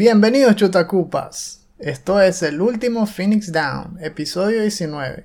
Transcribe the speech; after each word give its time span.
Bienvenidos 0.00 0.54
chutacupas. 0.54 1.66
Esto 1.80 2.20
es 2.20 2.44
el 2.44 2.60
último 2.60 3.04
Phoenix 3.04 3.50
Down, 3.50 3.98
episodio 4.00 4.62
19. 4.62 5.24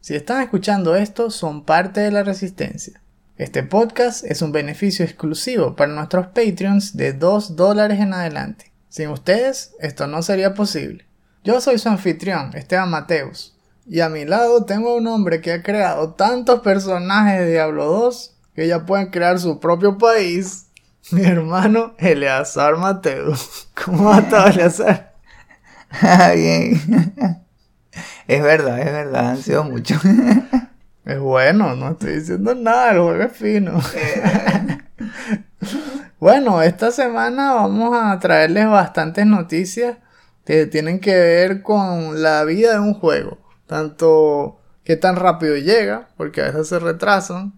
Si 0.00 0.14
están 0.14 0.40
escuchando 0.40 0.96
esto, 0.96 1.30
son 1.30 1.66
parte 1.66 2.00
de 2.00 2.10
la 2.10 2.22
resistencia. 2.22 3.02
Este 3.36 3.62
podcast 3.62 4.24
es 4.24 4.40
un 4.40 4.52
beneficio 4.52 5.04
exclusivo 5.04 5.76
para 5.76 5.92
nuestros 5.92 6.28
Patreons 6.28 6.96
de 6.96 7.12
2 7.12 7.56
dólares 7.56 8.00
en 8.00 8.14
adelante. 8.14 8.72
Sin 8.88 9.10
ustedes, 9.10 9.74
esto 9.80 10.06
no 10.06 10.22
sería 10.22 10.54
posible. 10.54 11.04
Yo 11.44 11.60
soy 11.60 11.78
su 11.78 11.90
anfitrión, 11.90 12.56
Esteban 12.56 12.88
Mateus, 12.88 13.54
y 13.86 14.00
a 14.00 14.08
mi 14.08 14.24
lado 14.24 14.64
tengo 14.64 14.92
a 14.92 14.96
un 14.96 15.08
hombre 15.08 15.42
que 15.42 15.52
ha 15.52 15.62
creado 15.62 16.14
tantos 16.14 16.60
personajes 16.60 17.40
de 17.40 17.52
Diablo 17.52 17.84
2 17.84 18.34
que 18.54 18.66
ya 18.66 18.86
pueden 18.86 19.10
crear 19.10 19.38
su 19.38 19.60
propio 19.60 19.98
país. 19.98 20.65
Mi 21.12 21.22
hermano 21.24 21.94
Eleazar 21.98 22.76
Mateus. 22.76 23.68
¿Cómo 23.84 24.10
va 24.10 24.28
todo, 24.28 24.46
Eleazar? 24.46 25.14
Bien. 26.34 27.42
Es 28.28 28.42
verdad, 28.42 28.80
es 28.80 28.92
verdad, 28.92 29.30
han 29.30 29.36
sido 29.38 29.64
muchos. 29.64 29.98
Es 31.04 31.18
bueno, 31.18 31.76
no 31.76 31.92
estoy 31.92 32.16
diciendo 32.16 32.54
nada, 32.54 32.90
el 32.90 32.98
juego 32.98 33.22
es 33.22 33.32
fino. 33.32 33.80
bueno, 36.18 36.60
esta 36.60 36.90
semana 36.90 37.54
vamos 37.54 37.96
a 37.96 38.18
traerles 38.18 38.68
bastantes 38.68 39.24
noticias 39.24 39.96
que 40.44 40.66
tienen 40.66 40.98
que 41.00 41.14
ver 41.14 41.62
con 41.62 42.20
la 42.20 42.44
vida 42.44 42.72
de 42.74 42.80
un 42.80 42.94
juego. 42.94 43.38
Tanto 43.66 44.60
qué 44.84 44.96
tan 44.96 45.16
rápido 45.16 45.56
llega, 45.56 46.08
porque 46.16 46.42
a 46.42 46.46
veces 46.46 46.68
se 46.68 46.78
retrasan, 46.80 47.54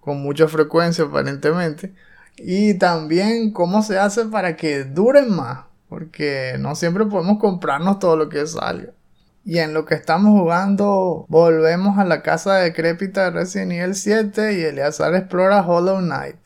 con 0.00 0.22
mucha 0.22 0.48
frecuencia 0.48 1.04
aparentemente. 1.04 1.92
Y 2.36 2.74
también 2.74 3.52
cómo 3.52 3.82
se 3.82 3.98
hace 3.98 4.24
para 4.26 4.56
que 4.56 4.84
duren 4.84 5.30
más, 5.30 5.66
porque 5.88 6.56
no 6.58 6.74
siempre 6.74 7.06
podemos 7.06 7.38
comprarnos 7.38 7.98
todo 7.98 8.16
lo 8.16 8.28
que 8.28 8.46
salga. 8.46 8.92
Y 9.44 9.58
en 9.58 9.74
lo 9.74 9.84
que 9.84 9.94
estamos 9.94 10.38
jugando, 10.38 11.26
volvemos 11.28 11.98
a 11.98 12.04
la 12.04 12.22
casa 12.22 12.56
decrépita 12.56 13.24
de 13.24 13.30
Resident 13.30 13.72
Evil 13.72 13.94
7 13.94 14.58
y 14.58 14.62
Eleazar 14.62 15.14
explora 15.14 15.66
Hollow 15.66 15.98
Knight. 15.98 16.36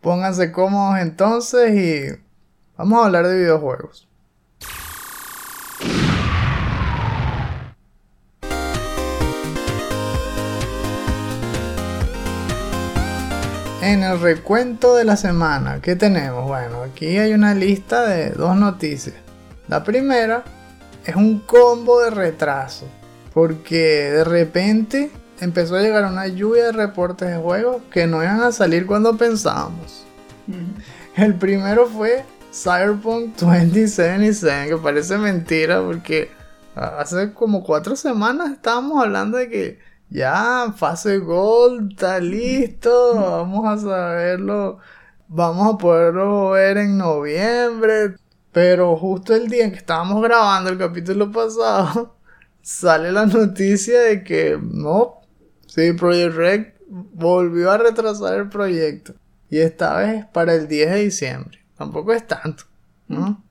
Pónganse 0.00 0.52
cómodos 0.52 1.00
entonces 1.00 1.74
y 1.74 2.20
vamos 2.76 3.00
a 3.00 3.06
hablar 3.06 3.26
de 3.26 3.38
videojuegos. 3.38 4.07
En 13.88 14.02
el 14.02 14.20
recuento 14.20 14.96
de 14.96 15.06
la 15.06 15.16
semana, 15.16 15.80
¿qué 15.80 15.96
tenemos? 15.96 16.46
Bueno, 16.46 16.82
aquí 16.82 17.16
hay 17.16 17.32
una 17.32 17.54
lista 17.54 18.06
de 18.06 18.32
dos 18.32 18.54
noticias. 18.54 19.14
La 19.66 19.82
primera 19.82 20.44
es 21.06 21.16
un 21.16 21.38
combo 21.38 21.98
de 22.02 22.10
retraso. 22.10 22.86
Porque 23.32 24.10
de 24.10 24.24
repente 24.24 25.10
empezó 25.40 25.76
a 25.76 25.80
llegar 25.80 26.04
una 26.04 26.26
lluvia 26.26 26.66
de 26.66 26.72
reportes 26.72 27.30
de 27.30 27.38
juegos 27.38 27.80
que 27.90 28.06
no 28.06 28.22
iban 28.22 28.42
a 28.42 28.52
salir 28.52 28.84
cuando 28.84 29.16
pensábamos. 29.16 30.04
El 31.16 31.36
primero 31.36 31.86
fue 31.86 32.26
Cyberpunk 32.52 33.36
2077, 33.38 34.68
que 34.68 34.76
parece 34.76 35.16
mentira 35.16 35.80
porque 35.80 36.30
hace 36.74 37.32
como 37.32 37.64
cuatro 37.64 37.96
semanas 37.96 38.52
estábamos 38.52 39.02
hablando 39.02 39.38
de 39.38 39.48
que 39.48 39.78
ya 40.10 40.72
fase 40.76 41.18
gold 41.18 41.92
está 41.92 42.18
listo, 42.18 43.14
vamos 43.14 43.66
a 43.66 43.78
saberlo, 43.78 44.78
vamos 45.28 45.74
a 45.74 45.78
poderlo 45.78 46.50
ver 46.50 46.78
en 46.78 46.98
noviembre, 46.98 48.16
pero 48.52 48.96
justo 48.96 49.34
el 49.34 49.48
día 49.48 49.64
en 49.64 49.72
que 49.72 49.78
estábamos 49.78 50.22
grabando 50.22 50.70
el 50.70 50.78
capítulo 50.78 51.30
pasado, 51.30 52.16
sale 52.62 53.12
la 53.12 53.26
noticia 53.26 54.00
de 54.00 54.24
que 54.24 54.58
no, 54.60 55.20
sí, 55.66 55.92
Project 55.92 56.34
Red 56.34 56.66
volvió 56.88 57.70
a 57.70 57.78
retrasar 57.78 58.34
el 58.34 58.48
proyecto. 58.48 59.14
Y 59.50 59.58
esta 59.58 59.96
vez 59.96 60.26
para 60.26 60.54
el 60.54 60.68
10 60.68 60.90
de 60.90 61.00
diciembre. 61.04 61.58
Tampoco 61.76 62.12
es 62.12 62.26
tanto, 62.26 62.64
¿no? 63.06 63.42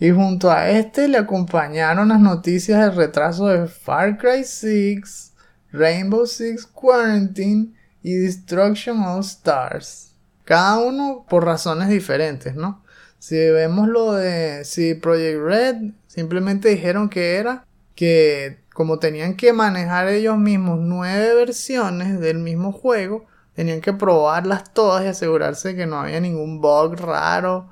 Y 0.00 0.10
junto 0.10 0.50
a 0.50 0.70
este 0.70 1.08
le 1.08 1.18
acompañaron 1.18 2.08
las 2.08 2.20
noticias 2.20 2.80
del 2.80 2.96
retraso 2.96 3.48
de 3.48 3.66
Far 3.66 4.16
Cry 4.16 4.44
6, 4.44 5.27
Rainbow 5.72 6.26
Six 6.26 6.66
Quarantine 6.66 7.74
y 8.02 8.14
Destruction 8.14 9.00
All 9.02 9.20
Stars. 9.20 10.14
Cada 10.44 10.78
uno 10.78 11.26
por 11.28 11.44
razones 11.44 11.88
diferentes, 11.88 12.54
¿no? 12.54 12.82
Si 13.18 13.36
vemos 13.36 13.88
lo 13.88 14.12
de 14.12 14.64
si 14.64 14.94
Project 14.94 15.40
Red, 15.42 15.76
simplemente 16.06 16.68
dijeron 16.68 17.08
que 17.08 17.36
era 17.36 17.66
que 17.94 18.60
como 18.72 19.00
tenían 19.00 19.34
que 19.34 19.52
manejar 19.52 20.08
ellos 20.08 20.38
mismos 20.38 20.78
nueve 20.80 21.34
versiones 21.34 22.20
del 22.20 22.38
mismo 22.38 22.70
juego, 22.70 23.26
tenían 23.54 23.80
que 23.80 23.92
probarlas 23.92 24.72
todas 24.72 25.04
y 25.04 25.08
asegurarse 25.08 25.74
que 25.74 25.86
no 25.86 25.98
había 25.98 26.20
ningún 26.20 26.60
bug 26.60 26.94
raro 26.94 27.70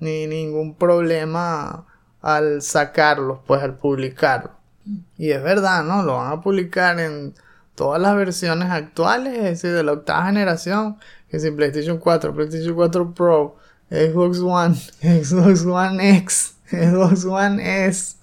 ni 0.00 0.26
ningún 0.26 0.74
problema 0.74 1.86
al 2.20 2.60
sacarlos, 2.60 3.38
pues 3.46 3.62
al 3.62 3.78
publicarlo. 3.78 4.57
Y 5.16 5.30
es 5.30 5.42
verdad, 5.42 5.84
¿no? 5.84 6.02
Lo 6.02 6.16
van 6.16 6.32
a 6.32 6.40
publicar 6.40 6.98
en 7.00 7.34
todas 7.74 8.00
las 8.00 8.16
versiones 8.16 8.70
actuales, 8.70 9.36
es 9.36 9.44
decir, 9.44 9.72
de 9.72 9.82
la 9.82 9.92
octava 9.92 10.26
generación, 10.26 10.96
que 11.30 11.36
en 11.36 11.56
PlayStation 11.56 11.98
4, 11.98 12.34
PlayStation 12.34 12.74
4 12.74 13.14
Pro, 13.14 13.56
Xbox 13.90 14.40
One, 14.40 14.74
Xbox 15.22 15.64
One 15.64 16.18
X, 16.18 16.56
Xbox 16.70 17.24
One 17.24 17.86
S. 17.86 18.16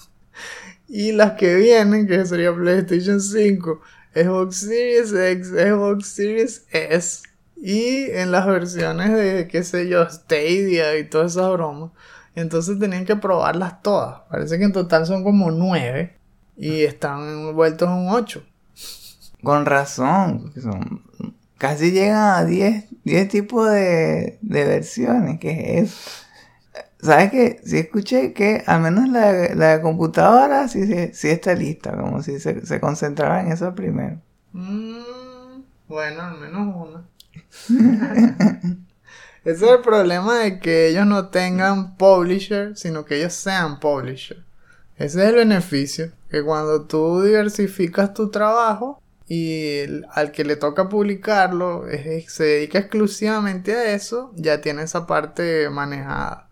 Y 0.87 1.11
las 1.13 1.33
que 1.33 1.55
vienen, 1.55 2.07
que 2.07 2.25
sería 2.25 2.53
PlayStation 2.53 3.19
5, 3.19 3.81
Xbox 4.13 4.57
Series 4.57 5.13
X, 5.13 5.47
Xbox 5.49 6.07
Series 6.07 6.65
S. 6.71 7.23
Y 7.57 8.11
en 8.11 8.31
las 8.31 8.45
versiones 8.45 9.13
de, 9.13 9.47
qué 9.47 9.63
sé 9.63 9.87
yo, 9.87 10.07
Stadia 10.09 10.97
y 10.97 11.05
todas 11.05 11.33
esas 11.33 11.51
bromas. 11.51 11.91
Entonces 12.35 12.77
tenían 12.77 13.05
que 13.05 13.15
probarlas 13.15 13.81
todas. 13.81 14.21
Parece 14.29 14.57
que 14.59 14.65
en 14.65 14.73
total 14.73 15.05
son 15.05 15.23
como 15.23 15.49
9. 15.49 16.15
Y 16.57 16.83
están 16.83 17.27
envueltos 17.27 17.87
en 17.89 17.95
un 17.95 18.09
8. 18.09 18.43
Con 19.43 19.65
razón. 19.65 20.51
Son, 20.61 21.03
casi 21.57 21.91
llegan 21.91 22.35
a 22.35 22.45
10, 22.45 22.85
10 23.03 23.27
tipos 23.27 23.69
de, 23.69 24.39
de 24.41 24.65
versiones. 24.65 25.39
¿Qué 25.39 25.79
es 25.79 25.91
eso? 25.91 26.25
¿Sabes 27.01 27.31
qué? 27.31 27.61
Sí 27.63 27.77
escuché 27.77 28.33
que 28.33 28.63
al 28.65 28.81
menos 28.81 29.09
la, 29.09 29.53
la 29.53 29.81
computadora 29.81 30.67
sí, 30.67 30.87
sí, 30.87 31.11
sí 31.13 31.29
está 31.29 31.53
lista. 31.53 31.95
Como 31.95 32.23
si 32.23 32.39
se, 32.39 32.65
se 32.65 32.79
concentrara 32.79 33.41
en 33.41 33.51
eso 33.51 33.75
primero. 33.75 34.19
Mm, 34.53 35.61
bueno, 35.87 36.21
al 36.21 36.39
menos 36.39 36.75
una. 36.75 37.05
Ese 39.45 39.65
es 39.65 39.71
el 39.71 39.81
problema 39.81 40.39
de 40.39 40.59
que 40.59 40.87
ellos 40.87 41.05
no 41.05 41.27
tengan 41.27 41.95
publisher, 41.97 42.75
sino 42.75 43.05
que 43.05 43.17
ellos 43.17 43.33
sean 43.33 43.79
publisher. 43.79 44.44
Ese 44.97 45.21
es 45.23 45.29
el 45.29 45.35
beneficio, 45.35 46.11
que 46.29 46.41
cuando 46.41 46.83
tú 46.83 47.21
diversificas 47.21 48.13
tu 48.13 48.29
trabajo 48.29 49.01
y 49.27 49.79
el- 49.79 50.05
al 50.11 50.31
que 50.31 50.45
le 50.45 50.55
toca 50.55 50.87
publicarlo 50.87 51.87
es- 51.87 52.31
se 52.31 52.43
dedica 52.45 52.79
exclusivamente 52.79 53.73
a 53.75 53.93
eso, 53.93 54.31
ya 54.35 54.61
tiene 54.61 54.83
esa 54.83 55.05
parte 55.05 55.69
manejada. 55.69 56.47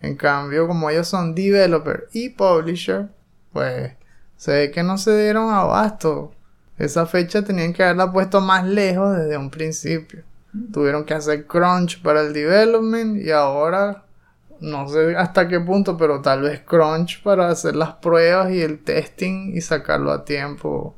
En 0.00 0.16
cambio, 0.16 0.66
como 0.66 0.88
ellos 0.88 1.08
son 1.08 1.34
developer 1.34 2.08
y 2.12 2.30
publisher, 2.30 3.08
pues 3.52 3.92
se 4.36 4.52
ve 4.52 4.70
que 4.70 4.82
no 4.82 4.98
se 4.98 5.20
dieron 5.22 5.52
abasto. 5.52 6.32
Esa 6.78 7.06
fecha 7.06 7.42
tenían 7.42 7.72
que 7.72 7.82
haberla 7.82 8.12
puesto 8.12 8.40
más 8.40 8.64
lejos 8.66 9.16
desde 9.16 9.36
un 9.36 9.50
principio. 9.50 10.22
Tuvieron 10.72 11.04
que 11.04 11.14
hacer 11.14 11.46
crunch 11.46 12.00
para 12.02 12.22
el 12.22 12.32
development 12.32 13.20
y 13.20 13.30
ahora 13.30 14.05
no 14.60 14.88
sé 14.88 15.16
hasta 15.16 15.48
qué 15.48 15.60
punto, 15.60 15.96
pero 15.96 16.22
tal 16.22 16.42
vez 16.42 16.60
crunch 16.60 17.22
para 17.22 17.48
hacer 17.48 17.76
las 17.76 17.94
pruebas 17.94 18.52
y 18.52 18.60
el 18.60 18.82
testing 18.82 19.52
y 19.54 19.60
sacarlo 19.60 20.12
a 20.12 20.24
tiempo 20.24 20.96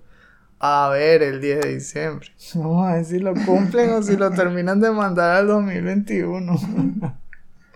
a 0.60 0.88
ver 0.90 1.22
el 1.22 1.40
10 1.40 1.60
de 1.60 1.74
diciembre. 1.74 2.28
Vamos 2.54 2.88
a 2.88 2.94
ver 2.94 3.04
si 3.04 3.18
lo 3.18 3.34
cumplen 3.46 3.90
o 3.90 4.02
si 4.02 4.16
lo 4.16 4.30
terminan 4.30 4.80
de 4.80 4.90
mandar 4.90 5.36
al 5.36 5.46
2021. 5.46 6.60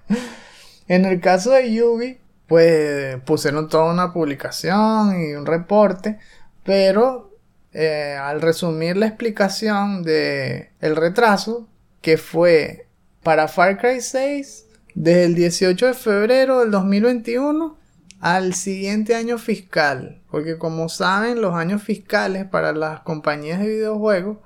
en 0.88 1.04
el 1.04 1.20
caso 1.20 1.52
de 1.52 1.72
Yubi, 1.72 2.18
pues 2.46 3.16
pusieron 3.24 3.68
toda 3.68 3.92
una 3.92 4.12
publicación 4.12 5.20
y 5.20 5.34
un 5.34 5.46
reporte, 5.46 6.18
pero 6.64 7.30
eh, 7.72 8.16
al 8.20 8.40
resumir 8.40 8.96
la 8.96 9.06
explicación 9.06 10.02
de 10.02 10.70
retraso, 10.80 11.68
que 12.00 12.18
fue 12.18 12.88
para 13.22 13.48
Far 13.48 13.78
Cry 13.78 14.00
6 14.00 14.66
desde 14.94 15.24
el 15.24 15.34
18 15.34 15.86
de 15.86 15.94
febrero 15.94 16.60
del 16.60 16.70
2021 16.70 17.78
al 18.20 18.54
siguiente 18.54 19.14
año 19.14 19.38
fiscal. 19.38 20.22
Porque 20.30 20.56
como 20.58 20.88
saben, 20.88 21.42
los 21.42 21.54
años 21.54 21.82
fiscales 21.82 22.46
para 22.46 22.72
las 22.72 23.00
compañías 23.00 23.60
de 23.60 23.68
videojuegos 23.68 24.38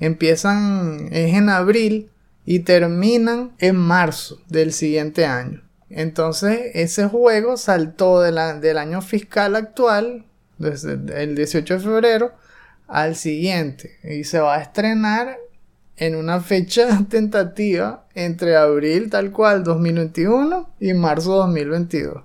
empiezan 0.00 1.08
es 1.12 1.34
en 1.34 1.48
abril 1.48 2.10
y 2.44 2.60
terminan 2.60 3.52
en 3.58 3.76
marzo 3.76 4.40
del 4.48 4.72
siguiente 4.72 5.26
año. 5.26 5.62
Entonces 5.90 6.70
ese 6.74 7.06
juego 7.06 7.56
saltó 7.56 8.20
del 8.22 8.38
año 8.78 9.02
fiscal 9.02 9.56
actual, 9.56 10.24
desde 10.58 10.94
el 11.22 11.36
18 11.36 11.74
de 11.74 11.80
febrero, 11.80 12.32
al 12.88 13.14
siguiente. 13.14 13.98
Y 14.02 14.24
se 14.24 14.40
va 14.40 14.56
a 14.56 14.62
estrenar 14.62 15.36
en 15.96 16.16
una 16.16 16.40
fecha 16.40 17.04
tentativa 17.08 18.06
entre 18.14 18.56
abril 18.56 19.10
tal 19.10 19.30
cual 19.30 19.64
2021 19.64 20.70
y 20.80 20.94
marzo 20.94 21.36
2022. 21.36 22.22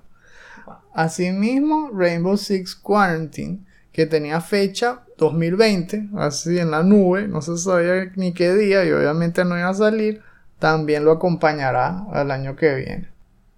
Asimismo, 0.93 1.91
Rainbow 1.93 2.37
Six 2.37 2.75
Quarantine, 2.75 3.59
que 3.91 4.05
tenía 4.05 4.41
fecha 4.41 5.01
2020, 5.17 6.09
así 6.17 6.57
en 6.59 6.71
la 6.71 6.83
nube, 6.83 7.27
no 7.27 7.41
se 7.41 7.57
sabía 7.57 8.11
ni 8.15 8.33
qué 8.33 8.53
día 8.53 8.83
y 8.85 8.91
obviamente 8.91 9.45
no 9.45 9.57
iba 9.57 9.69
a 9.69 9.73
salir, 9.73 10.21
también 10.59 11.05
lo 11.05 11.11
acompañará 11.11 12.05
al 12.11 12.31
año 12.31 12.55
que 12.55 12.75
viene. 12.75 13.09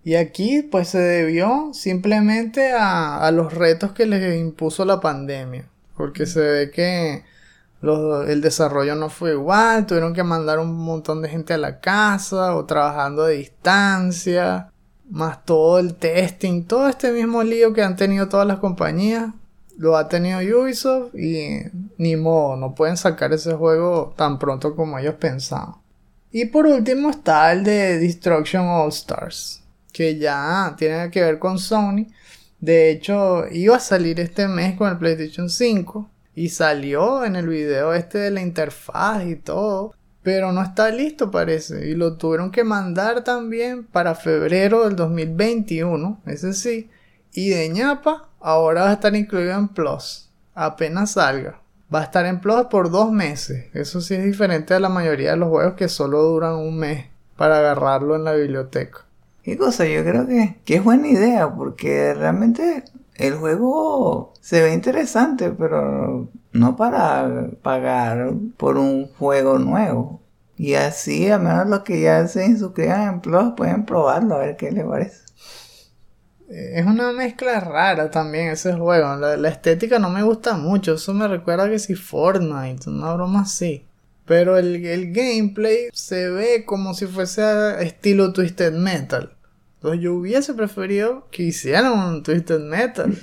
Y 0.04 0.16
aquí 0.16 0.64
pues 0.64 0.90
se 0.90 1.00
debió 1.00 1.72
simplemente 1.74 2.72
a, 2.74 3.30
los 3.32 3.54
retos 3.54 3.92
que 3.92 4.06
les 4.06 4.40
impuso 4.40 4.86
la 4.86 5.00
pandemia, 5.00 5.66
porque 5.96 6.26
se 6.26 6.40
ve 6.40 6.72
que 6.72 7.24
el 7.82 8.42
desarrollo 8.42 8.96
no 8.96 9.10
fue 9.10 9.32
igual, 9.32 9.86
tuvieron 9.86 10.14
que 10.14 10.24
mandar 10.24 10.60
un 10.60 10.76
montón 10.76 11.22
de 11.22 11.30
gente 11.30 11.54
a 11.54 11.58
la 11.58 11.80
casa 11.80 12.56
o 12.56 12.66
trabajando 12.66 13.24
a 13.24 13.30
distancia, 13.30 14.72
más 15.10 15.46
todo 15.46 15.80
el 15.80 15.96
testing, 15.96 16.64
todo 16.66 16.90
este 16.90 17.12
mismo 17.12 17.42
lío 17.44 17.74
que 17.74 17.82
han 17.82 17.96
tenido 17.96 18.28
todas 18.28 18.46
las 18.46 18.60
compañías, 18.60 19.32
lo 19.78 19.96
ha 19.96 20.10
tenido 20.10 20.40
Ubisoft 20.40 21.16
y 21.16 21.62
ni 21.98 22.18
modo, 22.18 22.58
no 22.58 22.76
pueden 22.76 22.98
sacar 22.98 23.32
ese 23.32 23.54
juego 23.54 24.14
tan 24.18 24.38
pronto 24.38 24.76
como 24.76 25.00
ellos 25.00 25.16
pensaban. 25.16 25.76
Y 26.32 26.46
por 26.46 26.68
último 26.68 27.10
está 27.10 27.52
el 27.54 27.64
de 27.64 27.98
Destruction 27.98 28.68
All 28.68 28.90
Stars, 28.90 29.64
que 29.94 30.18
ya 30.18 30.76
tiene 30.78 31.10
que 31.10 31.22
ver 31.22 31.40
con 31.40 31.58
Sony. 31.58 32.08
De 32.60 32.92
hecho, 32.92 33.48
iba 33.50 33.78
a 33.78 33.80
salir 33.80 34.20
este 34.20 34.50
mes 34.50 34.78
con 34.78 34.90
el 34.90 34.98
PlayStation 34.98 35.50
5 35.50 36.10
y 36.40 36.48
salió 36.48 37.26
en 37.26 37.36
el 37.36 37.50
video 37.50 37.94
este 37.94 38.18
de 38.18 38.32
la 38.32 38.40
interfaz 38.40 39.26
y 39.26 39.36
todo. 39.36 39.94
Pero 40.24 40.54
no 40.54 40.62
está 40.64 40.90
listo 40.90 41.30
parece. 41.32 41.90
Y 41.90 41.96
lo 41.96 42.16
tuvieron 42.16 42.50
que 42.50 42.64
mandar 42.64 43.26
también 43.26 43.84
para 43.84 44.16
febrero 44.16 44.86
del 44.86 44.96
2021. 44.96 46.22
Ese 46.26 46.54
sí. 46.54 46.90
Y 47.34 47.50
de 47.50 47.68
ñapa 47.68 48.30
ahora 48.40 48.84
va 48.84 48.92
a 48.92 48.94
estar 48.94 49.14
incluido 49.18 49.52
en 49.52 49.68
Plus. 49.68 50.30
Apenas 50.56 51.12
salga. 51.12 51.60
Va 51.94 52.00
a 52.00 52.04
estar 52.04 52.26
en 52.26 52.40
Plus 52.40 52.68
por 52.68 52.90
dos 52.90 53.12
meses. 53.12 53.66
Eso 53.74 54.00
sí 54.00 54.14
es 54.14 54.24
diferente 54.24 54.74
a 54.74 54.80
la 54.80 54.88
mayoría 54.88 55.32
de 55.32 55.38
los 55.38 55.50
juegos 55.50 55.74
que 55.74 55.90
solo 55.90 56.22
duran 56.22 56.54
un 56.54 56.78
mes 56.78 57.08
para 57.36 57.58
agarrarlo 57.58 58.16
en 58.16 58.24
la 58.24 58.32
biblioteca. 58.32 59.00
¿Qué 59.44 59.58
cosa? 59.58 59.86
Yo 59.86 60.06
creo 60.06 60.26
que, 60.26 60.56
que 60.64 60.76
es 60.76 60.84
buena 60.86 61.10
idea 61.10 61.54
porque 61.54 62.14
realmente 62.14 62.86
el 63.20 63.36
juego 63.36 64.34
se 64.40 64.62
ve 64.62 64.74
interesante, 64.74 65.52
pero 65.52 66.30
no 66.54 66.76
para 66.76 67.50
pagar 67.62 68.32
por 68.58 68.78
un 68.78 69.08
juego 69.14 69.60
nuevo. 69.60 70.22
Y 70.58 70.74
así, 70.76 71.30
al 71.30 71.42
menos 71.42 71.68
los 71.68 71.82
que 71.82 72.02
ya 72.02 72.28
se 72.28 72.46
inscriban 72.46 73.14
en 73.14 73.22
Plus 73.22 73.54
pueden 73.56 73.86
probarlo 73.86 74.36
a 74.36 74.40
ver 74.40 74.58
qué 74.58 74.72
les 74.72 74.86
parece. 74.86 75.24
Es 76.50 76.86
una 76.86 77.12
mezcla 77.12 77.60
rara 77.60 78.10
también 78.10 78.50
ese 78.50 78.74
juego. 78.74 79.16
La, 79.16 79.50
estética 79.50 80.00
no 80.00 80.10
me 80.10 80.24
gusta 80.24 80.58
mucho. 80.58 80.94
Eso 80.96 81.14
me 81.14 81.28
recuerda 81.28 81.70
que 81.70 81.80
si 81.80 81.96
Fortnite, 81.96 82.90
una 82.90 83.14
broma 83.14 83.42
así. 83.42 83.86
Pero 84.26 84.58
el, 84.58 84.86
el 84.86 85.14
gameplay 85.14 85.90
se 85.94 86.30
ve 86.30 86.66
como 86.66 86.94
si 86.94 87.06
fuese 87.06 87.84
estilo 87.84 88.34
Twisted 88.34 88.74
Metal. 88.74 89.36
Entonces 89.80 90.02
yo 90.02 90.14
hubiese 90.14 90.54
preferido 90.54 91.26
que 91.32 91.44
hicieran 91.44 91.94
un 91.94 92.22
Twisted 92.22 92.60
Metal. 92.60 93.18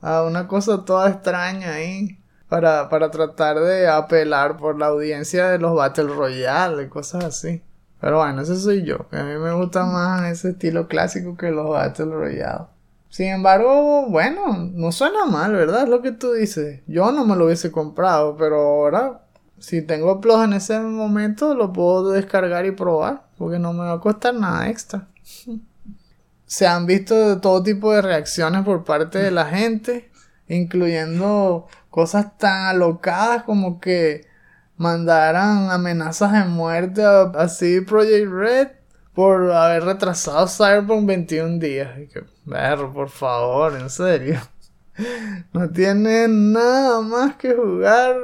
a 0.00 0.22
una 0.26 0.46
cosa 0.46 0.84
toda 0.84 1.10
extraña 1.10 1.72
ahí. 1.72 2.16
Para, 2.48 2.88
para 2.88 3.10
tratar 3.10 3.60
de 3.60 3.88
apelar 3.88 4.56
por 4.56 4.78
la 4.78 4.86
audiencia 4.86 5.48
de 5.48 5.58
los 5.58 5.74
Battle 5.74 6.04
Royale 6.04 6.88
cosas 6.88 7.24
así. 7.24 7.60
Pero 8.00 8.18
bueno, 8.18 8.40
ese 8.40 8.56
soy 8.56 8.84
yo. 8.84 9.04
a 9.10 9.22
mí 9.24 9.34
me 9.34 9.52
gusta 9.52 9.84
más 9.84 10.30
ese 10.30 10.50
estilo 10.50 10.86
clásico 10.88 11.36
que 11.36 11.50
los 11.50 11.68
Battle 11.68 12.06
Royale. 12.06 12.66
Sin 13.10 13.26
embargo, 13.26 14.06
bueno, 14.08 14.70
no 14.72 14.92
suena 14.92 15.26
mal, 15.26 15.52
¿verdad? 15.52 15.82
Es 15.82 15.88
lo 15.88 16.00
que 16.00 16.12
tú 16.12 16.32
dices. 16.32 16.80
Yo 16.86 17.10
no 17.10 17.26
me 17.26 17.36
lo 17.36 17.46
hubiese 17.46 17.70
comprado, 17.70 18.36
pero 18.38 18.56
ahora, 18.60 19.22
si 19.58 19.82
tengo 19.82 20.20
Plus 20.20 20.44
en 20.44 20.52
ese 20.54 20.78
momento, 20.80 21.54
lo 21.54 21.72
puedo 21.72 22.12
descargar 22.12 22.64
y 22.64 22.70
probar. 22.70 23.24
Porque 23.36 23.58
no 23.58 23.72
me 23.72 23.84
va 23.84 23.94
a 23.94 24.00
costar 24.00 24.34
nada 24.34 24.70
extra 24.70 25.06
se 26.46 26.66
han 26.66 26.86
visto 26.86 27.40
todo 27.40 27.62
tipo 27.62 27.92
de 27.92 28.02
reacciones 28.02 28.64
por 28.64 28.84
parte 28.84 29.18
de 29.18 29.30
la 29.30 29.46
gente, 29.46 30.10
incluyendo 30.48 31.66
cosas 31.90 32.38
tan 32.38 32.66
alocadas 32.66 33.42
como 33.42 33.80
que 33.80 34.26
mandaran 34.76 35.70
amenazas 35.70 36.32
de 36.32 36.44
muerte 36.44 37.02
a, 37.04 37.22
así 37.34 37.80
Project 37.82 38.30
Red 38.30 38.68
por 39.12 39.50
haber 39.50 39.84
retrasado 39.84 40.46
Cyberpunk 40.46 41.06
21 41.06 41.58
días. 41.58 41.98
Y 41.98 42.06
que, 42.06 42.24
ver, 42.44 42.78
por 42.94 43.10
favor, 43.10 43.74
en 43.74 43.90
serio. 43.90 44.40
No 45.52 45.70
tienen 45.70 46.52
nada 46.52 47.00
más 47.02 47.36
que 47.36 47.54
jugar 47.54 48.16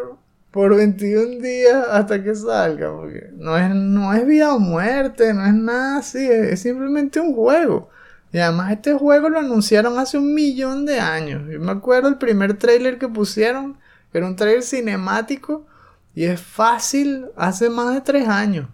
por 0.55 0.77
21 0.77 1.43
días 1.43 1.85
hasta 1.91 2.23
que 2.23 2.33
salga. 2.33 2.93
Porque 2.93 3.31
no 3.35 3.59
es, 3.59 3.75
no 3.75 4.15
es 4.15 4.25
vida 4.25 4.55
o 4.55 4.61
muerte, 4.61 5.35
no 5.35 5.45
es 5.45 5.53
nada 5.53 5.99
así, 5.99 6.25
es 6.31 6.61
simplemente 6.61 7.19
un 7.19 7.35
juego. 7.35 7.91
Y 8.33 8.39
además 8.39 8.71
este 8.71 8.95
juego 8.95 9.29
lo 9.29 9.41
anunciaron 9.41 9.99
hace 9.99 10.17
un 10.17 10.33
millón 10.33 10.87
de 10.87 11.01
años. 11.01 11.43
Yo 11.51 11.59
me 11.59 11.73
acuerdo 11.73 12.09
el 12.09 12.19
primer 12.19 12.57
trailer 12.57 13.01
que 13.01 13.09
pusieron, 13.09 13.79
era 14.13 14.27
un 14.27 14.37
trailer 14.37 14.63
cinemático 14.63 15.67
y 16.15 16.25
es 16.27 16.41
fácil, 16.41 17.27
hace 17.37 17.69
más 17.69 17.93
de 17.93 18.01
tres 18.01 18.29
años. 18.29 18.69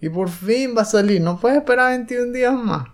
Y 0.00 0.08
por 0.08 0.30
fin 0.30 0.74
va 0.76 0.82
a 0.82 0.84
salir, 0.84 1.20
no 1.20 1.38
puedes 1.38 1.58
esperar 1.58 1.90
21 1.90 2.32
días 2.32 2.54
más. 2.54 2.88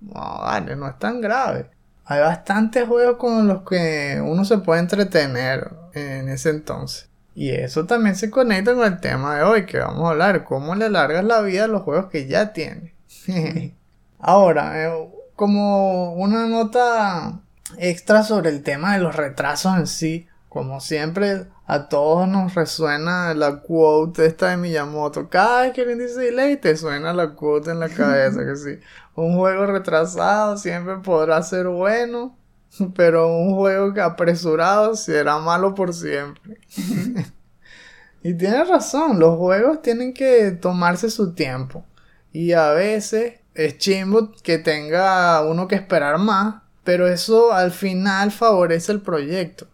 No, 0.00 0.40
vale, 0.40 0.74
no 0.74 0.88
es 0.88 0.98
tan 0.98 1.20
grave. 1.20 1.70
Hay 2.04 2.20
bastantes 2.20 2.88
juegos 2.88 3.16
con 3.16 3.46
los 3.46 3.62
que 3.62 4.20
uno 4.24 4.44
se 4.44 4.58
puede 4.58 4.80
entretener 4.80 5.70
en 5.94 6.28
ese 6.28 6.50
entonces. 6.50 7.13
Y 7.34 7.50
eso 7.50 7.86
también 7.86 8.14
se 8.14 8.30
conecta 8.30 8.74
con 8.74 8.84
el 8.84 9.00
tema 9.00 9.36
de 9.36 9.42
hoy, 9.42 9.66
que 9.66 9.78
vamos 9.78 10.06
a 10.06 10.10
hablar, 10.10 10.44
cómo 10.44 10.74
le 10.74 10.88
largas 10.88 11.24
la 11.24 11.40
vida 11.40 11.64
a 11.64 11.68
los 11.68 11.82
juegos 11.82 12.06
que 12.06 12.26
ya 12.26 12.52
tienes. 12.52 12.92
Ahora, 14.18 14.84
eh, 14.84 15.08
como 15.34 16.14
una 16.14 16.46
nota 16.46 17.40
extra 17.78 18.22
sobre 18.22 18.50
el 18.50 18.62
tema 18.62 18.94
de 18.94 19.00
los 19.00 19.16
retrasos 19.16 19.76
en 19.76 19.86
sí. 19.86 20.28
Como 20.48 20.80
siempre, 20.80 21.46
a 21.66 21.88
todos 21.88 22.28
nos 22.28 22.54
resuena 22.54 23.34
la 23.34 23.60
quote 23.60 24.26
esta 24.26 24.50
de 24.50 24.56
Miyamoto. 24.56 25.28
Cada 25.28 25.62
vez 25.62 25.72
que 25.72 25.80
alguien 25.80 25.98
dice 25.98 26.20
delay, 26.20 26.56
te 26.56 26.76
suena 26.76 27.12
la 27.12 27.30
quote 27.34 27.72
en 27.72 27.80
la 27.80 27.88
cabeza. 27.88 28.44
Que 28.44 28.56
sí, 28.56 28.78
un 29.16 29.36
juego 29.36 29.66
retrasado 29.66 30.56
siempre 30.56 30.98
podrá 30.98 31.42
ser 31.42 31.66
bueno, 31.66 32.36
pero 32.94 33.28
un 33.36 33.54
juego 33.54 33.92
que 33.92 34.00
apresurado 34.00 34.96
será 34.96 35.38
malo 35.38 35.74
por 35.74 35.94
siempre. 35.94 36.58
y 38.22 38.34
tiene 38.34 38.64
razón, 38.64 39.18
los 39.18 39.36
juegos 39.38 39.82
tienen 39.82 40.14
que 40.14 40.50
tomarse 40.52 41.10
su 41.10 41.34
tiempo. 41.34 41.84
Y 42.32 42.52
a 42.52 42.70
veces 42.70 43.34
es 43.54 43.78
chimbo 43.78 44.32
que 44.42 44.58
tenga 44.58 45.42
uno 45.42 45.68
que 45.68 45.76
esperar 45.76 46.18
más, 46.18 46.62
pero 46.82 47.06
eso 47.06 47.52
al 47.52 47.70
final 47.70 48.30
favorece 48.30 48.92
el 48.92 49.00
proyecto, 49.00 49.66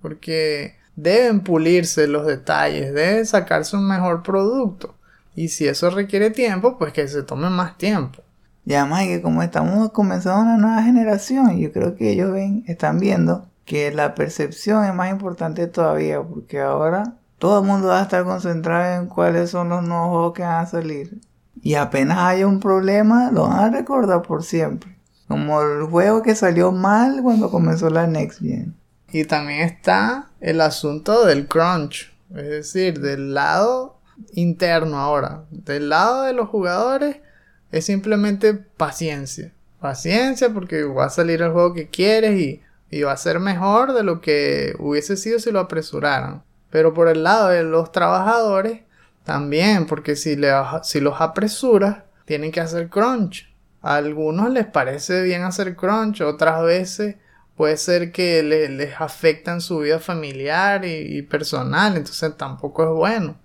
porque 0.00 0.76
deben 0.96 1.40
pulirse 1.40 2.08
los 2.08 2.26
detalles, 2.26 2.92
deben 2.94 3.26
sacarse 3.26 3.76
un 3.76 3.86
mejor 3.86 4.22
producto. 4.22 4.94
Y 5.36 5.48
si 5.48 5.68
eso 5.68 5.90
requiere 5.90 6.30
tiempo, 6.30 6.78
pues 6.78 6.92
que 6.92 7.06
se 7.06 7.22
tome 7.22 7.48
más 7.50 7.78
tiempo. 7.78 8.22
Y 8.68 8.74
además 8.74 9.04
que 9.04 9.22
como 9.22 9.42
estamos 9.42 9.92
comenzando 9.92 10.42
una 10.42 10.58
nueva 10.58 10.82
generación, 10.82 11.56
yo 11.58 11.72
creo 11.72 11.96
que 11.96 12.10
ellos 12.10 12.30
ven, 12.30 12.64
están 12.66 13.00
viendo 13.00 13.48
que 13.64 13.90
la 13.92 14.14
percepción 14.14 14.84
es 14.84 14.92
más 14.92 15.10
importante 15.10 15.66
todavía, 15.68 16.20
porque 16.20 16.60
ahora 16.60 17.14
todo 17.38 17.60
el 17.60 17.66
mundo 17.66 17.88
va 17.88 18.00
a 18.00 18.02
estar 18.02 18.24
concentrado 18.24 19.00
en 19.00 19.08
cuáles 19.08 19.48
son 19.48 19.70
los 19.70 19.82
nuevos 19.82 20.10
juegos 20.10 20.32
que 20.34 20.42
van 20.42 20.64
a 20.64 20.66
salir. 20.66 21.18
Y 21.62 21.76
apenas 21.76 22.18
haya 22.18 22.46
un 22.46 22.60
problema, 22.60 23.30
lo 23.30 23.48
van 23.48 23.58
a 23.58 23.70
recordar 23.70 24.20
por 24.20 24.42
siempre. 24.42 24.98
Como 25.28 25.62
el 25.62 25.84
juego 25.84 26.20
que 26.20 26.34
salió 26.34 26.70
mal 26.70 27.22
cuando 27.22 27.50
comenzó 27.50 27.88
la 27.88 28.06
Next 28.06 28.40
Gen. 28.42 28.76
Y 29.10 29.24
también 29.24 29.60
está 29.60 30.28
el 30.40 30.60
asunto 30.60 31.24
del 31.24 31.48
crunch. 31.48 32.12
Es 32.36 32.48
decir, 32.50 33.00
del 33.00 33.32
lado 33.32 33.96
interno 34.34 34.98
ahora. 34.98 35.44
Del 35.50 35.88
lado 35.88 36.24
de 36.24 36.34
los 36.34 36.50
jugadores 36.50 37.16
es 37.72 37.86
simplemente 37.86 38.54
paciencia. 38.54 39.52
paciencia 39.80 40.50
porque 40.50 40.82
va 40.84 41.06
a 41.06 41.10
salir 41.10 41.42
el 41.42 41.52
juego 41.52 41.74
que 41.74 41.88
quieres 41.88 42.40
y, 42.40 42.62
y 42.90 43.02
va 43.02 43.12
a 43.12 43.16
ser 43.16 43.38
mejor 43.40 43.92
de 43.92 44.02
lo 44.02 44.20
que 44.20 44.74
hubiese 44.78 45.16
sido 45.16 45.38
si 45.38 45.50
lo 45.52 45.60
apresuraran. 45.60 46.42
Pero 46.70 46.94
por 46.94 47.08
el 47.08 47.22
lado 47.22 47.48
de 47.48 47.62
los 47.62 47.92
trabajadores, 47.92 48.82
también, 49.24 49.86
porque 49.86 50.16
si, 50.16 50.36
le, 50.36 50.50
si 50.82 51.00
los 51.00 51.20
apresuras, 51.20 51.98
tienen 52.24 52.50
que 52.50 52.60
hacer 52.60 52.88
crunch. 52.88 53.52
A 53.82 53.96
algunos 53.96 54.50
les 54.50 54.66
parece 54.66 55.22
bien 55.22 55.42
hacer 55.42 55.76
crunch, 55.76 56.22
otras 56.22 56.62
veces 56.62 57.16
puede 57.54 57.76
ser 57.76 58.10
que 58.10 58.42
les 58.42 59.00
afectan 59.00 59.60
su 59.60 59.80
vida 59.80 59.98
familiar 59.98 60.84
y, 60.84 61.20
personal, 61.22 61.96
entonces 61.96 62.36
tampoco 62.36 62.84
es 62.84 62.90
bueno. 62.90 63.36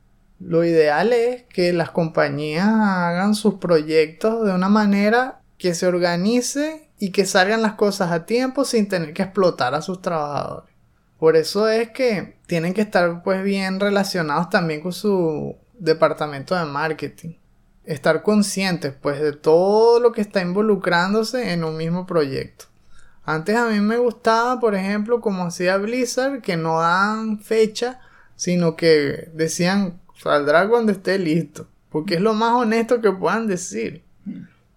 Lo 0.46 0.66
ideal 0.66 1.14
es 1.14 1.44
que 1.44 1.72
las 1.72 1.92
compañías 1.92 2.68
hagan 2.68 3.34
sus 3.34 3.56
proyectos 3.56 4.46
de 4.46 4.54
una 4.54 4.68
manera 4.68 5.42
que 5.58 5.74
se 5.74 5.88
organice 5.88 6.90
y 7.00 7.12
que 7.12 7.26
salgan 7.26 7.62
las 7.62 7.76
cosas 7.76 8.12
a 8.12 8.26
tiempo 8.26 8.66
sin 8.66 8.90
tener 8.90 9.14
que 9.14 9.24
explotar 9.24 9.74
a 9.74 9.82
sus 9.82 10.02
trabajadores. 10.02 10.76
Por 11.18 11.38
eso 11.38 11.70
es 11.70 11.92
que 11.92 12.38
tienen 12.46 12.74
que 12.74 12.82
estar 12.82 13.24
pues 13.24 13.42
bien 13.42 13.80
relacionados 13.80 14.50
también 14.50 14.82
con 14.82 14.92
su 14.92 15.56
departamento 15.80 16.56
de 16.56 16.66
marketing. 16.66 17.36
Estar 17.86 18.22
conscientes 18.22 18.94
pues 19.02 19.22
de 19.22 19.32
todo 19.32 20.02
lo 20.02 20.12
que 20.12 20.20
está 20.20 20.42
involucrándose 20.42 21.54
en 21.54 21.64
un 21.64 21.78
mismo 21.78 22.06
proyecto. 22.06 22.66
Antes 23.24 23.56
a 23.56 23.68
mí 23.68 23.80
me 23.80 23.96
gustaba, 23.96 24.60
por 24.60 24.76
ejemplo, 24.76 25.22
como 25.22 25.46
hacía 25.46 25.78
Blizzard, 25.78 26.42
que 26.42 26.58
no 26.58 26.82
dan 26.82 27.40
fecha, 27.40 28.02
sino 28.36 28.76
que 28.76 29.30
decían 29.34 30.03
saldrá 30.24 30.68
cuando 30.68 30.92
esté 30.92 31.20
listo. 31.20 31.68
Porque 31.90 32.16
es 32.16 32.22
lo 32.22 32.34
más 32.34 32.54
honesto 32.54 33.02
que 33.02 33.12
puedan 33.12 33.48
decir. 33.48 34.04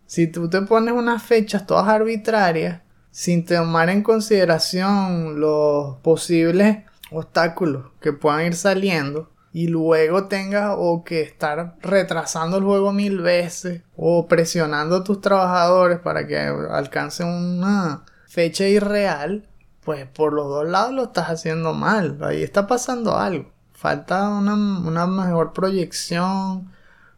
Si 0.06 0.26
tú 0.26 0.50
te 0.50 0.62
pones 0.62 0.94
unas 0.94 1.22
fechas 1.22 1.66
todas 1.66 1.88
arbitrarias, 1.88 2.82
sin 3.10 3.44
tomar 3.44 3.88
en 3.88 4.02
consideración 4.02 5.40
los 5.40 5.96
posibles 5.98 6.84
obstáculos 7.10 7.86
que 8.00 8.12
puedan 8.12 8.46
ir 8.46 8.54
saliendo, 8.54 9.30
y 9.56 9.68
luego 9.68 10.26
tengas 10.26 10.74
o 10.76 11.02
que 11.02 11.22
estar 11.22 11.76
retrasando 11.80 12.58
el 12.58 12.64
juego 12.64 12.92
mil 12.92 13.22
veces 13.22 13.80
o 13.96 14.28
presionando 14.28 14.96
a 14.96 15.04
tus 15.04 15.22
trabajadores 15.22 15.98
para 15.98 16.26
que 16.26 16.36
alcancen 16.36 17.28
una 17.28 18.04
fecha 18.28 18.68
irreal, 18.68 19.48
pues 19.82 20.06
por 20.06 20.34
los 20.34 20.46
dos 20.48 20.68
lados 20.68 20.92
lo 20.92 21.04
estás 21.04 21.28
haciendo 21.28 21.72
mal. 21.72 22.18
Ahí 22.20 22.42
está 22.42 22.66
pasando 22.66 23.16
algo. 23.16 23.50
Falta 23.76 24.28
una, 24.30 24.54
una 24.54 25.06
mejor 25.06 25.52
proyección, 25.52 26.72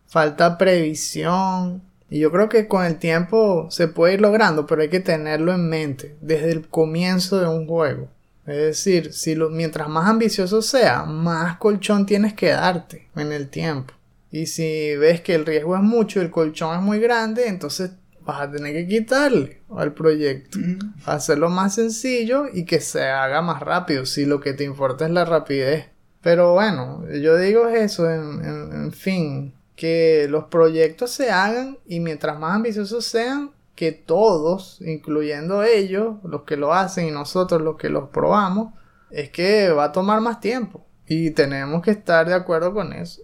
falta 0.07 0.59
previsión, 0.59 1.83
y 2.11 2.21
yo 2.21 2.33
creo 2.33 2.49
que 2.49 2.67
con 2.67 2.85
el 2.85 2.99
tiempo 2.99 3.69
se 3.71 3.89
puede 3.89 4.15
ir 4.15 4.21
logrando, 4.21 4.67
pero 4.67 4.83
hay 4.83 4.89
que 4.89 5.01
tenerlo 5.01 5.53
en 5.53 5.69
mente 5.69 6.17
desde 6.21 6.51
el 6.53 6.67
comienzo 6.67 7.39
de 7.39 7.49
un 7.49 7.67
juego. 7.67 8.09
Es 8.47 8.57
decir, 8.57 9.13
si 9.13 9.35
lo, 9.35 9.51
mientras 9.51 9.89
más 9.89 10.09
ambicioso 10.09 10.63
sea, 10.63 11.05
más 11.05 11.59
colchón 11.59 12.07
tienes 12.07 12.33
que 12.33 12.49
darte 12.49 13.09
en 13.15 13.33
el 13.33 13.51
tiempo. 13.51 13.93
Y 14.31 14.47
si 14.47 14.97
ves 14.97 15.21
que 15.21 15.35
el 15.35 15.45
riesgo 15.45 15.77
es 15.77 15.83
mucho 15.83 16.19
y 16.19 16.23
el 16.23 16.31
colchón 16.31 16.75
es 16.77 16.83
muy 16.83 16.99
grande, 16.99 17.47
entonces 17.47 17.91
vas 18.23 18.41
a 18.41 18.51
tener 18.51 18.73
que 18.73 18.89
quitarle 18.89 19.61
al 19.77 19.93
proyecto. 19.93 20.59
Hacerlo 21.05 21.51
más 21.51 21.75
sencillo 21.75 22.47
y 22.51 22.65
que 22.65 22.81
se 22.81 23.03
haga 23.05 23.43
más 23.43 23.61
rápido, 23.61 24.07
si 24.07 24.25
lo 24.25 24.41
que 24.41 24.55
te 24.55 24.65
importa 24.65 25.05
es 25.05 25.11
la 25.11 25.27
rapidez. 25.27 25.87
Pero 26.21 26.55
bueno, 26.55 27.05
yo 27.11 27.37
digo 27.37 27.69
eso, 27.69 28.11
en 28.11 28.93
fin, 28.93 29.55
que 29.77 30.27
los 30.29 30.45
proyectos 30.45 31.13
se 31.13 31.31
hagan 31.31 31.79
y 31.87 32.01
mientras 32.01 32.39
más 32.39 32.57
ambiciosos 32.57 33.05
sean, 33.05 33.53
que 33.79 33.93
todos, 33.93 34.81
incluyendo 34.81 35.63
ellos, 35.63 36.17
los 36.25 36.43
que 36.43 36.57
lo 36.57 36.75
hacen 36.75 37.07
y 37.07 37.11
nosotros 37.13 37.63
los 37.63 37.77
que 37.77 37.89
los 37.89 38.09
probamos, 38.09 38.75
es 39.09 39.31
que 39.31 39.71
va 39.71 39.85
a 39.85 39.93
tomar 39.93 40.21
más 40.21 40.41
tiempo. 40.41 40.85
Y 41.07 41.31
tenemos 41.31 41.81
que 41.83 41.93
estar 41.93 42.27
de 42.27 42.35
acuerdo 42.35 42.75
con 42.75 42.93
eso. 42.93 43.23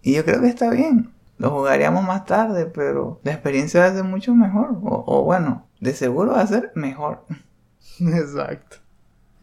Y 0.00 0.14
yo 0.14 0.24
creo 0.24 0.40
que 0.40 0.46
está 0.46 0.70
bien. 0.70 1.12
Lo 1.36 1.50
jugaríamos 1.50 2.04
más 2.04 2.26
tarde, 2.26 2.66
pero 2.66 3.20
la 3.24 3.32
experiencia 3.32 3.80
va 3.80 3.86
a 3.86 3.92
ser 3.92 4.04
mucho 4.04 4.36
mejor. 4.36 4.78
O, 4.84 5.02
o 5.04 5.24
bueno, 5.24 5.66
de 5.80 5.94
seguro 5.94 6.30
va 6.30 6.42
a 6.42 6.46
ser 6.46 6.70
mejor. 6.76 7.24
Exacto. 7.98 8.76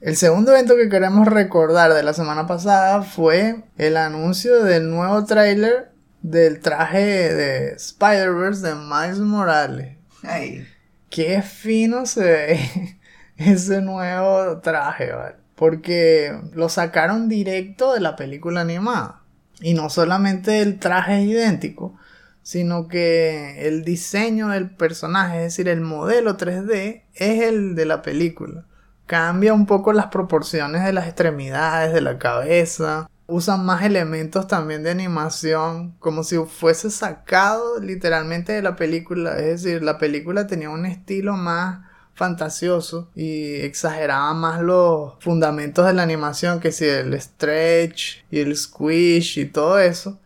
El 0.01 0.15
segundo 0.15 0.53
evento 0.53 0.77
que 0.77 0.87
queremos 0.87 1.27
recordar 1.27 1.93
de 1.93 2.03
la 2.03 2.13
semana 2.13 2.47
pasada 2.47 3.01
fue 3.01 3.63
el 3.77 3.97
anuncio 3.97 4.63
del 4.63 4.89
nuevo 4.89 5.25
tráiler 5.25 5.91
del 6.21 6.61
traje 6.61 7.33
de 7.33 7.71
Spider-Verse 7.73 8.65
de 8.65 8.75
Miles 8.75 9.19
Morales. 9.19 9.97
Ay. 10.23 10.65
Qué 11.09 11.41
fino 11.41 12.05
se 12.05 12.23
ve 12.23 12.97
ese 13.37 13.81
nuevo 13.81 14.59
traje, 14.59 15.11
¿vale? 15.11 15.35
Porque 15.55 16.33
lo 16.53 16.69
sacaron 16.69 17.27
directo 17.27 17.93
de 17.93 17.99
la 17.99 18.15
película 18.15 18.61
animada. 18.61 19.23
Y 19.59 19.73
no 19.73 19.89
solamente 19.89 20.61
el 20.61 20.79
traje 20.79 21.23
es 21.23 21.27
idéntico, 21.27 21.97
sino 22.41 22.87
que 22.87 23.67
el 23.67 23.83
diseño 23.83 24.47
del 24.47 24.69
personaje, 24.69 25.39
es 25.39 25.43
decir, 25.43 25.67
el 25.67 25.81
modelo 25.81 26.37
3D, 26.37 27.03
es 27.15 27.41
el 27.41 27.75
de 27.75 27.85
la 27.85 28.01
película. 28.01 28.63
Cambia 29.09 29.55
un 29.55 29.65
poco 29.65 29.91
las 29.91 30.05
proporciones 30.05 30.85
de 30.85 30.93
las 30.93 31.07
extremidades, 31.07 31.95
de 31.95 32.01
la 32.01 32.19
cabeza, 32.19 33.09
usan 33.25 33.65
más 33.65 33.81
elementos 33.81 34.45
también 34.45 34.83
de 34.83 34.91
animación, 34.91 35.95
como 35.97 36.23
si 36.23 36.37
fuese 36.45 36.91
sacado 36.91 37.79
literalmente 37.79 38.53
de 38.53 38.61
la 38.61 38.75
película. 38.75 39.39
Es 39.39 39.63
decir, 39.63 39.81
la 39.81 39.97
película 39.97 40.45
tenía 40.45 40.69
un 40.69 40.85
estilo 40.85 41.33
más 41.33 41.87
fantasioso 42.13 43.09
y 43.15 43.55
exageraba 43.61 44.31
más 44.35 44.61
los 44.61 45.13
fundamentos 45.21 45.87
de 45.87 45.93
la 45.93 46.03
animación, 46.03 46.59
que 46.59 46.71
si 46.71 46.85
el 46.85 47.19
stretch 47.19 48.23
y 48.29 48.41
el 48.41 48.55
squish 48.55 49.39
y 49.39 49.45
todo 49.45 49.79
eso. 49.79 50.19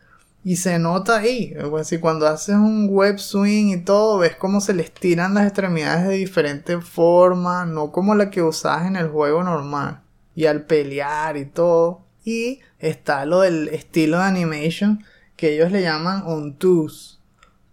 Y 0.46 0.58
se 0.58 0.78
nota 0.78 1.20
ahí, 1.20 1.56
así 1.80 2.00
cuando 2.00 2.28
haces 2.28 2.56
un 2.56 2.90
web 2.90 3.18
swing 3.18 3.68
y 3.68 3.82
todo, 3.82 4.18
ves 4.18 4.36
cómo 4.36 4.60
se 4.60 4.74
le 4.74 4.84
estiran 4.84 5.34
las 5.34 5.46
extremidades 5.46 6.06
de 6.06 6.16
diferente 6.16 6.82
forma, 6.82 7.66
no 7.66 7.94
como 7.94 8.14
la 8.14 8.30
que 8.30 8.42
usas 8.42 8.86
en 8.86 8.98
el 8.98 9.08
juego 9.08 9.42
normal. 9.44 10.02
Y 10.36 10.46
al 10.48 10.66
pelear 10.66 11.38
y 11.38 11.46
todo, 11.46 12.02
y 12.26 12.60
está 12.80 13.26
lo 13.26 13.42
del 13.42 13.70
estilo 13.70 14.18
de 14.18 14.24
animation 14.24 15.06
que 15.38 15.54
ellos 15.54 15.72
le 15.72 15.82
llaman 15.82 16.24
ontos. 16.26 17.22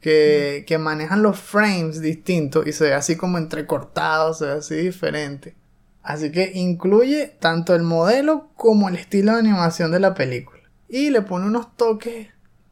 Que, 0.00 0.64
que 0.66 0.78
manejan 0.78 1.22
los 1.22 1.38
frames 1.38 2.00
distintos 2.00 2.66
y 2.66 2.72
se 2.72 2.84
ve 2.84 2.94
así 2.94 3.16
como 3.16 3.36
entrecortado, 3.36 4.32
se 4.32 4.46
ve 4.46 4.52
así 4.52 4.74
diferente. 4.76 5.56
Así 6.02 6.32
que 6.32 6.52
incluye 6.54 7.36
tanto 7.38 7.74
el 7.74 7.82
modelo 7.82 8.48
como 8.56 8.88
el 8.88 8.96
estilo 8.96 9.32
de 9.32 9.40
animación 9.40 9.90
de 9.90 10.00
la 10.00 10.14
película. 10.14 10.62
Y 10.88 11.10
le 11.10 11.20
pone 11.20 11.46
unos 11.46 11.76
toques 11.76 12.28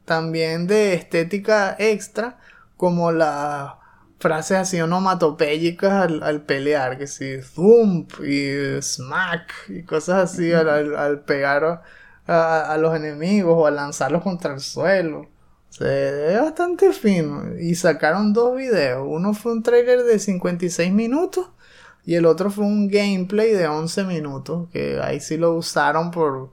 también 0.08 0.66
de 0.66 0.94
estética 0.94 1.76
extra, 1.78 2.38
como 2.76 3.12
las 3.12 3.74
frases 4.18 4.56
así 4.56 4.80
onomatopéyicas 4.80 5.92
al, 5.92 6.22
al 6.22 6.42
pelear, 6.42 6.98
que 6.98 7.06
si 7.06 7.36
thump 7.54 8.12
y 8.24 8.82
smack 8.82 9.52
y 9.68 9.82
cosas 9.84 10.32
así 10.32 10.52
al, 10.52 11.20
pegar 11.20 11.82
a, 12.26 12.76
los 12.80 12.96
enemigos 12.96 13.54
o 13.56 13.66
al 13.66 13.76
lanzarlos 13.76 14.22
contra 14.22 14.54
el 14.54 14.60
suelo. 14.60 15.28
Se 15.68 15.84
ve 15.84 16.40
bastante 16.40 16.92
fino. 16.92 17.56
Y 17.58 17.74
sacaron 17.74 18.32
dos 18.32 18.56
videos. 18.56 19.06
Uno 19.06 19.34
fue 19.34 19.52
un 19.52 19.62
trailer 19.62 20.02
de 20.02 20.18
56 20.18 20.92
minutos 20.92 21.50
y 22.04 22.14
el 22.14 22.24
otro 22.24 22.50
fue 22.50 22.64
un 22.64 22.88
gameplay 22.88 23.52
de 23.52 23.68
11 23.68 24.04
minutos. 24.04 24.68
Que 24.72 24.98
ahí 25.02 25.20
sí 25.20 25.36
lo 25.36 25.54
usaron 25.54 26.10
por, 26.10 26.50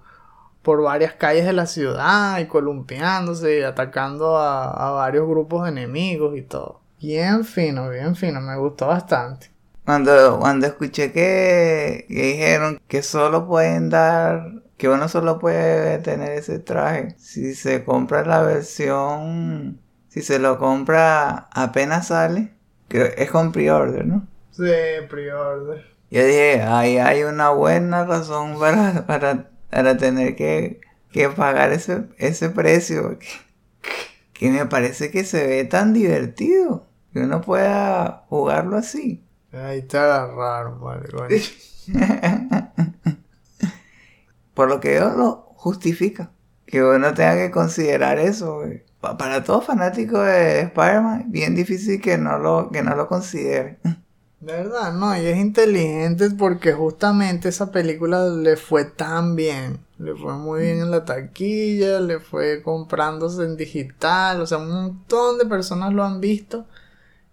por 0.65 0.81
varias 0.81 1.13
calles 1.13 1.45
de 1.45 1.53
la 1.53 1.67
ciudad 1.67 2.39
y 2.39 2.47
columpiándose 2.47 3.59
y 3.59 3.61
atacando 3.61 4.37
a, 4.37 4.71
a 4.71 4.91
varios 4.91 5.25
grupos 5.27 5.63
de 5.63 5.69
enemigos 5.69 6.37
y 6.37 6.41
todo. 6.41 6.81
Bien 6.99 7.45
fino, 7.45 7.89
bien 7.89 8.15
fino, 8.15 8.41
me 8.41 8.57
gustó 8.57 8.87
bastante. 8.87 9.51
Cuando, 9.85 10.39
cuando 10.39 10.65
escuché 10.65 11.11
que, 11.11 12.07
dijeron 12.09 12.81
que 12.87 13.03
solo 13.03 13.45
pueden 13.45 13.91
dar, 13.91 14.63
que 14.77 14.89
uno 14.89 15.07
solo 15.07 15.37
puede 15.37 15.99
tener 15.99 16.31
ese 16.31 16.57
traje 16.57 17.13
si 17.19 17.53
se 17.53 17.83
compra 17.83 18.25
la 18.25 18.41
versión, 18.41 19.79
si 20.09 20.23
se 20.23 20.39
lo 20.39 20.57
compra 20.57 21.47
apenas 21.53 22.07
sale, 22.07 22.55
que 22.87 23.13
es 23.17 23.29
con 23.29 23.51
pre-order, 23.51 24.07
¿no? 24.07 24.27
Sí, 24.49 24.63
pre-order. 25.07 25.85
Yo 26.09 26.25
dije, 26.25 26.63
ahí 26.63 26.97
hay 26.97 27.23
una 27.23 27.51
buena 27.51 28.05
razón 28.05 28.59
para, 28.59 29.05
para, 29.05 29.49
para 29.69 29.97
tener 29.97 30.35
que, 30.35 30.81
que 31.11 31.29
pagar 31.29 31.71
ese, 31.71 32.05
ese 32.17 32.49
precio 32.49 33.17
que 34.33 34.49
me 34.51 34.65
parece 34.65 35.11
que 35.11 35.23
se 35.23 35.45
ve 35.47 35.63
tan 35.65 35.93
divertido 35.93 36.87
que 37.13 37.19
uno 37.21 37.41
pueda 37.41 38.25
jugarlo 38.29 38.77
así. 38.77 39.23
Ahí 39.53 39.79
está 39.79 40.27
raro, 40.27 40.77
vale, 40.79 41.07
Por 44.53 44.69
lo 44.69 44.79
que 44.79 44.95
yo 44.95 45.09
lo 45.11 45.53
justifica. 45.55 46.31
Que 46.65 46.83
uno 46.83 47.13
tenga 47.13 47.35
que 47.35 47.51
considerar 47.51 48.17
eso, 48.17 48.63
pa- 48.99 49.17
para 49.17 49.43
todo 49.43 49.61
fanático 49.61 50.19
de 50.19 50.61
Spider-Man, 50.61 51.25
bien 51.27 51.55
difícil 51.55 52.01
que 52.01 52.17
no 52.17 52.39
lo, 52.39 52.69
que 52.71 52.81
no 52.81 52.95
lo 52.95 53.07
considere. 53.07 53.77
De 54.39 54.53
verdad, 54.53 54.93
no, 54.93 55.17
y 55.17 55.25
es 55.25 55.37
inteligente 55.37 56.29
porque 56.31 56.73
justamente 56.73 57.49
esa 57.49 57.71
película 57.71 58.27
le 58.27 58.57
fue 58.57 58.85
tan 58.85 59.35
bien. 59.35 59.79
Le 59.97 60.13
fue 60.15 60.33
muy 60.33 60.61
bien 60.61 60.81
en 60.81 60.91
la 60.91 61.05
taquilla, 61.05 61.99
le 61.99 62.19
fue 62.19 62.61
comprándose 62.61 63.43
en 63.43 63.55
digital, 63.57 64.41
o 64.41 64.45
sea, 64.45 64.57
un 64.57 64.69
montón 64.69 65.37
de 65.37 65.45
personas 65.45 65.93
lo 65.93 66.03
han 66.03 66.19
visto 66.19 66.65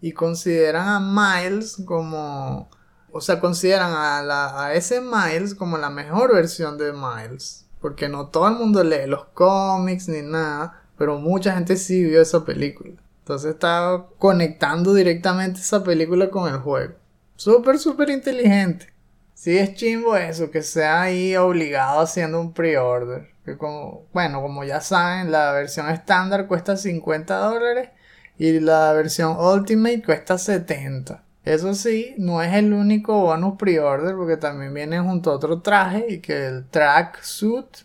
y 0.01 0.13
consideran 0.13 0.89
a 0.89 1.01
Miles 1.01 1.83
como, 1.87 2.69
o 3.13 3.21
sea, 3.21 3.41
consideran 3.41 3.93
a, 3.93 4.23
la, 4.23 4.65
a 4.67 4.75
ese 4.75 5.01
Miles 5.01 5.55
como 5.55 5.79
la 5.79 5.91
mejor 5.91 6.35
versión 6.35 6.79
de 6.79 6.93
Miles. 6.93 7.67
Porque 7.81 8.09
no 8.09 8.29
todo 8.29 8.49
el 8.49 8.55
mundo 8.55 8.85
lee 8.85 9.07
los 9.07 9.25
cómics 9.35 10.09
ni 10.09 10.23
nada, 10.23 10.83
pero 10.97 11.19
mucha 11.19 11.55
gente 11.55 11.77
sí 11.77 12.05
vio 12.05 12.23
esa 12.23 12.45
película. 12.45 12.95
Entonces 13.33 13.55
está 13.55 14.09
conectando 14.19 14.93
directamente 14.93 15.61
esa 15.61 15.83
película 15.83 16.29
con 16.29 16.53
el 16.53 16.61
juego. 16.61 16.97
Súper, 17.35 17.79
súper 17.79 18.11
inteligente. 18.11 18.93
Sí 19.33 19.57
es 19.57 19.75
chimbo 19.75 20.19
eso, 20.19 20.51
que 20.51 20.61
sea 20.61 21.01
ahí 21.01 21.35
obligado 21.35 22.01
haciendo 22.01 22.39
un 22.39 22.53
pre-order. 22.53 23.31
Que 23.43 23.57
como, 23.57 24.05
bueno, 24.13 24.43
como 24.43 24.65
ya 24.65 24.83
saben, 24.83 25.31
la 25.31 25.51
versión 25.53 25.89
estándar 25.89 26.47
cuesta 26.47 26.77
50 26.77 27.35
dólares 27.39 27.89
y 28.37 28.61
la 28.61 28.93
versión 28.93 29.35
Ultimate 29.39 30.03
cuesta 30.03 30.37
70. 30.37 31.25
Eso 31.47 31.73
sí, 31.73 32.15
no 32.19 32.43
es 32.43 32.53
el 32.53 32.75
único 32.75 33.19
bonus 33.19 33.57
pre-order 33.57 34.15
porque 34.15 34.37
también 34.37 34.75
viene 34.75 35.01
junto 35.01 35.31
a 35.31 35.37
otro 35.37 35.63
traje 35.63 36.05
y 36.07 36.21
que 36.21 36.49
el 36.49 36.69
track 36.69 37.23
suit 37.23 37.79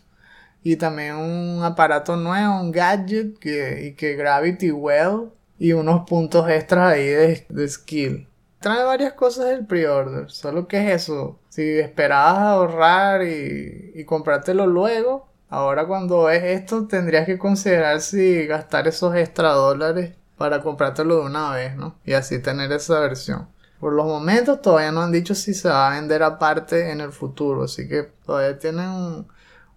y 0.62 0.76
también 0.76 1.14
un 1.16 1.62
aparato 1.64 2.16
nuevo, 2.16 2.60
un 2.60 2.70
gadget 2.70 3.38
que, 3.38 3.86
y 3.86 3.94
que 3.94 4.14
Gravity 4.14 4.70
Well 4.72 5.30
y 5.58 5.72
unos 5.72 6.08
puntos 6.08 6.48
extras 6.48 6.92
ahí 6.92 7.06
de, 7.06 7.46
de 7.48 7.68
skill. 7.68 8.28
Trae 8.60 8.84
varias 8.84 9.12
cosas 9.12 9.46
el 9.46 9.66
pre-order, 9.66 10.30
solo 10.30 10.66
que 10.66 10.78
es 10.78 11.02
eso. 11.02 11.38
Si 11.48 11.78
esperabas 11.78 12.38
ahorrar 12.38 13.22
y, 13.22 13.92
y 13.94 14.04
comprártelo 14.04 14.66
luego, 14.66 15.28
ahora 15.48 15.86
cuando 15.86 16.24
ves 16.24 16.42
esto 16.42 16.86
tendrías 16.86 17.26
que 17.26 17.38
considerar 17.38 18.00
si 18.00 18.46
gastar 18.46 18.88
esos 18.88 19.14
extra 19.14 19.52
dólares 19.52 20.14
para 20.36 20.62
comprártelo 20.62 21.16
de 21.16 21.26
una 21.26 21.52
vez, 21.52 21.76
¿no? 21.76 21.96
Y 22.04 22.12
así 22.14 22.40
tener 22.40 22.72
esa 22.72 23.00
versión. 23.00 23.48
Por 23.80 23.92
los 23.92 24.06
momentos 24.06 24.60
todavía 24.60 24.90
no 24.90 25.02
han 25.02 25.12
dicho 25.12 25.34
si 25.36 25.54
se 25.54 25.68
va 25.68 25.88
a 25.88 26.00
vender 26.00 26.22
aparte 26.24 26.90
en 26.90 27.00
el 27.00 27.12
futuro, 27.12 27.64
así 27.64 27.88
que 27.88 28.04
todavía 28.24 28.58
tienen 28.58 28.88
un, 28.88 29.28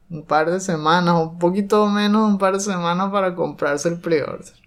un 0.10 0.26
par 0.26 0.50
de 0.50 0.60
semanas, 0.60 1.16
un 1.16 1.38
poquito 1.38 1.88
menos, 1.88 2.28
un 2.28 2.40
par 2.40 2.56
de 2.56 2.60
semanas 2.62 3.12
para 3.12 3.36
comprarse 3.36 3.90
el 3.90 4.00
pre-order. 4.00 4.61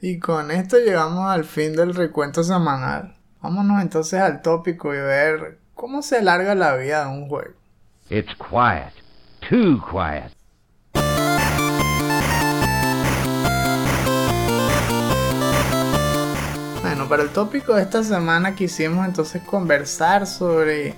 Y 0.00 0.20
con 0.20 0.52
esto 0.52 0.78
llegamos 0.78 1.28
al 1.28 1.44
fin 1.44 1.74
del 1.74 1.92
recuento 1.92 2.44
semanal. 2.44 3.16
Vámonos 3.42 3.82
entonces 3.82 4.20
al 4.20 4.42
tópico 4.42 4.94
y 4.94 4.98
ver 4.98 5.58
cómo 5.74 6.02
se 6.02 6.18
alarga 6.18 6.54
la 6.54 6.76
vida 6.76 7.04
de 7.04 7.10
un 7.10 7.28
juego. 7.28 7.54
It's 8.08 8.32
quiet. 8.36 8.92
Too 9.48 9.82
quiet. 9.90 10.32
Bueno, 16.82 17.08
para 17.08 17.24
el 17.24 17.30
tópico 17.30 17.74
de 17.74 17.82
esta 17.82 18.04
semana 18.04 18.54
quisimos 18.54 19.04
entonces 19.04 19.42
conversar 19.42 20.28
sobre 20.28 20.94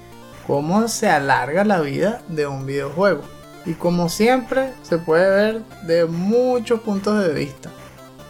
cómo 0.47 0.89
se 0.89 1.09
alarga 1.09 1.65
la 1.65 1.81
vida 1.81 2.21
de 2.29 2.47
un 2.47 2.67
videojuego. 2.67 3.23
Y 3.65 3.73
como 3.73 4.11
siempre, 4.11 4.75
se 4.83 4.99
puede 4.99 5.31
ver 5.31 5.63
de 5.87 6.05
muchos 6.05 6.81
puntos 6.81 7.25
de 7.25 7.33
vista. 7.33 7.71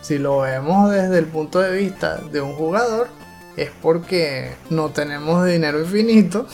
Si 0.00 0.18
lo 0.18 0.40
vemos 0.40 0.90
desde 0.90 1.18
el 1.18 1.26
punto 1.26 1.60
de 1.60 1.76
vista 1.76 2.16
de 2.16 2.40
un 2.40 2.54
jugador, 2.54 3.08
es 3.56 3.70
porque 3.82 4.54
no 4.70 4.90
tenemos 4.90 5.44
dinero 5.46 5.80
infinito. 5.80 6.46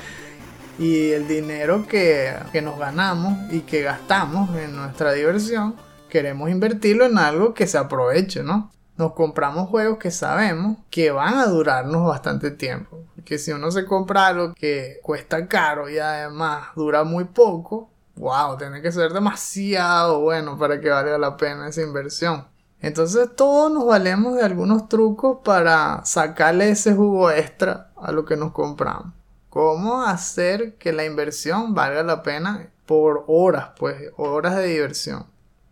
y 0.78 1.10
el 1.10 1.28
dinero 1.28 1.86
que, 1.86 2.34
que 2.52 2.62
nos 2.62 2.78
ganamos 2.78 3.52
y 3.52 3.60
que 3.60 3.82
gastamos 3.82 4.56
en 4.56 4.74
nuestra 4.76 5.12
diversión, 5.12 5.76
queremos 6.08 6.50
invertirlo 6.50 7.04
en 7.04 7.18
algo 7.18 7.54
que 7.54 7.66
se 7.66 7.76
aproveche, 7.76 8.42
¿no? 8.42 8.72
Nos 8.96 9.12
compramos 9.12 9.68
juegos 9.68 9.98
que 9.98 10.10
sabemos 10.10 10.78
que 10.88 11.10
van 11.10 11.34
a 11.34 11.46
durarnos 11.46 12.06
bastante 12.06 12.50
tiempo. 12.52 13.00
Que 13.24 13.38
si 13.38 13.50
uno 13.50 13.70
se 13.70 13.84
compra 13.84 14.28
algo 14.28 14.54
que 14.54 15.00
cuesta 15.02 15.48
caro 15.48 15.90
y 15.90 15.98
además 15.98 16.68
dura 16.76 17.02
muy 17.02 17.24
poco, 17.24 17.90
wow, 18.16 18.56
tiene 18.56 18.80
que 18.80 18.92
ser 18.92 19.12
demasiado 19.12 20.20
bueno 20.20 20.56
para 20.56 20.80
que 20.80 20.88
valga 20.88 21.18
la 21.18 21.36
pena 21.36 21.68
esa 21.68 21.82
inversión. 21.82 22.46
Entonces 22.84 23.30
todos 23.34 23.72
nos 23.72 23.86
valemos 23.86 24.36
de 24.36 24.42
algunos 24.42 24.90
trucos 24.90 25.38
para 25.42 26.04
sacarle 26.04 26.68
ese 26.68 26.92
jugo 26.92 27.30
extra 27.30 27.90
a 27.96 28.12
lo 28.12 28.26
que 28.26 28.36
nos 28.36 28.52
compramos. 28.52 29.14
¿Cómo 29.48 30.02
hacer 30.02 30.74
que 30.74 30.92
la 30.92 31.06
inversión 31.06 31.74
valga 31.74 32.02
la 32.02 32.22
pena 32.22 32.68
por 32.84 33.24
horas, 33.26 33.70
pues 33.78 34.10
horas 34.18 34.56
de 34.56 34.66
diversión? 34.66 35.24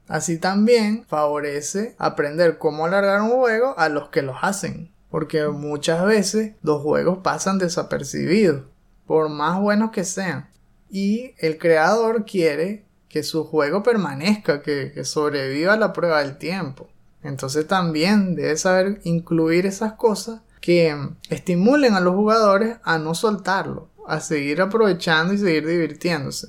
Así 0.09 0.39
también 0.39 1.05
favorece 1.07 1.95
aprender 1.99 2.57
cómo 2.57 2.87
alargar 2.87 3.21
un 3.21 3.33
juego 3.33 3.75
a 3.77 3.91
los 3.91 4.09
que 4.09 4.23
los 4.23 4.37
hacen. 4.41 4.91
Porque 5.11 5.47
muchas 5.49 6.07
veces 6.07 6.55
los 6.63 6.81
juegos 6.81 7.19
pasan 7.19 7.59
desapercibidos, 7.59 8.63
por 9.07 9.29
más 9.29 9.61
buenos 9.61 9.91
que 9.91 10.05
sean. 10.05 10.49
Y 10.89 11.35
el 11.37 11.59
creador 11.59 12.25
quiere 12.25 12.87
que 13.11 13.23
su 13.23 13.45
juego 13.45 13.83
permanezca, 13.83 14.63
que, 14.63 14.93
que 14.95 15.05
sobreviva 15.05 15.75
a 15.75 15.79
la 15.79 15.93
prueba 15.93 16.21
del 16.21 16.39
tiempo. 16.39 16.89
Entonces 17.23 17.67
también 17.67 18.35
debe 18.35 18.57
saber 18.57 19.01
incluir 19.05 19.67
esas 19.67 19.95
cosas 19.95 20.41
que 20.61 20.97
estimulen 21.29 21.95
a 21.95 22.01
los 22.01 22.15
jugadores 22.15 22.79
a 22.85 22.99
no 22.99 23.15
soltarlo, 23.15 23.89
a 24.07 24.21
seguir 24.21 24.61
aprovechando 24.61 25.35
y 25.35 25.39
seguir 25.39 25.67
divirtiéndose. 25.67 26.49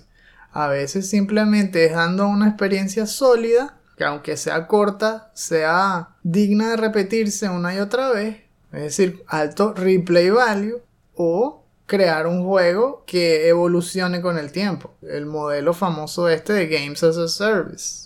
A 0.51 0.67
veces 0.67 1.09
simplemente 1.09 1.79
dejando 1.79 2.27
una 2.27 2.47
experiencia 2.47 3.07
sólida, 3.07 3.79
que 3.97 4.03
aunque 4.03 4.37
sea 4.37 4.67
corta, 4.67 5.31
sea 5.33 6.15
digna 6.23 6.71
de 6.71 6.77
repetirse 6.77 7.49
una 7.49 7.73
y 7.75 7.79
otra 7.79 8.11
vez, 8.11 8.37
es 8.71 8.81
decir, 8.81 9.23
alto 9.27 9.73
replay 9.73 10.29
value, 10.29 10.81
o 11.15 11.63
crear 11.85 12.27
un 12.27 12.43
juego 12.43 13.03
que 13.05 13.47
evolucione 13.47 14.21
con 14.21 14.37
el 14.37 14.51
tiempo. 14.51 14.93
El 15.01 15.25
modelo 15.25 15.73
famoso 15.73 16.27
este 16.29 16.53
de 16.53 16.67
Games 16.67 17.03
as 17.03 17.17
a 17.17 17.27
Service. 17.27 18.02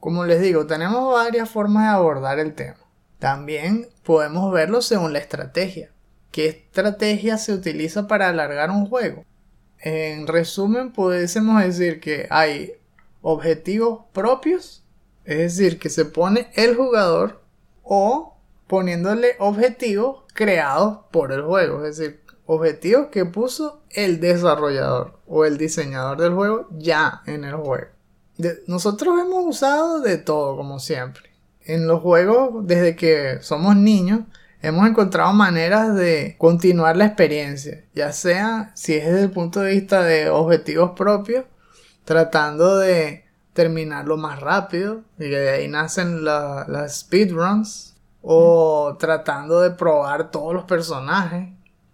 Como 0.00 0.24
les 0.24 0.40
digo, 0.40 0.66
tenemos 0.66 1.12
varias 1.12 1.50
formas 1.50 1.84
de 1.84 1.90
abordar 1.90 2.38
el 2.38 2.54
tema. 2.54 2.78
También 3.18 3.86
podemos 4.02 4.50
verlo 4.50 4.80
según 4.80 5.12
la 5.12 5.18
estrategia. 5.18 5.92
¿Qué 6.32 6.46
estrategia 6.48 7.36
se 7.36 7.52
utiliza 7.52 8.08
para 8.08 8.28
alargar 8.28 8.70
un 8.70 8.86
juego? 8.86 9.24
En 9.78 10.26
resumen, 10.26 10.92
pudiésemos 10.92 11.62
decir 11.62 12.00
que 12.00 12.26
hay 12.30 12.72
objetivos 13.20 14.04
propios, 14.12 14.84
es 15.24 15.56
decir, 15.58 15.78
que 15.78 15.90
se 15.90 16.06
pone 16.06 16.50
el 16.54 16.76
jugador, 16.76 17.42
o 17.82 18.38
poniéndole 18.66 19.36
objetivos 19.38 20.24
creados 20.32 21.00
por 21.10 21.32
el 21.32 21.42
juego, 21.42 21.84
es 21.84 21.98
decir, 21.98 22.20
objetivos 22.46 23.08
que 23.08 23.26
puso 23.26 23.82
el 23.90 24.20
desarrollador 24.20 25.18
o 25.26 25.44
el 25.44 25.58
diseñador 25.58 26.20
del 26.20 26.34
juego 26.34 26.68
ya 26.70 27.22
en 27.26 27.44
el 27.44 27.56
juego. 27.56 27.99
De- 28.40 28.62
nosotros 28.66 29.18
hemos 29.20 29.44
usado 29.46 30.00
de 30.00 30.16
todo, 30.18 30.56
como 30.56 30.78
siempre. 30.78 31.30
En 31.64 31.86
los 31.86 32.00
juegos, 32.00 32.66
desde 32.66 32.96
que 32.96 33.38
somos 33.42 33.76
niños, 33.76 34.20
hemos 34.62 34.88
encontrado 34.88 35.32
maneras 35.32 35.94
de 35.94 36.36
continuar 36.38 36.96
la 36.96 37.06
experiencia, 37.06 37.84
ya 37.94 38.12
sea 38.12 38.72
si 38.74 38.94
es 38.94 39.06
desde 39.06 39.22
el 39.24 39.30
punto 39.30 39.60
de 39.60 39.72
vista 39.72 40.02
de 40.02 40.30
objetivos 40.30 40.92
propios, 40.96 41.44
tratando 42.04 42.78
de 42.78 43.24
terminarlo 43.52 44.16
más 44.16 44.40
rápido, 44.40 45.02
y 45.18 45.28
de 45.28 45.50
ahí 45.50 45.68
nacen 45.68 46.24
la- 46.24 46.64
las 46.68 47.00
speedruns, 47.00 47.94
o 48.22 48.96
tratando 48.98 49.60
de 49.60 49.70
probar 49.70 50.30
todos 50.30 50.54
los 50.54 50.64
personajes, 50.64 51.48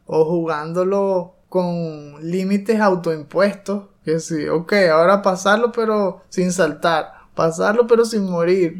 o 0.06 0.24
jugándolo 0.24 1.34
con 1.48 2.14
límites 2.20 2.80
autoimpuestos, 2.80 3.84
que 4.06 4.20
sí, 4.20 4.48
ok, 4.48 4.72
ahora 4.92 5.20
pasarlo 5.20 5.72
pero 5.72 6.22
sin 6.28 6.52
saltar, 6.52 7.12
pasarlo 7.34 7.88
pero 7.88 8.04
sin 8.04 8.30
morir, 8.30 8.78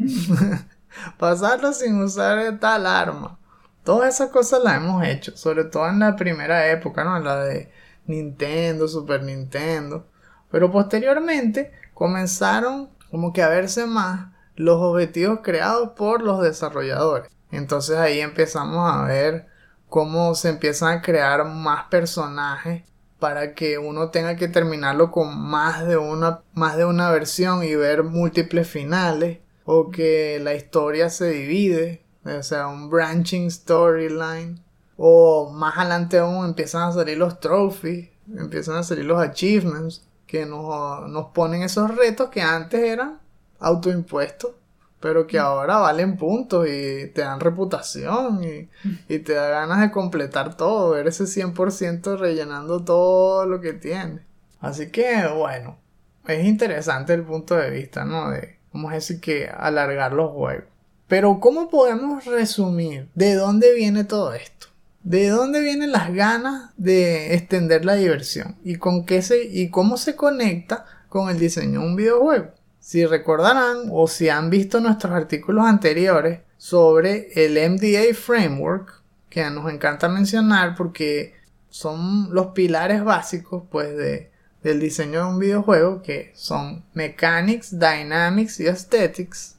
pasarlo 1.19 1.73
sin 1.73 2.01
usar 2.01 2.61
tal 2.61 2.87
arma. 2.87 3.37
Todas 3.83 4.15
esas 4.15 4.31
cosas 4.31 4.63
las 4.63 4.77
hemos 4.77 5.05
hecho, 5.05 5.37
sobre 5.37 5.65
todo 5.65 5.89
en 5.89 5.99
la 5.99 6.15
primera 6.15 6.69
época, 6.71 7.03
¿no? 7.03 7.19
La 7.19 7.41
de 7.41 7.73
Nintendo, 8.07 8.87
Super 8.87 9.25
Nintendo. 9.25 10.07
Pero 10.49 10.71
posteriormente 10.71 11.73
comenzaron 11.93 12.91
como 13.11 13.33
que 13.33 13.43
a 13.43 13.49
verse 13.49 13.85
más 13.85 14.29
los 14.55 14.81
objetivos 14.81 15.41
creados 15.43 15.91
por 15.97 16.23
los 16.23 16.41
desarrolladores. 16.41 17.29
Entonces 17.51 17.97
ahí 17.97 18.21
empezamos 18.21 18.89
a 18.89 19.03
ver 19.03 19.49
cómo 19.89 20.37
se 20.37 20.51
empiezan 20.51 20.99
a 20.99 21.03
crear 21.03 21.45
más 21.47 21.89
personajes 21.89 22.85
para 23.19 23.55
que 23.55 23.79
uno 23.79 24.11
tenga 24.11 24.37
que 24.37 24.49
terminarlo 24.49 25.11
con 25.11 25.39
más 25.39 25.87
de 25.87 25.97
una, 25.97 26.43
más 26.53 26.77
de 26.77 26.85
una 26.85 27.11
versión 27.11 27.65
y 27.65 27.75
ver 27.75 28.03
múltiples 28.03 28.69
finales 28.69 29.39
o 29.65 29.91
que 29.91 30.39
la 30.43 30.55
historia 30.55 31.11
se 31.11 31.31
divide, 31.31 32.05
o 32.25 32.43
sea, 32.43 32.69
un 32.69 32.89
branching 32.89 33.51
storyline, 33.51 34.61
o 34.97 35.51
más 35.51 35.77
adelante 35.77 36.19
aún 36.19 36.45
empiezan 36.45 36.89
a 36.89 36.93
salir 36.93 37.19
los 37.19 37.41
trophies, 37.41 38.11
empiezan 38.37 38.77
a 38.77 38.83
salir 38.83 39.05
los 39.05 39.21
achievements, 39.21 40.03
que 40.27 40.45
nos, 40.45 41.09
nos 41.09 41.27
ponen 41.27 41.63
esos 41.63 41.95
retos 41.97 42.31
que 42.31 42.43
antes 42.43 42.81
eran 42.81 43.21
autoimpuestos 43.59 44.53
pero 45.01 45.27
que 45.27 45.39
ahora 45.39 45.79
valen 45.79 46.17
puntos 46.17 46.67
y 46.67 47.09
te 47.09 47.21
dan 47.23 47.41
reputación 47.41 48.43
y, 48.43 48.69
y 49.09 49.19
te 49.21 49.35
da 49.35 49.49
ganas 49.49 49.81
de 49.81 49.91
completar 49.91 50.57
todo, 50.57 50.91
ver 50.91 51.07
ese 51.07 51.25
100% 51.25 52.19
rellenando 52.19 52.85
todo 52.85 53.47
lo 53.47 53.61
que 53.61 53.73
tiene. 53.73 54.21
Así 54.61 54.91
que 54.91 55.27
bueno, 55.29 55.79
es 56.27 56.45
interesante 56.45 57.15
el 57.15 57.23
punto 57.23 57.57
de 57.57 57.71
vista, 57.71 58.05
¿no? 58.05 58.31
De 58.31 58.57
cómo 58.73 58.91
es 58.91 58.97
decir 58.97 59.21
que 59.21 59.49
alargar 59.49 60.13
los 60.13 60.33
juegos. 60.33 60.65
Pero 61.09 61.39
¿cómo 61.39 61.71
podemos 61.71 62.25
resumir 62.25 63.09
de 63.15 63.35
dónde 63.35 63.75
viene 63.75 64.05
todo 64.05 64.35
esto? 64.35 64.67
¿De 65.05 65.29
dónde 65.29 65.61
vienen 65.61 65.93
las 65.93 66.13
ganas 66.13 66.73
de 66.77 67.35
extender 67.35 67.85
la 67.85 67.95
diversión? 67.95 68.57
¿Y, 68.65 68.77
con 68.77 69.07
qué 69.07 69.23
se, 69.23 69.45
y 69.45 69.71
cómo 69.71 69.99
se 69.99 70.17
conecta 70.17 70.85
con 71.09 71.31
el 71.31 71.39
diseño 71.39 71.81
de 71.81 71.87
un 71.87 71.95
videojuego? 71.95 72.51
Si 72.87 73.05
recordarán 73.05 73.89
o 73.91 74.07
si 74.07 74.29
han 74.29 74.49
visto 74.49 74.79
nuestros 74.79 75.13
artículos 75.13 75.67
anteriores 75.67 76.43
sobre 76.57 77.33
el 77.35 77.55
MDA 77.73 78.15
Framework, 78.15 79.03
que 79.29 79.51
nos 79.51 79.69
encanta 79.73 80.09
mencionar 80.09 80.77
porque 80.77 81.35
son 81.69 82.33
los 82.33 82.53
pilares 82.53 83.03
básicos 83.03 83.65
pues 83.73 83.97
de, 83.97 84.31
del 84.63 84.79
diseño 84.79 85.25
de 85.25 85.31
un 85.31 85.41
videojuego, 85.41 86.01
que 86.01 86.31
son 86.37 86.85
Mechanics, 86.95 87.77
Dynamics 87.77 88.61
y 88.61 88.69
Aesthetics, 88.69 89.57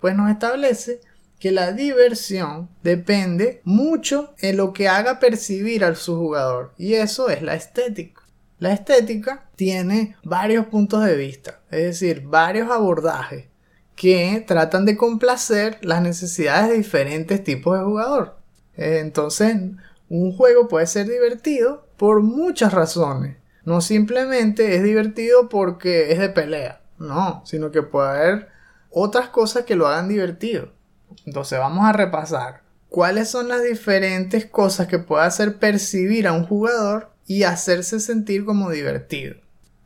pues 0.00 0.16
nos 0.16 0.30
establece 0.30 1.02
que 1.38 1.50
la 1.50 1.72
diversión 1.72 2.70
depende 2.82 3.60
mucho 3.62 4.32
en 4.38 4.56
lo 4.56 4.72
que 4.72 4.88
haga 4.88 5.20
percibir 5.20 5.84
al 5.84 5.96
su 5.96 6.16
jugador 6.16 6.72
y 6.78 6.94
eso 6.94 7.28
es 7.28 7.42
la 7.42 7.56
estética. 7.56 8.19
La 8.60 8.74
estética 8.74 9.48
tiene 9.56 10.16
varios 10.22 10.66
puntos 10.66 11.02
de 11.02 11.16
vista, 11.16 11.60
es 11.70 11.82
decir, 11.82 12.24
varios 12.26 12.70
abordajes 12.70 13.46
que 13.96 14.44
tratan 14.46 14.84
de 14.84 14.98
complacer 14.98 15.78
las 15.80 16.02
necesidades 16.02 16.68
de 16.68 16.76
diferentes 16.76 17.42
tipos 17.42 17.78
de 17.78 17.84
jugador. 17.84 18.36
Entonces, 18.76 19.56
un 20.10 20.36
juego 20.36 20.68
puede 20.68 20.86
ser 20.86 21.08
divertido 21.08 21.86
por 21.96 22.20
muchas 22.20 22.74
razones. 22.74 23.38
No 23.64 23.80
simplemente 23.80 24.76
es 24.76 24.82
divertido 24.82 25.48
porque 25.48 26.12
es 26.12 26.18
de 26.18 26.28
pelea, 26.28 26.82
no, 26.98 27.40
sino 27.46 27.70
que 27.70 27.82
puede 27.82 28.10
haber 28.10 28.48
otras 28.90 29.30
cosas 29.30 29.64
que 29.64 29.74
lo 29.74 29.86
hagan 29.86 30.08
divertido. 30.08 30.70
Entonces 31.24 31.58
vamos 31.58 31.86
a 31.88 31.94
repasar 31.94 32.60
cuáles 32.90 33.30
son 33.30 33.48
las 33.48 33.62
diferentes 33.62 34.44
cosas 34.44 34.86
que 34.86 34.98
puede 34.98 35.24
hacer 35.24 35.58
percibir 35.58 36.28
a 36.28 36.32
un 36.32 36.46
jugador 36.46 37.10
y 37.30 37.44
hacerse 37.44 38.00
sentir 38.00 38.44
como 38.44 38.70
divertido. 38.70 39.36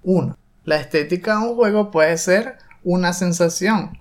1. 0.03 0.35
La 0.65 0.77
estética 0.77 1.33
de 1.33 1.49
un 1.49 1.57
juego 1.57 1.91
puede 1.91 2.17
ser 2.17 2.57
una 2.83 3.13
sensación. 3.13 3.99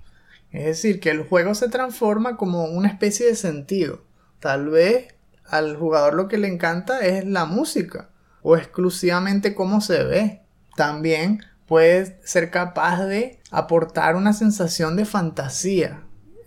Es 0.50 0.64
decir, 0.64 0.98
que 0.98 1.10
el 1.10 1.24
juego 1.28 1.54
se 1.54 1.68
transforma 1.68 2.38
como 2.38 2.64
una 2.64 2.88
especie 2.88 3.26
de 3.26 3.34
sentido. 3.34 4.02
Tal 4.40 4.70
vez 4.70 5.14
al 5.44 5.76
jugador 5.76 6.14
lo 6.14 6.26
que 6.26 6.38
le 6.38 6.48
encanta 6.48 7.00
es 7.00 7.26
la 7.26 7.44
música 7.44 8.08
o 8.40 8.56
exclusivamente 8.56 9.54
cómo 9.54 9.82
se 9.82 10.02
ve. 10.04 10.40
También 10.74 11.44
puede 11.66 12.18
ser 12.24 12.50
capaz 12.50 13.04
de 13.04 13.40
aportar 13.50 14.16
una 14.16 14.32
sensación 14.32 14.96
de 14.96 15.04
fantasía. 15.04 16.02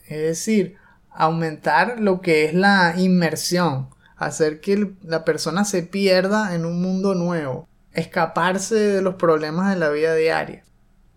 Es 0.07 0.17
decir, 0.17 0.77
aumentar 1.11 1.99
lo 1.99 2.21
que 2.21 2.45
es 2.45 2.55
la 2.55 2.95
inmersión 2.97 3.89
hacer 4.17 4.59
que 4.59 4.93
la 5.03 5.23
persona 5.23 5.63
se 5.63 5.83
pierda 5.83 6.55
en 6.55 6.65
un 6.65 6.81
mundo 6.81 7.15
nuevo, 7.15 7.67
escaparse 7.93 8.75
de 8.75 9.01
los 9.01 9.15
problemas 9.15 9.73
de 9.73 9.79
la 9.79 9.89
vida 9.89 10.15
diaria. 10.15 10.63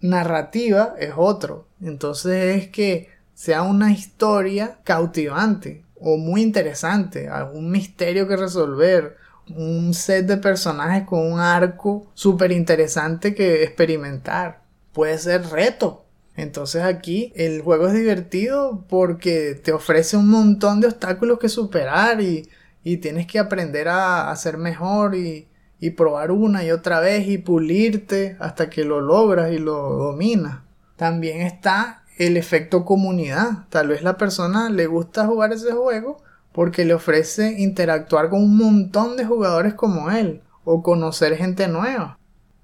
Narrativa 0.00 0.94
es 0.98 1.12
otro, 1.16 1.66
entonces 1.80 2.56
es 2.56 2.68
que 2.68 3.08
sea 3.34 3.62
una 3.62 3.90
historia 3.92 4.78
cautivante 4.84 5.84
o 5.98 6.16
muy 6.16 6.42
interesante, 6.42 7.28
algún 7.28 7.70
misterio 7.70 8.26
que 8.26 8.36
resolver, 8.36 9.16
un 9.48 9.94
set 9.94 10.26
de 10.26 10.36
personajes 10.36 11.06
con 11.06 11.32
un 11.32 11.40
arco 11.40 12.06
súper 12.14 12.52
interesante 12.52 13.34
que 13.34 13.64
experimentar. 13.64 14.62
Puede 14.92 15.18
ser 15.18 15.46
reto. 15.48 16.04
Entonces 16.36 16.82
aquí 16.82 17.32
el 17.34 17.60
juego 17.60 17.88
es 17.88 17.94
divertido 17.94 18.84
porque 18.88 19.60
te 19.62 19.72
ofrece 19.72 20.16
un 20.16 20.28
montón 20.28 20.80
de 20.80 20.86
obstáculos 20.86 21.38
que 21.38 21.48
superar 21.48 22.20
y 22.20 22.48
y 22.82 22.98
tienes 22.98 23.26
que 23.26 23.38
aprender 23.38 23.88
a, 23.88 24.34
ser 24.36 24.58
mejor 24.58 25.14
y, 25.14 25.48
y 25.78 25.90
probar 25.90 26.30
una 26.30 26.64
y 26.64 26.70
otra 26.70 27.00
vez 27.00 27.28
y 27.28 27.38
pulirte 27.38 28.36
hasta 28.40 28.70
que 28.70 28.84
lo 28.84 29.00
logras 29.00 29.52
y 29.52 29.58
lo 29.58 29.90
dominas. 29.90 30.60
También 30.96 31.42
está 31.42 32.04
el 32.18 32.36
efecto 32.36 32.84
comunidad. 32.84 33.66
Tal 33.70 33.88
vez 33.88 34.02
la 34.02 34.16
persona 34.16 34.68
le 34.68 34.86
gusta 34.86 35.26
jugar 35.26 35.52
ese 35.52 35.72
juego 35.72 36.22
porque 36.52 36.84
le 36.84 36.94
ofrece 36.94 37.60
interactuar 37.60 38.28
con 38.28 38.42
un 38.42 38.56
montón 38.56 39.16
de 39.16 39.24
jugadores 39.24 39.74
como 39.74 40.10
él 40.10 40.42
o 40.64 40.82
conocer 40.82 41.36
gente 41.36 41.68
nueva. 41.68 42.18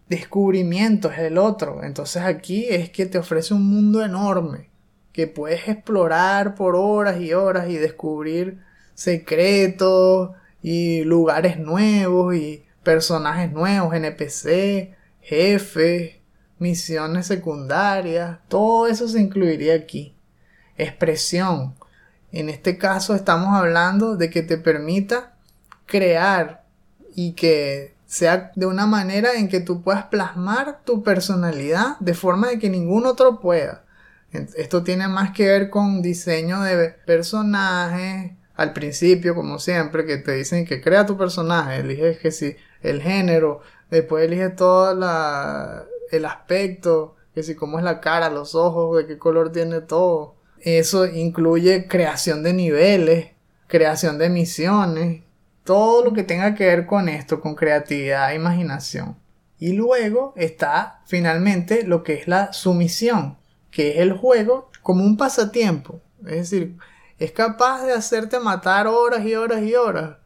Descubrimiento 0.08 1.10
es 1.10 1.18
el 1.20 1.38
otro. 1.38 1.82
Entonces 1.82 2.22
aquí 2.22 2.66
es 2.68 2.90
que 2.90 3.06
te 3.06 3.18
ofrece 3.18 3.54
un 3.54 3.64
mundo 3.64 4.04
enorme 4.04 4.70
que 5.12 5.26
puedes 5.26 5.66
explorar 5.68 6.54
por 6.54 6.76
horas 6.76 7.18
y 7.20 7.32
horas 7.32 7.70
y 7.70 7.76
descubrir 7.76 8.58
secretos 8.96 10.30
y 10.62 11.04
lugares 11.04 11.58
nuevos 11.58 12.34
y 12.34 12.64
personajes 12.82 13.52
nuevos, 13.52 13.94
NPC, 13.94 14.96
jefes, 15.20 16.16
misiones 16.58 17.26
secundarias, 17.26 18.38
todo 18.48 18.88
eso 18.88 19.06
se 19.06 19.20
incluiría 19.20 19.74
aquí. 19.74 20.16
Expresión. 20.76 21.74
En 22.32 22.48
este 22.48 22.78
caso 22.78 23.14
estamos 23.14 23.54
hablando 23.54 24.16
de 24.16 24.30
que 24.30 24.42
te 24.42 24.58
permita 24.58 25.36
crear 25.86 26.64
y 27.14 27.32
que 27.32 27.94
sea 28.06 28.52
de 28.54 28.66
una 28.66 28.86
manera 28.86 29.34
en 29.34 29.48
que 29.48 29.60
tú 29.60 29.82
puedas 29.82 30.04
plasmar 30.04 30.80
tu 30.84 31.02
personalidad 31.02 31.98
de 32.00 32.14
forma 32.14 32.48
de 32.48 32.58
que 32.58 32.70
ningún 32.70 33.06
otro 33.06 33.40
pueda. 33.40 33.84
Esto 34.32 34.82
tiene 34.82 35.08
más 35.08 35.32
que 35.32 35.46
ver 35.46 35.70
con 35.70 36.02
diseño 36.02 36.62
de 36.62 36.90
personajes, 36.90 38.32
al 38.56 38.72
principio, 38.72 39.34
como 39.34 39.58
siempre, 39.58 40.06
que 40.06 40.16
te 40.16 40.32
dicen 40.32 40.64
que 40.64 40.80
crea 40.80 41.06
tu 41.06 41.16
personaje, 41.16 41.80
eliges 41.80 42.18
que 42.18 42.30
si 42.30 42.56
el 42.82 43.02
género, 43.02 43.60
después 43.90 44.24
eliges 44.24 44.56
todo 44.56 44.94
la, 44.94 45.84
el 46.10 46.24
aspecto, 46.24 47.16
que 47.34 47.42
si 47.42 47.54
cómo 47.54 47.78
es 47.78 47.84
la 47.84 48.00
cara, 48.00 48.30
los 48.30 48.54
ojos, 48.54 48.96
de 48.96 49.06
qué 49.06 49.18
color 49.18 49.52
tiene 49.52 49.82
todo. 49.82 50.36
Eso 50.60 51.06
incluye 51.06 51.86
creación 51.86 52.42
de 52.42 52.54
niveles, 52.54 53.28
creación 53.66 54.18
de 54.18 54.30
misiones, 54.30 55.22
todo 55.64 56.02
lo 56.02 56.12
que 56.14 56.22
tenga 56.22 56.54
que 56.54 56.64
ver 56.64 56.86
con 56.86 57.08
esto, 57.10 57.40
con 57.40 57.54
creatividad 57.54 58.32
e 58.32 58.36
imaginación. 58.36 59.16
Y 59.58 59.72
luego 59.72 60.32
está 60.36 61.02
finalmente 61.06 61.82
lo 61.82 62.02
que 62.02 62.14
es 62.14 62.28
la 62.28 62.52
sumisión, 62.52 63.36
que 63.70 63.92
es 63.92 63.96
el 63.98 64.12
juego 64.12 64.70
como 64.82 65.04
un 65.04 65.16
pasatiempo. 65.16 66.00
Es 66.24 66.50
decir, 66.50 66.76
es 67.18 67.32
capaz 67.32 67.84
de 67.84 67.92
hacerte 67.92 68.38
matar 68.40 68.86
horas 68.86 69.24
y 69.24 69.34
horas 69.34 69.62
y 69.62 69.74
horas. 69.74 70.16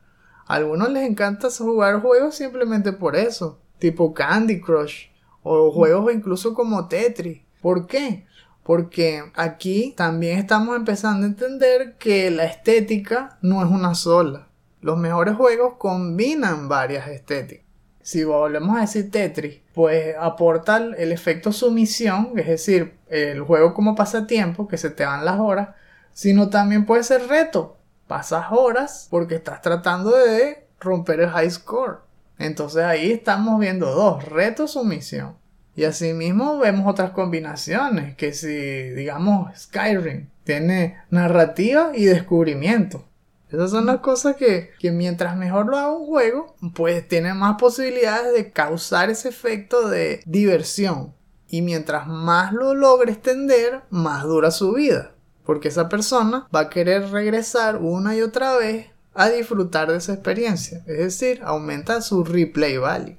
A 0.47 0.55
algunos 0.55 0.91
les 0.91 1.09
encanta 1.09 1.49
jugar 1.51 2.01
juegos 2.01 2.35
simplemente 2.35 2.93
por 2.93 3.15
eso, 3.15 3.61
tipo 3.79 4.13
Candy 4.13 4.61
Crush 4.61 5.07
o 5.43 5.71
juegos 5.71 6.13
incluso 6.13 6.55
como 6.55 6.89
Tetris. 6.89 7.43
¿Por 7.61 7.87
qué? 7.87 8.27
Porque 8.63 9.23
aquí 9.35 9.95
también 9.97 10.39
estamos 10.39 10.77
empezando 10.77 11.25
a 11.25 11.31
entender 11.31 11.97
que 11.99 12.31
la 12.31 12.45
estética 12.45 13.39
no 13.43 13.65
es 13.65 13.71
una 13.71 13.95
sola. 13.95 14.49
Los 14.81 14.99
mejores 14.99 15.37
juegos 15.37 15.75
combinan 15.79 16.69
varias 16.69 17.09
estéticas. 17.09 17.67
Si 18.03 18.25
volvemos 18.25 18.77
a 18.77 18.81
decir 18.81 19.11
Tetris, 19.11 19.61
pues 19.75 20.17
aporta 20.19 20.79
el 20.79 21.13
efecto 21.13 21.53
sumisión, 21.53 22.33
es 22.37 22.47
decir, 22.47 22.95
el 23.09 23.43
juego 23.43 23.75
como 23.75 23.95
pasatiempo, 23.95 24.67
que 24.67 24.79
se 24.79 24.91
te 24.91 25.05
van 25.05 25.25
las 25.25 25.39
horas, 25.39 25.71
sino 26.21 26.51
también 26.51 26.85
puede 26.85 27.03
ser 27.03 27.29
reto. 27.29 27.79
Pasas 28.07 28.49
horas 28.51 29.07
porque 29.09 29.37
estás 29.37 29.63
tratando 29.63 30.15
de 30.15 30.67
romper 30.79 31.21
el 31.21 31.31
high 31.31 31.51
score. 31.51 32.01
Entonces 32.39 32.85
ahí 32.85 33.11
estamos 33.11 33.59
viendo 33.59 33.91
dos, 33.91 34.23
reto 34.27 34.69
sumisión. 34.69 35.39
Y 35.75 35.85
asimismo 35.85 36.59
vemos 36.59 36.87
otras 36.87 37.13
combinaciones, 37.13 38.17
que 38.17 38.35
si 38.35 38.91
digamos 38.91 39.59
Skyrim 39.59 40.29
tiene 40.45 40.99
narrativa 41.09 41.93
y 41.95 42.05
descubrimiento. 42.05 43.07
Esas 43.49 43.71
son 43.71 43.87
las 43.87 44.01
cosas 44.01 44.37
que, 44.37 44.73
que 44.79 44.93
mientras 44.93 45.39
mejor 45.39 45.69
lo 45.69 45.79
haga 45.79 45.97
un 45.97 46.05
juego, 46.05 46.55
pues 46.75 47.09
tiene 47.09 47.33
más 47.33 47.57
posibilidades 47.59 48.35
de 48.35 48.53
causar 48.53 49.09
ese 49.09 49.31
efecto 49.31 49.89
de 49.89 50.21
diversión. 50.27 51.15
Y 51.49 51.63
mientras 51.63 52.07
más 52.07 52.53
lo 52.53 52.75
logre 52.75 53.11
extender, 53.11 53.85
más 53.89 54.25
dura 54.25 54.51
su 54.51 54.75
vida. 54.75 55.15
Porque 55.51 55.67
esa 55.67 55.89
persona 55.89 56.47
va 56.55 56.61
a 56.61 56.71
querer 56.71 57.11
regresar 57.11 57.79
una 57.79 58.15
y 58.15 58.23
otra 58.23 58.57
vez 58.57 58.87
a 59.15 59.29
disfrutar 59.31 59.91
de 59.91 59.97
esa 59.97 60.13
experiencia. 60.13 60.85
Es 60.87 60.99
decir, 60.99 61.41
aumenta 61.43 62.03
su 62.03 62.23
replay 62.23 62.77
value. 62.77 63.17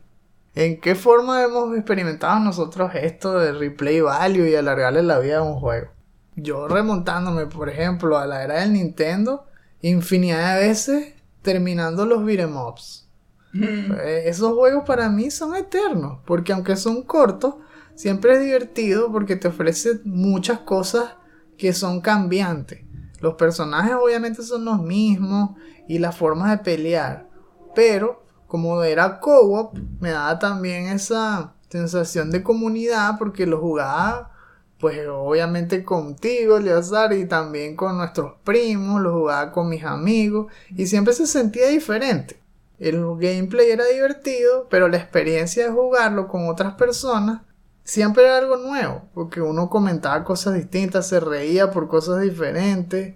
¿En 0.56 0.80
qué 0.80 0.96
forma 0.96 1.44
hemos 1.44 1.76
experimentado 1.76 2.39
nosotros 2.39 2.91
esto 2.96 3.38
de 3.38 3.52
replay 3.52 4.00
value 4.00 4.48
y 4.48 4.56
alargarle 4.56 5.04
la 5.04 5.20
vida 5.20 5.39
a 5.39 5.44
un 5.44 5.60
juego? 5.60 5.89
Yo 6.38 6.70
remontándome, 6.70 7.48
por 7.48 7.67
ejemplo, 7.67 8.17
a 8.17 8.26
la 8.26 8.46
era 8.46 8.62
del 8.62 8.72
Nintendo, 8.72 9.46
infinidad 9.82 10.58
de 10.58 10.67
veces 10.70 11.13
terminando 11.41 12.06
los 12.06 12.24
beat'em 12.24 12.56
ups. 12.56 13.10
Eh, 13.54 14.24
Esos 14.28 14.54
juegos 14.54 14.86
para 14.88 15.10
mí 15.10 15.32
son 15.32 15.54
eternos, 15.54 16.20
porque 16.26 16.54
aunque 16.54 16.78
son 16.78 17.04
cortos, 17.04 17.56
siempre 17.94 18.36
es 18.36 18.39
divertido 18.39 19.12
porque 19.12 19.36
te 19.36 19.50
ofrece 19.50 20.00
muchas 20.06 20.60
cosas 20.60 21.15
que 21.62 21.74
son 21.74 22.02
cambiantes. 22.02 22.80
Los 23.19 23.36
personajes 23.36 23.93
obviamente 23.93 24.41
son 24.41 24.65
los 24.65 24.82
mismos 24.82 25.52
y 25.88 26.00
las 26.00 26.17
formas 26.17 26.50
de 26.50 26.58
pelear, 26.58 27.30
pero 27.76 28.24
como 28.47 28.82
era 28.82 29.19
co-op, 29.19 29.78
me 30.00 30.10
daba 30.10 30.39
también 30.39 30.88
esa 30.88 31.54
sensación 31.69 32.32
de 32.32 32.41
comunidad 32.41 33.19
porque 33.19 33.45
lo 33.45 33.60
jugaba 33.60 34.32
pues 34.80 34.97
obviamente 35.08 35.84
contigo, 35.84 36.58
Eleazar, 36.58 37.13
y 37.13 37.28
también 37.28 37.76
con 37.76 37.95
nuestros 37.95 38.34
primos, 38.43 39.00
lo 39.00 39.13
jugaba 39.13 39.52
con 39.52 39.69
mis 39.69 39.84
amigos 39.84 40.52
y 40.76 40.88
siempre 40.88 41.13
se 41.13 41.28
sentía 41.28 41.67
diferente. 41.67 42.41
El 42.80 43.06
gameplay 43.19 43.69
era 43.69 43.86
divertido, 43.86 44.65
pero 44.67 44.88
la 44.88 44.97
experiencia 44.97 45.65
de 45.65 45.71
jugarlo 45.71 46.28
con 46.28 46.50
otras 46.50 46.74
personas 46.74 47.43
siempre 47.84 48.24
era 48.26 48.38
algo 48.38 48.58
nuevo, 48.58 49.04
porque 49.13 49.41
uno 49.41 49.70
comentaba 49.70 50.24
cosas 50.24 50.56
distintas, 50.56 51.08
se 51.08 51.20
reía 51.20 51.72
por 51.72 51.88
cosas 51.88 52.22
diferentes, 52.22 53.15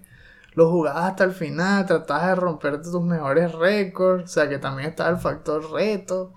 lo 0.54 0.70
jugabas 0.70 1.10
hasta 1.10 1.24
el 1.24 1.32
final, 1.32 1.86
tratabas 1.86 2.28
de 2.28 2.34
romper 2.36 2.82
tus 2.82 3.02
mejores 3.02 3.52
récords, 3.52 4.24
o 4.24 4.28
sea 4.28 4.48
que 4.48 4.58
también 4.58 4.90
estaba 4.90 5.10
el 5.10 5.18
factor 5.18 5.70
reto. 5.70 6.32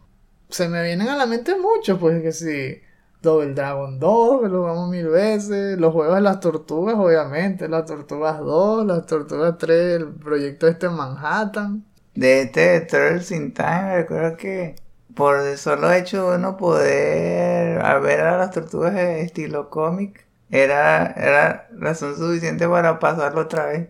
Se 0.50 0.68
me 0.68 0.84
vienen 0.84 1.08
a 1.10 1.15
la 1.15 1.26
mente 1.26 1.56
muchos, 1.58 1.98
pues 2.00 2.22
que 2.22 2.32
si 2.34 2.82
Double 3.22 3.54
Dragon 3.54 4.00
2, 4.00 4.42
que 4.42 4.48
lo 4.48 4.62
jugamos 4.62 4.89
mil 4.89 5.08
veces, 5.08 5.78
los 5.78 5.94
juegos 5.94 6.15
de 6.15 6.22
las 6.22 6.39
tortugas, 6.39 6.96
obviamente, 6.96 7.68
las 7.68 7.86
tortugas 7.86 8.39
2, 8.39 8.86
las 8.86 9.06
tortugas 9.06 9.58
3, 9.58 10.02
el 10.02 10.08
proyecto 10.15 10.68
este 10.68 10.88
en 10.88 10.94
Manhattan. 10.94 11.86
De 12.15 12.42
este 12.42 12.82
Turtles 12.82 13.32
in 13.32 13.54
Time, 13.54 13.98
recuerdo 13.98 14.38
que 14.38 14.76
por 15.20 15.38
el 15.46 15.58
solo 15.58 15.92
hecho 15.92 16.32
de 16.32 16.38
uno 16.38 16.56
poder 16.56 17.78
ver 18.02 18.22
a 18.22 18.38
las 18.38 18.52
tortugas 18.52 18.94
de 18.94 19.20
estilo 19.20 19.70
cómic, 19.70 20.26
era, 20.50 21.08
era 21.08 21.68
razón 21.78 22.16
suficiente 22.16 22.66
para 22.70 23.00
pasarlo 23.00 23.42
otra 23.42 23.66
vez. 23.66 23.90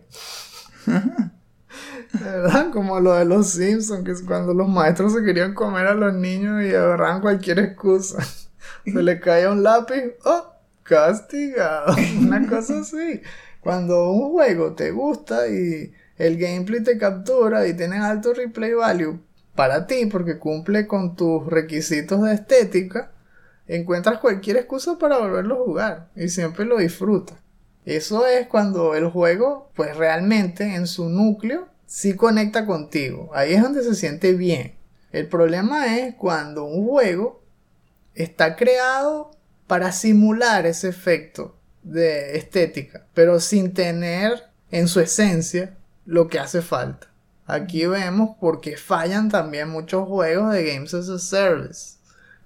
¿Verdad? 2.20 2.72
Como 2.72 2.98
lo 2.98 3.14
de 3.14 3.26
los 3.26 3.50
Simpsons, 3.50 4.04
que 4.04 4.10
es 4.10 4.22
cuando 4.22 4.54
los 4.54 4.68
maestros 4.68 5.12
se 5.12 5.22
querían 5.22 5.54
comer 5.54 5.86
a 5.86 5.94
los 5.94 6.12
niños 6.14 6.64
y 6.64 6.74
agarraban 6.74 7.20
cualquier 7.20 7.60
excusa. 7.60 8.18
Se 8.84 9.00
le 9.00 9.20
caía 9.20 9.52
un 9.52 9.62
lápiz, 9.62 10.16
¡oh! 10.24 10.52
Castigado. 10.82 11.94
Una 12.18 12.44
cosa 12.48 12.80
así. 12.80 13.22
Cuando 13.60 14.10
un 14.10 14.32
juego 14.32 14.72
te 14.72 14.90
gusta 14.90 15.46
y 15.46 15.92
el 16.18 16.36
gameplay 16.38 16.82
te 16.82 16.98
captura 16.98 17.68
y 17.68 17.76
tiene 17.76 17.98
alto 17.98 18.34
replay 18.34 18.74
value 18.74 19.20
para 19.60 19.86
ti 19.86 20.06
porque 20.06 20.38
cumple 20.38 20.86
con 20.86 21.16
tus 21.16 21.46
requisitos 21.46 22.22
de 22.22 22.32
estética, 22.32 23.12
encuentras 23.66 24.18
cualquier 24.18 24.56
excusa 24.56 24.96
para 24.98 25.18
volverlo 25.18 25.54
a 25.56 25.64
jugar 25.66 26.08
y 26.16 26.30
siempre 26.30 26.64
lo 26.64 26.78
disfrutas. 26.78 27.36
Eso 27.84 28.26
es 28.26 28.46
cuando 28.46 28.94
el 28.94 29.08
juego, 29.08 29.70
pues 29.74 29.94
realmente 29.98 30.76
en 30.76 30.86
su 30.86 31.10
núcleo, 31.10 31.68
sí 31.84 32.16
conecta 32.16 32.64
contigo. 32.64 33.30
Ahí 33.34 33.52
es 33.52 33.60
donde 33.60 33.82
se 33.82 33.94
siente 33.94 34.32
bien. 34.32 34.76
El 35.12 35.28
problema 35.28 35.98
es 35.98 36.14
cuando 36.14 36.64
un 36.64 36.88
juego 36.88 37.42
está 38.14 38.56
creado 38.56 39.30
para 39.66 39.92
simular 39.92 40.64
ese 40.64 40.88
efecto 40.88 41.54
de 41.82 42.38
estética, 42.38 43.04
pero 43.12 43.40
sin 43.40 43.74
tener 43.74 44.42
en 44.70 44.88
su 44.88 45.00
esencia 45.00 45.76
lo 46.06 46.28
que 46.28 46.38
hace 46.38 46.62
falta. 46.62 47.09
Aquí 47.50 47.86
vemos 47.86 48.36
por 48.38 48.60
qué 48.60 48.76
fallan 48.76 49.28
también 49.28 49.68
muchos 49.68 50.06
juegos 50.06 50.52
de 50.52 50.72
Games 50.72 50.94
as 50.94 51.08
a 51.08 51.18
Service, 51.18 51.96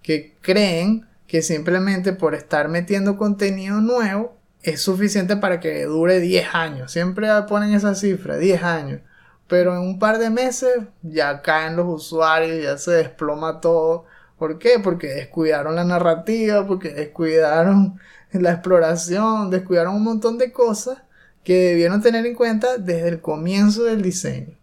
que 0.03 0.35
creen 0.41 1.07
que 1.27 1.43
simplemente 1.43 2.13
por 2.13 2.35
estar 2.35 2.69
metiendo 2.69 3.19
contenido 3.19 3.81
nuevo 3.81 4.37
es 4.63 4.81
suficiente 4.81 5.37
para 5.37 5.61
que 5.61 5.85
dure 5.85 6.21
10 6.21 6.55
años. 6.55 6.91
Siempre 6.91 7.29
ponen 7.49 7.75
esa 7.75 7.95
cifra, 7.95 8.39
10 8.39 8.63
años. 8.63 9.01
Pero 9.47 9.75
en 9.75 9.81
un 9.81 9.99
par 9.99 10.19
de 10.19 10.31
meses 10.31 10.75
ya 11.03 11.43
caen 11.43 11.77
los 11.77 11.87
usuarios, 11.87 12.63
ya 12.63 12.79
se 12.79 12.93
desploma 12.93 13.61
todo. 13.61 14.07
¿Por 14.39 14.59
qué? 14.59 14.79
Porque 14.83 15.09
descuidaron 15.09 15.75
la 15.75 15.85
narrativa, 15.85 16.67
porque 16.67 16.91
descuidaron 16.91 18.01
la 18.33 18.53
exploración, 18.53 19.51
descuidaron 19.51 19.97
un 19.97 20.05
montón 20.05 20.39
de 20.39 20.51
cosas 20.51 21.03
que 21.45 21.59
debieron 21.59 22.01
tener 22.01 22.25
en 22.25 22.35
cuenta 22.35 22.79
desde 22.79 23.09
el 23.09 23.21
comienzo 23.21 23.85
del 23.85 24.01
diseño. 24.01 24.57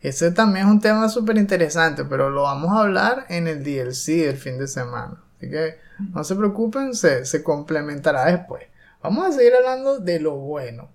Ese 0.00 0.30
también 0.30 0.66
es 0.66 0.72
un 0.72 0.80
tema 0.80 1.08
súper 1.08 1.38
interesante, 1.38 2.04
pero 2.04 2.30
lo 2.30 2.42
vamos 2.42 2.70
a 2.72 2.82
hablar 2.82 3.26
en 3.28 3.48
el 3.48 3.64
DLC 3.64 4.26
del 4.26 4.36
fin 4.36 4.58
de 4.58 4.68
semana. 4.68 5.22
Así 5.36 5.50
que 5.50 5.78
no 6.14 6.22
se 6.22 6.36
preocupen, 6.36 6.94
se, 6.94 7.24
se 7.24 7.42
complementará 7.42 8.26
después. 8.26 8.64
Vamos 9.02 9.26
a 9.26 9.32
seguir 9.32 9.54
hablando 9.54 9.98
de 9.98 10.20
lo 10.20 10.36
bueno. 10.36 10.90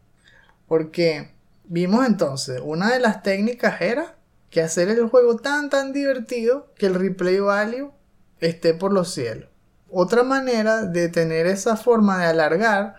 Porque 0.68 1.34
vimos 1.66 2.06
entonces, 2.06 2.62
una 2.64 2.92
de 2.94 3.00
las 3.00 3.24
técnicas 3.24 3.82
era 3.82 4.16
que 4.50 4.62
hacer 4.62 4.90
el 4.90 5.08
juego 5.10 5.38
tan 5.38 5.70
tan 5.70 5.94
divertido 5.94 6.72
que 6.76 6.86
el 6.86 6.96
replay 6.96 7.40
value 7.40 7.92
esté 8.40 8.74
por 8.74 8.94
los 8.94 9.14
cielos. 9.14 9.50
Otra 9.90 10.24
manera 10.24 10.84
de 10.84 11.10
tener 11.10 11.48
esa 11.48 11.76
forma 11.76 12.20
de 12.20 12.26
alargar 12.26 12.96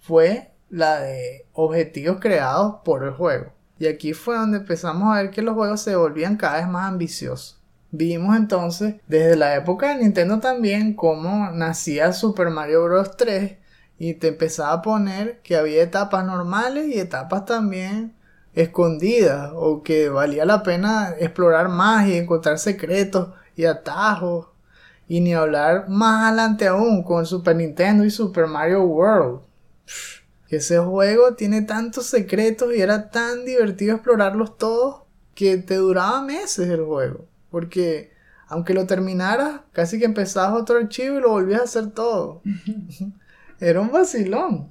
fue 0.00 0.52
la 0.68 1.00
de 1.00 1.46
objetivos 1.52 2.18
creados 2.20 2.76
por 2.84 3.04
el 3.04 3.12
juego. 3.12 3.52
Y 3.78 3.86
aquí 3.86 4.12
fue 4.12 4.36
donde 4.36 4.58
empezamos 4.58 5.12
a 5.12 5.22
ver 5.22 5.30
que 5.30 5.42
los 5.42 5.54
juegos 5.54 5.80
se 5.80 5.96
volvían 5.96 6.36
cada 6.36 6.56
vez 6.56 6.68
más 6.68 6.88
ambiciosos. 6.88 7.60
Vimos 7.90 8.36
entonces 8.36 8.96
desde 9.06 9.36
la 9.36 9.54
época 9.54 9.88
de 9.88 10.02
Nintendo 10.02 10.40
también 10.40 10.94
cómo 10.94 11.50
nacía 11.52 12.12
Super 12.12 12.50
Mario 12.50 12.84
Bros. 12.84 13.16
3 13.16 13.56
y 13.98 14.14
te 14.14 14.28
empezaba 14.28 14.72
a 14.72 14.82
poner 14.82 15.40
que 15.42 15.56
había 15.56 15.82
etapas 15.82 16.24
normales 16.24 16.88
y 16.88 16.98
etapas 16.98 17.44
también 17.46 18.14
escondidas 18.54 19.52
o 19.54 19.82
que 19.82 20.08
valía 20.08 20.44
la 20.44 20.62
pena 20.62 21.14
explorar 21.18 21.68
más 21.68 22.06
y 22.08 22.16
encontrar 22.16 22.58
secretos 22.58 23.28
y 23.54 23.64
atajos 23.64 24.48
y 25.08 25.20
ni 25.20 25.34
hablar 25.34 25.88
más 25.88 26.28
adelante 26.28 26.66
aún 26.66 27.02
con 27.02 27.24
Super 27.26 27.54
Nintendo 27.56 28.04
y 28.04 28.10
Super 28.10 28.46
Mario 28.46 28.82
World. 28.82 29.40
Ese 30.48 30.78
juego 30.78 31.34
tiene 31.34 31.62
tantos 31.62 32.06
secretos 32.06 32.74
y 32.74 32.80
era 32.80 33.10
tan 33.10 33.44
divertido 33.44 33.94
explorarlos 33.94 34.58
todos 34.58 35.02
que 35.34 35.56
te 35.56 35.76
duraba 35.76 36.22
meses 36.22 36.68
el 36.68 36.84
juego. 36.84 37.26
Porque 37.50 38.12
aunque 38.48 38.74
lo 38.74 38.86
terminaras, 38.86 39.62
casi 39.72 39.98
que 39.98 40.04
empezabas 40.04 40.60
otro 40.60 40.78
archivo 40.78 41.18
y 41.18 41.20
lo 41.20 41.30
volvías 41.30 41.60
a 41.60 41.64
hacer 41.64 41.90
todo. 41.90 42.42
Era 43.60 43.80
un 43.80 43.90
vacilón. 43.90 44.70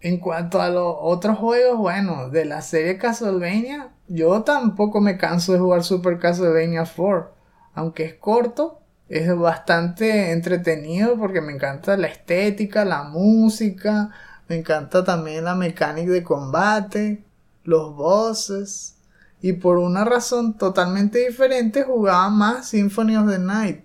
en 0.00 0.18
cuanto 0.18 0.60
a 0.60 0.68
los 0.68 0.96
otros 1.00 1.38
juegos, 1.38 1.78
bueno, 1.78 2.30
de 2.30 2.44
la 2.44 2.62
serie 2.62 2.98
Castlevania, 2.98 3.90
yo 4.08 4.42
tampoco 4.42 5.00
me 5.00 5.18
canso 5.18 5.52
de 5.52 5.58
jugar 5.58 5.84
Super 5.84 6.18
Castlevania 6.18 6.84
4. 6.84 7.34
Aunque 7.74 8.04
es 8.04 8.14
corto, 8.14 8.81
es 9.12 9.36
bastante 9.36 10.32
entretenido 10.32 11.18
porque 11.18 11.42
me 11.42 11.52
encanta 11.52 11.98
la 11.98 12.06
estética, 12.06 12.86
la 12.86 13.02
música, 13.02 14.08
me 14.48 14.56
encanta 14.56 15.04
también 15.04 15.44
la 15.44 15.54
mecánica 15.54 16.10
de 16.12 16.22
combate, 16.22 17.22
los 17.64 17.94
bosses. 17.94 18.94
Y 19.42 19.52
por 19.52 19.76
una 19.76 20.06
razón 20.06 20.56
totalmente 20.56 21.18
diferente 21.18 21.82
jugaba 21.82 22.30
más 22.30 22.70
Symphony 22.70 23.16
of 23.18 23.28
the 23.28 23.38
Night. 23.38 23.84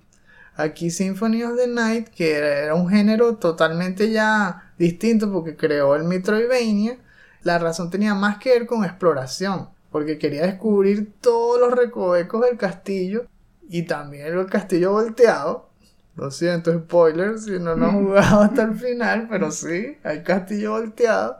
Aquí 0.56 0.90
Symphony 0.90 1.44
of 1.44 1.58
the 1.58 1.68
Night, 1.68 2.08
que 2.08 2.36
era 2.36 2.74
un 2.74 2.88
género 2.90 3.36
totalmente 3.36 4.10
ya 4.12 4.72
distinto 4.78 5.30
porque 5.30 5.58
creó 5.58 5.98
el 5.98 6.06
Metroidvania, 6.06 7.00
la 7.44 7.60
razón 7.60 7.90
tenía 7.90 8.16
más 8.16 8.38
que 8.38 8.52
ver 8.52 8.66
con 8.66 8.86
exploración, 8.86 9.68
porque 9.92 10.18
quería 10.18 10.44
descubrir 10.44 11.12
todos 11.20 11.60
los 11.60 11.74
recovecos 11.74 12.46
del 12.46 12.58
castillo 12.58 13.28
y 13.70 13.84
también 13.84 14.28
el 14.28 14.46
castillo 14.48 14.92
volteado. 14.94 15.70
Lo 16.16 16.32
siento, 16.32 16.74
spoilers, 16.78 17.46
si 17.46 17.60
no 17.60 17.76
lo 17.76 17.86
han 17.86 18.04
jugado 18.06 18.42
hasta 18.42 18.64
el 18.64 18.76
final, 18.80 19.28
pero 19.30 19.52
sí, 19.52 19.98
hay 20.04 20.24
castillo 20.24 20.72
volteado. 20.72 21.38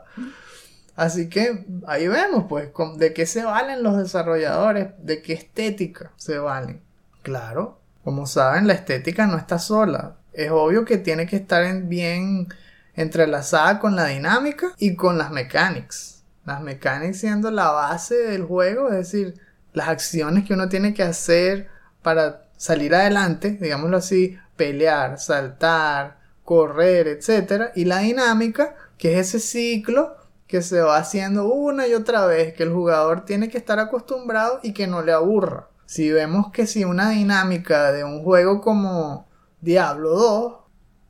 Así 0.94 1.28
que 1.28 1.64
ahí 1.86 2.08
vemos, 2.08 2.44
pues, 2.48 2.70
de 2.96 3.12
qué 3.12 3.26
se 3.26 3.44
valen 3.44 3.82
los 3.82 3.96
desarrolladores, 3.96 4.88
de 4.98 5.22
qué 5.22 5.32
estética 5.32 6.10
se 6.16 6.38
valen. 6.38 6.80
Claro, 7.22 7.78
como 8.04 8.26
saben, 8.26 8.66
la 8.66 8.74
estética 8.74 9.26
no 9.26 9.36
está 9.36 9.58
sola. 9.58 10.14
es 10.32 10.50
obvio 10.52 10.84
que 10.84 10.98
tiene 10.98 11.26
que 11.26 11.34
estar 11.34 11.64
en- 11.64 11.88
bien 11.88 12.46
entrelazada 12.94 13.80
con 13.80 13.96
la 13.96 14.06
dinámica 14.06 14.68
y 14.78 14.94
con 14.94 15.18
las 15.18 15.32
mechanics. 15.32 16.22
Las 16.44 16.60
mechanics 16.62 17.18
siendo 17.18 17.50
la 17.50 17.70
base 17.72 18.14
del 18.14 18.44
juego, 18.44 18.88
es 18.90 18.94
decir, 18.98 19.34
las 19.72 19.88
acciones 19.88 20.44
que 20.46 20.54
uno 20.54 20.68
tiene 20.68 20.94
que 20.94 21.02
hacer 21.02 21.68
para 22.02 22.44
salir 22.56 22.94
adelante, 22.94 23.58
digámoslo 23.60 23.96
así, 23.96 24.38
pelear, 24.56 25.18
saltar, 25.18 26.18
correr, 26.44 27.08
etcétera, 27.08 27.72
y 27.74 27.84
la 27.84 27.98
dinámica, 27.98 28.74
que 28.96 29.18
es 29.18 29.34
ese 29.34 29.40
ciclo 29.40 30.16
que 30.46 30.62
se 30.62 30.80
va 30.80 30.96
haciendo 30.96 31.52
una 31.52 31.86
y 31.86 31.94
otra 31.94 32.26
vez, 32.26 32.54
que 32.54 32.62
el 32.62 32.72
jugador 32.72 33.24
tiene 33.24 33.48
que 33.48 33.58
estar 33.58 33.78
acostumbrado 33.78 34.60
y 34.62 34.72
que 34.72 34.86
no 34.86 35.02
le 35.02 35.12
aburra. 35.12 35.68
Si 35.84 36.10
vemos 36.10 36.50
que 36.52 36.66
si 36.66 36.84
una 36.84 37.10
dinámica 37.10 37.92
de 37.92 38.04
un 38.04 38.22
juego 38.24 38.60
como 38.60 39.28
Diablo 39.60 40.10
2, 40.10 40.54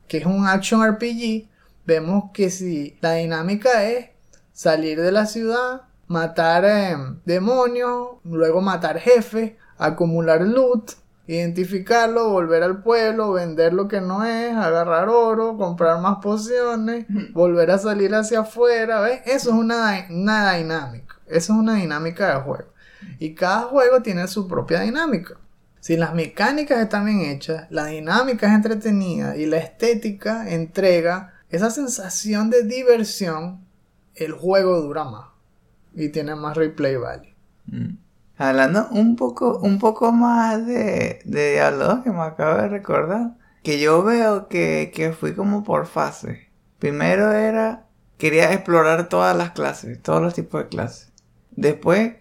que 0.07 0.17
es 0.17 0.25
un 0.25 0.45
action 0.45 0.85
RPG, 0.85 1.49
vemos 1.85 2.31
que 2.33 2.49
si 2.49 2.97
la 3.01 3.13
dinámica 3.13 3.85
es 3.85 4.09
salir 4.51 5.01
de 5.01 5.11
la 5.11 5.25
ciudad, 5.25 5.83
matar 6.07 6.65
eh, 6.65 6.97
demonios, 7.25 8.17
luego 8.23 8.61
matar 8.61 8.99
jefes, 8.99 9.53
acumular 9.79 10.41
loot, 10.41 10.91
identificarlo, 11.25 12.29
volver 12.29 12.61
al 12.63 12.83
pueblo, 12.83 13.33
vender 13.33 13.73
lo 13.73 13.87
que 13.87 14.01
no 14.01 14.23
es, 14.23 14.55
agarrar 14.55 15.09
oro, 15.09 15.57
comprar 15.57 16.01
más 16.01 16.17
pociones, 16.21 17.05
volver 17.33 17.71
a 17.71 17.77
salir 17.77 18.13
hacia 18.13 18.41
afuera, 18.41 18.99
¿ves? 19.01 19.21
Eso 19.25 19.49
es 19.49 19.55
una, 19.55 20.05
una 20.09 20.53
dinámica, 20.53 21.15
eso 21.27 21.53
es 21.53 21.59
una 21.59 21.75
dinámica 21.75 22.35
de 22.35 22.41
juego. 22.41 22.73
Y 23.19 23.33
cada 23.33 23.61
juego 23.63 24.01
tiene 24.01 24.27
su 24.27 24.47
propia 24.47 24.81
dinámica. 24.81 25.35
Si 25.79 25.95
las 25.95 26.13
mecánicas 26.13 26.79
están 26.79 27.05
bien 27.05 27.21
hechas, 27.21 27.67
la 27.69 27.85
dinámica 27.85 28.47
es 28.47 28.53
entretenida 28.53 29.37
y 29.37 29.45
la 29.45 29.57
estética 29.57 30.49
entrega 30.49 31.33
esa 31.49 31.69
sensación 31.71 32.49
de 32.49 32.63
diversión, 32.63 33.65
el 34.15 34.33
juego 34.33 34.81
dura 34.81 35.05
más 35.05 35.27
y 35.95 36.09
tiene 36.09 36.35
más 36.35 36.57
replay 36.57 36.95
value. 36.95 37.33
Mm. 37.67 37.97
Hablando 38.39 38.87
un 38.91 39.17
poco, 39.17 39.59
un 39.59 39.79
poco 39.79 40.13
más 40.13 40.65
de, 40.65 41.19
de 41.25 41.51
Diablo 41.51 41.87
2 41.87 42.03
que 42.05 42.11
me 42.11 42.21
acabo 42.21 42.61
de 42.61 42.69
recordar, 42.69 43.35
que 43.63 43.81
yo 43.81 44.01
veo 44.01 44.47
que, 44.47 44.93
que 44.95 45.11
fui 45.11 45.35
como 45.35 45.65
por 45.65 45.87
fases. 45.87 46.39
Primero 46.79 47.33
era, 47.33 47.87
quería 48.17 48.53
explorar 48.53 49.09
todas 49.09 49.35
las 49.35 49.51
clases, 49.51 50.01
todos 50.01 50.21
los 50.21 50.33
tipos 50.33 50.63
de 50.63 50.69
clases. 50.69 51.11
Después, 51.51 52.13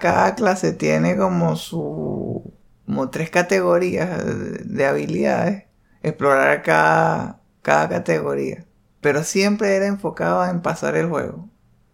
cada 0.00 0.34
clase 0.34 0.72
tiene 0.72 1.16
como 1.16 1.54
su, 1.54 2.52
como 2.84 3.08
tres 3.10 3.30
categorías 3.30 4.18
de, 4.24 4.64
de 4.64 4.86
habilidades, 4.86 5.66
explorar 6.02 6.64
cada, 6.64 7.40
cada 7.62 7.88
categoría. 7.88 8.64
Pero 9.00 9.22
siempre 9.22 9.76
era 9.76 9.86
enfocado 9.86 10.44
en 10.44 10.60
pasar 10.60 10.96
el 10.96 11.08
juego. 11.08 11.48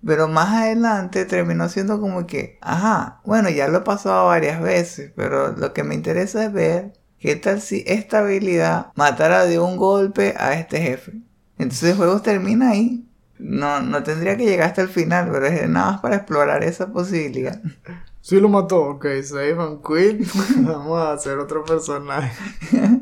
Pero 0.04 0.28
más 0.28 0.48
adelante 0.54 1.24
terminó 1.26 1.68
siendo 1.68 2.00
como 2.00 2.26
que, 2.26 2.58
ajá, 2.62 3.20
bueno, 3.24 3.50
ya 3.50 3.68
lo 3.68 3.78
he 3.78 3.82
pasado 3.82 4.26
varias 4.26 4.60
veces, 4.62 5.12
pero 5.14 5.52
lo 5.52 5.72
que 5.72 5.84
me 5.84 5.94
interesa 5.94 6.44
es 6.44 6.52
ver 6.52 6.92
qué 7.18 7.36
tal 7.36 7.60
si 7.60 7.84
esta 7.86 8.20
habilidad 8.20 8.92
matara 8.94 9.44
de 9.44 9.58
un 9.58 9.76
golpe 9.76 10.34
a 10.38 10.54
este 10.54 10.80
jefe. 10.80 11.12
Entonces 11.58 11.90
el 11.90 11.96
juego 11.96 12.22
termina 12.22 12.70
ahí. 12.70 13.06
No, 13.38 13.80
no 13.80 14.02
tendría 14.02 14.36
que 14.36 14.44
llegar 14.44 14.68
hasta 14.68 14.82
el 14.82 14.88
final, 14.88 15.30
pero 15.30 15.46
es 15.46 15.68
nada 15.68 15.92
más 15.92 16.00
para 16.00 16.16
explorar 16.16 16.64
esa 16.64 16.92
posibilidad. 16.92 17.60
Si 18.22 18.38
lo 18.38 18.50
mató, 18.50 18.82
ok, 18.82 19.06
save 19.22 19.56
and 19.58 19.80
quit. 19.82 20.28
Vamos 20.58 21.00
a 21.00 21.12
hacer 21.12 21.38
otro 21.38 21.64
personaje. 21.64 22.32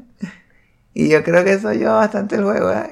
Y 0.94 1.08
yo 1.08 1.22
creo 1.22 1.44
que 1.44 1.52
eso 1.52 1.68
ayuda 1.68 1.92
bastante 1.92 2.34
el 2.34 2.42
juego, 2.42 2.66
¿verdad? 2.66 2.90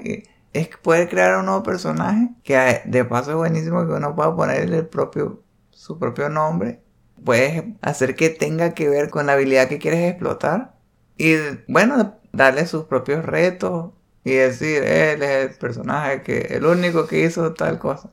Es 0.57 0.69
poder 0.69 1.09
crear 1.11 1.37
un 1.39 1.47
nuevo 1.47 1.63
personaje, 1.63 2.31
que 2.43 2.81
de 2.87 3.05
paso 3.05 3.33
es 3.33 3.37
buenísimo 3.37 3.87
que 3.87 3.93
uno 3.93 4.17
pueda 4.17 4.35
ponerle 4.35 4.79
el 4.79 4.87
propio, 4.87 5.43
su 5.71 5.99
propio 5.99 6.31
nombre. 6.31 6.81
Puedes 7.23 7.65
hacer 7.83 8.17
que 8.17 8.31
tenga 8.31 8.73
que 8.73 8.89
ver 8.89 9.11
con 9.11 9.27
la 9.27 9.35
habilidad 9.35 9.69
que 9.69 9.79
quieres 9.79 10.11
explotar. 10.11 10.75
Y 11.19 11.35
bueno, 11.69 12.19
darle 12.33 12.67
sus 12.67 12.85
propios 12.85 13.25
retos 13.27 13.93
y 14.25 14.33
decir, 14.33 14.83
él 14.83 15.23
es 15.23 15.51
el 15.51 15.59
personaje 15.59 16.23
que, 16.23 16.39
el 16.51 16.65
único 16.65 17.07
que 17.07 17.21
hizo 17.25 17.53
tal 17.53 17.79
cosa. 17.79 18.11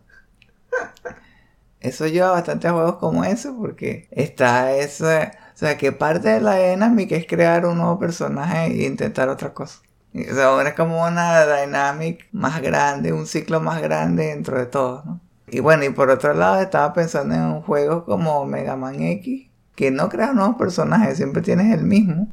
Eso 1.79 2.07
lleva 2.07 2.31
bastante 2.31 2.67
a 2.67 2.73
juegos 2.73 2.97
como 2.97 3.23
ese 3.23 3.51
porque 3.53 4.07
está 4.11 4.73
ese, 4.75 5.31
o 5.53 5.57
sea, 5.57 5.77
que 5.77 5.93
parte 5.93 6.29
de 6.29 6.41
la 6.41 6.55
dinámica 6.55 7.15
es 7.15 7.25
crear 7.25 7.65
un 7.65 7.77
nuevo 7.77 7.99
personaje 7.99 8.65
e 8.65 8.85
intentar 8.85 9.29
otra 9.29 9.53
cosa. 9.53 9.81
O 10.13 10.35
sea, 10.35 10.61
es 10.61 10.73
como 10.73 11.03
una 11.03 11.45
dynamic 11.45 12.27
más 12.31 12.61
grande, 12.61 13.13
un 13.13 13.25
ciclo 13.25 13.59
más 13.61 13.81
grande 13.81 14.27
dentro 14.27 14.59
de 14.59 14.67
todo, 14.67 15.03
¿no? 15.05 15.21
Y 15.47 15.59
bueno, 15.59 15.83
y 15.83 15.89
por 15.89 16.09
otro 16.09 16.33
lado 16.33 16.61
estaba 16.61 16.93
pensando 16.93 17.35
en 17.35 17.61
juegos 17.61 18.03
como 18.05 18.45
Mega 18.45 18.75
Man 18.75 19.01
X, 19.01 19.49
que 19.75 19.91
no 19.91 20.09
creas 20.09 20.33
nuevos 20.33 20.55
personajes, 20.55 21.17
siempre 21.17 21.41
tienes 21.41 21.73
el 21.73 21.83
mismo, 21.83 22.31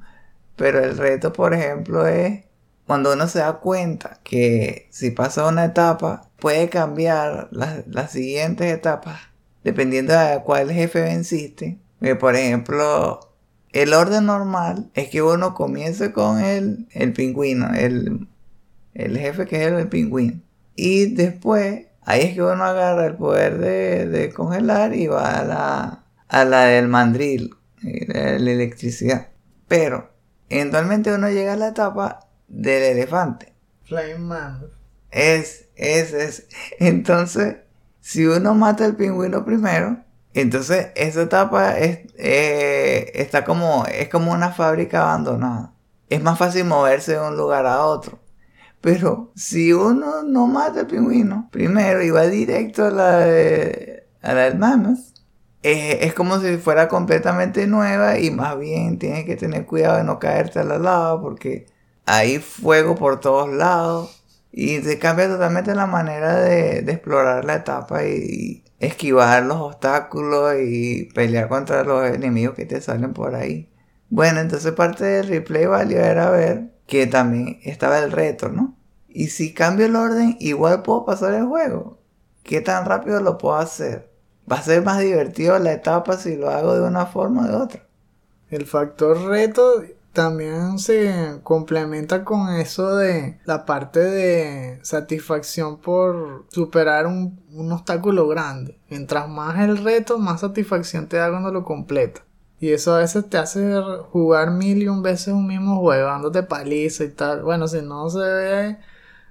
pero 0.56 0.78
el 0.78 0.96
reto, 0.96 1.32
por 1.32 1.54
ejemplo, 1.54 2.06
es 2.06 2.44
cuando 2.86 3.12
uno 3.12 3.28
se 3.28 3.38
da 3.38 3.54
cuenta 3.60 4.18
que 4.24 4.88
si 4.90 5.10
pasa 5.10 5.46
una 5.46 5.64
etapa, 5.64 6.28
puede 6.38 6.68
cambiar 6.68 7.48
las, 7.50 7.86
las 7.86 8.10
siguientes 8.12 8.72
etapas, 8.72 9.20
dependiendo 9.64 10.12
de 10.12 10.42
cuál 10.42 10.70
jefe 10.70 11.00
venciste. 11.02 11.78
Que, 12.00 12.16
por 12.16 12.34
ejemplo, 12.34 13.20
el 13.72 13.94
orden 13.94 14.26
normal 14.26 14.90
es 14.94 15.09
que 15.09 15.22
uno 15.22 15.54
comience 15.54 16.12
con 16.12 16.40
el, 16.40 16.88
el 16.92 17.12
pingüino, 17.12 17.72
el, 17.74 18.28
el 18.94 19.18
jefe 19.18 19.46
que 19.46 19.64
es 19.64 19.72
el, 19.72 19.88
pingüino. 19.88 20.40
Y 20.74 21.14
después, 21.14 21.87
ahí 22.02 22.22
es 22.22 22.35
que 22.35 22.42
uno 22.42 22.64
agarra 22.64 23.06
el 23.06 23.16
poder 23.16 23.59
de, 23.59 24.09
de 24.09 24.33
congelar 24.33 24.94
y 24.94 25.06
va 25.06 25.38
a 25.38 25.44
la, 25.44 26.04
a 26.28 26.44
la 26.44 26.64
del 26.64 26.88
mandril, 26.88 27.54
eh, 27.85 28.38
la 28.38 28.50
electricidad. 28.50 29.28
Pero, 29.68 30.11
eventualmente 30.48 31.14
uno 31.14 31.30
llega 31.30 31.52
a 31.52 31.56
la 31.56 31.68
etapa 31.68 32.28
del 32.48 32.83
elefante. 32.83 33.52
Flame 33.85 34.18
Man. 34.18 34.66
Es, 35.11 35.68
es, 35.76 36.12
es. 36.12 36.48
Entonces, 36.80 37.56
si 38.00 38.26
uno 38.26 38.54
mata 38.54 38.85
al 38.85 38.96
pingüino 38.96 39.44
primero, 39.44 40.02
entonces 40.34 40.88
esa 40.96 41.22
etapa 41.22 41.78
es, 41.78 42.00
eh, 42.16 43.10
está 43.14 43.44
como, 43.44 43.84
es 43.86 44.08
como 44.08 44.32
una 44.32 44.52
fábrica 44.52 45.02
abandonada. 45.02 45.74
Es 46.08 46.22
más 46.22 46.38
fácil 46.38 46.64
moverse 46.64 47.12
de 47.12 47.20
un 47.20 47.36
lugar 47.36 47.66
a 47.66 47.84
otro. 47.86 48.18
Pero 48.80 49.32
si 49.36 49.72
uno 49.72 50.22
no 50.24 50.46
mata 50.46 50.80
al 50.80 50.86
pingüino 50.86 51.48
primero 51.52 52.02
y 52.02 52.10
va 52.10 52.26
directo 52.26 52.86
a 52.86 52.90
la, 52.90 53.18
de- 53.20 54.04
a 54.22 54.34
la 54.34 54.42
del 54.50 54.58
eh, 55.62 55.98
es 56.06 56.14
como 56.14 56.38
si 56.40 56.56
fuera 56.58 56.88
completamente 56.88 57.66
nueva 57.66 58.18
y 58.18 58.30
más 58.30 58.58
bien 58.58 58.98
tienes 58.98 59.24
que 59.26 59.36
tener 59.36 59.66
cuidado 59.66 59.98
de 59.98 60.04
no 60.04 60.18
caerte 60.18 60.60
a 60.60 60.64
la 60.64 60.78
lava 60.78 61.20
porque 61.20 61.66
hay 62.06 62.38
fuego 62.38 62.94
por 62.94 63.20
todos 63.20 63.48
lados 63.52 64.22
y 64.52 64.80
te 64.80 64.98
cambia 64.98 65.28
totalmente 65.28 65.74
la 65.74 65.86
manera 65.86 66.36
de, 66.40 66.82
de 66.82 66.92
explorar 66.92 67.44
la 67.44 67.56
etapa 67.56 68.04
y, 68.06 68.64
esquivar 68.80 69.44
los 69.44 69.58
obstáculos 69.58 70.54
y 70.60 71.04
pelear 71.14 71.48
contra 71.48 71.84
los 71.84 72.04
enemigos 72.06 72.56
que 72.56 72.66
te 72.66 72.80
salen 72.80 73.12
por 73.12 73.34
ahí. 73.34 73.70
Bueno, 74.08 74.40
entonces 74.40 74.72
parte 74.72 75.04
del 75.04 75.28
replay 75.28 75.66
value 75.66 75.98
era 75.98 76.30
ver 76.30 76.72
que 76.86 77.06
también 77.06 77.60
estaba 77.62 78.00
el 78.00 78.10
reto, 78.10 78.48
¿no? 78.48 78.76
Y 79.06 79.28
si 79.28 79.54
cambio 79.54 79.86
el 79.86 79.96
orden, 79.96 80.36
igual 80.40 80.82
puedo 80.82 81.04
pasar 81.04 81.34
el 81.34 81.46
juego. 81.46 81.98
¿Qué 82.42 82.61
tan 82.61 82.86
rápido 82.86 83.20
lo 83.20 83.38
puedo 83.38 83.57
hacer? 83.57 84.11
Va 84.50 84.57
a 84.57 84.62
ser 84.62 84.82
más 84.82 84.98
divertido 84.98 85.59
la 85.59 85.72
etapa 85.72 86.16
si 86.16 86.36
lo 86.36 86.50
hago 86.50 86.74
de 86.74 86.82
una 86.82 87.07
forma 87.07 87.42
o 87.42 87.48
de 87.48 87.55
otra. 87.55 87.86
El 88.48 88.66
factor 88.66 89.26
reto 89.26 89.84
también 90.12 90.78
se 90.78 91.40
complementa 91.42 92.24
con 92.24 92.50
eso 92.50 92.96
de 92.96 93.38
la 93.44 93.64
parte 93.64 94.00
de 94.00 94.80
satisfacción 94.82 95.80
por 95.80 96.46
superar 96.48 97.06
un, 97.06 97.40
un 97.52 97.72
obstáculo 97.72 98.26
grande. 98.28 98.78
Mientras 98.88 99.28
más 99.28 99.58
el 99.61 99.78
reto, 99.78 100.18
más 100.18 100.40
satisfacción 100.40 101.08
te 101.08 101.16
da 101.16 101.30
cuando 101.30 101.52
lo 101.52 101.64
completa. 101.64 102.22
Y 102.61 102.70
eso 102.72 102.94
a 102.94 102.98
veces 102.98 103.28
te 103.28 103.38
hace 103.38 103.80
jugar 104.11 104.50
mil 104.50 104.82
y 104.82 104.88
un 104.88 105.02
veces 105.02 105.28
un 105.28 105.46
mismo 105.46 105.80
juego, 105.80 106.08
dándote 106.08 106.42
paliza 106.42 107.04
y 107.04 107.11
tal. 107.11 107.42
Bueno, 107.42 107.66
si 107.68 107.80
no 107.80 108.11
se 108.11 108.18
ve 108.18 108.78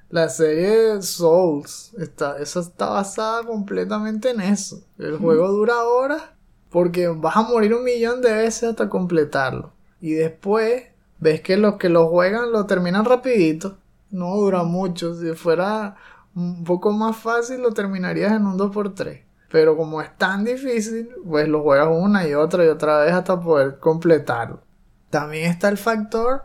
la 0.10 0.30
serie 0.30 1.02
Souls, 1.04 1.94
está, 2.00 2.40
esa 2.40 2.62
está 2.62 2.90
basada 2.90 3.44
completamente 3.44 4.32
en 4.32 4.42
eso. 4.42 4.84
El 4.98 5.18
juego 5.18 5.48
dura 5.50 5.84
horas 5.84 6.24
porque 6.72 7.08
vas 7.08 7.38
a 7.38 7.44
morir 7.44 7.74
un 7.74 7.84
millón 7.84 8.22
de 8.22 8.34
veces 8.34 8.64
hasta 8.72 8.90
completarlo. 8.90 9.74
Y 10.02 10.14
después 10.14 10.84
ves 11.20 11.42
que 11.42 11.58
los 11.58 11.76
que 11.76 11.90
lo 11.90 12.08
juegan 12.08 12.52
lo 12.52 12.66
terminan 12.66 13.06
rapidito. 13.06 13.78
No 14.12 14.36
dura 14.36 14.64
mucho. 14.64 15.16
Si 15.16 15.34
fuera 15.34 15.96
un 16.36 16.64
poco 16.64 16.92
más 16.92 17.18
fácil 17.18 17.62
lo 17.62 17.72
terminarías 17.72 18.34
en 18.34 18.46
un 18.46 18.58
2x3. 18.58 19.24
Pero 19.52 19.76
como 19.76 20.02
es 20.02 20.16
tan 20.18 20.46
difícil, 20.46 21.10
pues 21.28 21.48
lo 21.48 21.64
juegas 21.64 21.90
una 21.92 22.28
y 22.28 22.34
otra 22.34 22.64
y 22.66 22.68
otra 22.68 23.00
vez 23.00 23.14
hasta 23.14 23.40
poder 23.40 23.80
completarlo. 23.80 24.62
También 25.10 25.52
está 25.52 25.70
el 25.70 25.78
factor 25.78 26.44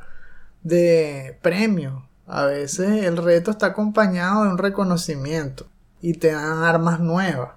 de 0.63 1.39
premios. 1.43 2.03
A 2.27 2.47
veces 2.47 3.05
el 3.05 3.19
reto 3.19 3.51
está 3.51 3.67
acompañado 3.67 4.45
de 4.45 4.51
un 4.51 4.59
reconocimiento 4.59 5.67
y 6.01 6.15
te 6.15 6.33
dan 6.33 6.63
armas 6.63 7.01
nuevas. 7.01 7.53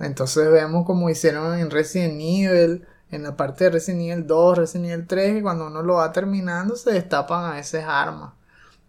Entonces 0.00 0.50
vemos 0.50 0.86
como 0.86 1.10
hicieron 1.10 1.58
en 1.58 1.70
Resident 1.70 2.20
Evil, 2.20 2.86
en 3.10 3.22
la 3.22 3.36
parte 3.36 3.64
de 3.64 3.70
Resident 3.70 4.02
Evil 4.02 4.26
2, 4.26 4.58
Resident 4.58 4.90
Evil 4.92 5.06
3, 5.06 5.34
que 5.34 5.42
cuando 5.42 5.66
uno 5.66 5.82
lo 5.82 5.94
va 5.94 6.12
terminando 6.12 6.76
se 6.76 6.92
destapan 6.92 7.44
a 7.44 7.54
veces 7.54 7.84
armas 7.86 8.32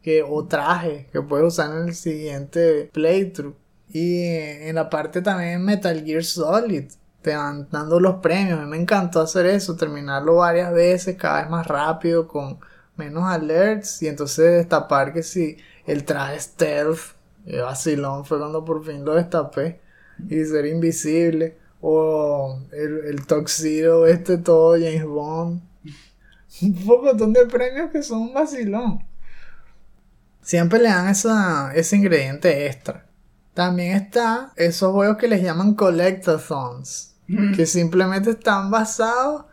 que, 0.01 0.23
o 0.23 0.45
trajes 0.45 1.07
que 1.11 1.21
puedes 1.21 1.47
usar 1.47 1.71
en 1.71 1.89
el 1.89 1.95
siguiente 1.95 2.89
playthrough. 2.93 3.55
Y 3.89 4.25
en 4.25 4.75
la 4.75 4.89
parte 4.89 5.21
también 5.21 5.63
Metal 5.63 6.03
Gear 6.03 6.23
Solid, 6.23 6.91
te 7.21 7.35
van 7.35 7.67
dando 7.71 7.99
los 7.99 8.15
premios. 8.15 8.59
A 8.59 8.63
mí 8.63 8.69
me 8.69 8.77
encantó 8.77 9.21
hacer 9.21 9.45
eso, 9.47 9.75
terminarlo 9.75 10.35
varias 10.37 10.73
veces, 10.73 11.17
cada 11.17 11.41
vez 11.41 11.49
más 11.49 11.67
rápido, 11.67 12.27
con 12.27 12.57
menos 12.95 13.25
alerts. 13.25 14.01
Y 14.01 14.07
entonces 14.07 14.53
destapar 14.53 15.13
que 15.13 15.23
si 15.23 15.57
el 15.85 16.05
traje 16.05 16.39
stealth, 16.39 16.99
el 17.45 17.61
vacilón 17.63 18.23
fue 18.25 18.39
cuando 18.39 18.63
por 18.63 18.85
fin 18.85 19.03
lo 19.03 19.13
destapé. 19.15 19.81
Y 20.29 20.43
ser 20.45 20.65
invisible. 20.67 21.57
O 21.81 22.59
el, 22.71 23.05
el 23.05 23.25
toxido 23.25 24.07
este 24.07 24.37
todo, 24.37 24.73
James 24.73 25.05
Bond. 25.05 25.61
Un 26.61 26.85
poco 26.85 27.13
de 27.13 27.45
premios 27.45 27.91
que 27.91 28.01
son 28.01 28.21
un 28.21 28.33
vacilón. 28.33 29.05
Siempre 30.41 30.79
le 30.79 30.89
dan 30.89 31.09
esa, 31.09 31.73
ese 31.75 31.97
ingrediente 31.97 32.67
extra. 32.67 33.05
También 33.53 33.97
está 33.97 34.53
esos 34.55 34.93
juegos 34.93 35.17
que 35.17 35.27
les 35.27 35.43
llaman 35.43 35.73
collectathons, 35.73 37.15
que 37.55 37.65
simplemente 37.65 38.29
están 38.31 38.71
basados 38.71 39.45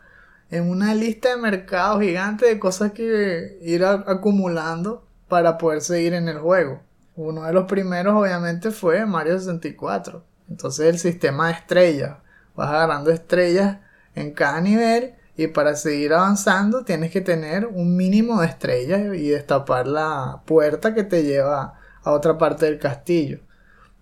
en 0.49 0.69
una 0.69 0.93
lista 0.93 1.29
de 1.29 1.37
mercado 1.37 1.99
gigante 1.99 2.45
de 2.45 2.59
cosas 2.59 2.91
que 2.91 3.57
ir 3.61 3.83
acumulando 3.83 5.05
para 5.27 5.57
poder 5.57 5.81
seguir 5.81 6.13
en 6.13 6.29
el 6.29 6.37
juego. 6.39 6.81
Uno 7.15 7.43
de 7.43 7.53
los 7.53 7.65
primeros 7.65 8.13
obviamente 8.15 8.71
fue 8.71 9.05
Mario 9.05 9.39
64. 9.39 10.23
Entonces 10.49 10.87
el 10.87 10.99
sistema 10.99 11.47
de 11.47 11.53
estrellas. 11.53 12.17
Vas 12.55 12.69
agarrando 12.69 13.11
estrellas 13.11 13.79
en 14.13 14.33
cada 14.33 14.61
nivel 14.61 15.15
y 15.37 15.47
para 15.47 15.75
seguir 15.75 16.13
avanzando 16.13 16.85
tienes 16.85 17.11
que 17.11 17.21
tener 17.21 17.65
un 17.65 17.97
mínimo 17.97 18.41
de 18.41 18.47
estrellas 18.47 19.01
y 19.15 19.29
destapar 19.29 19.87
la 19.87 20.41
puerta 20.45 20.93
que 20.93 21.03
te 21.03 21.23
lleva 21.23 21.79
a 22.01 22.11
otra 22.11 22.37
parte 22.37 22.65
del 22.65 22.79
castillo. 22.79 23.39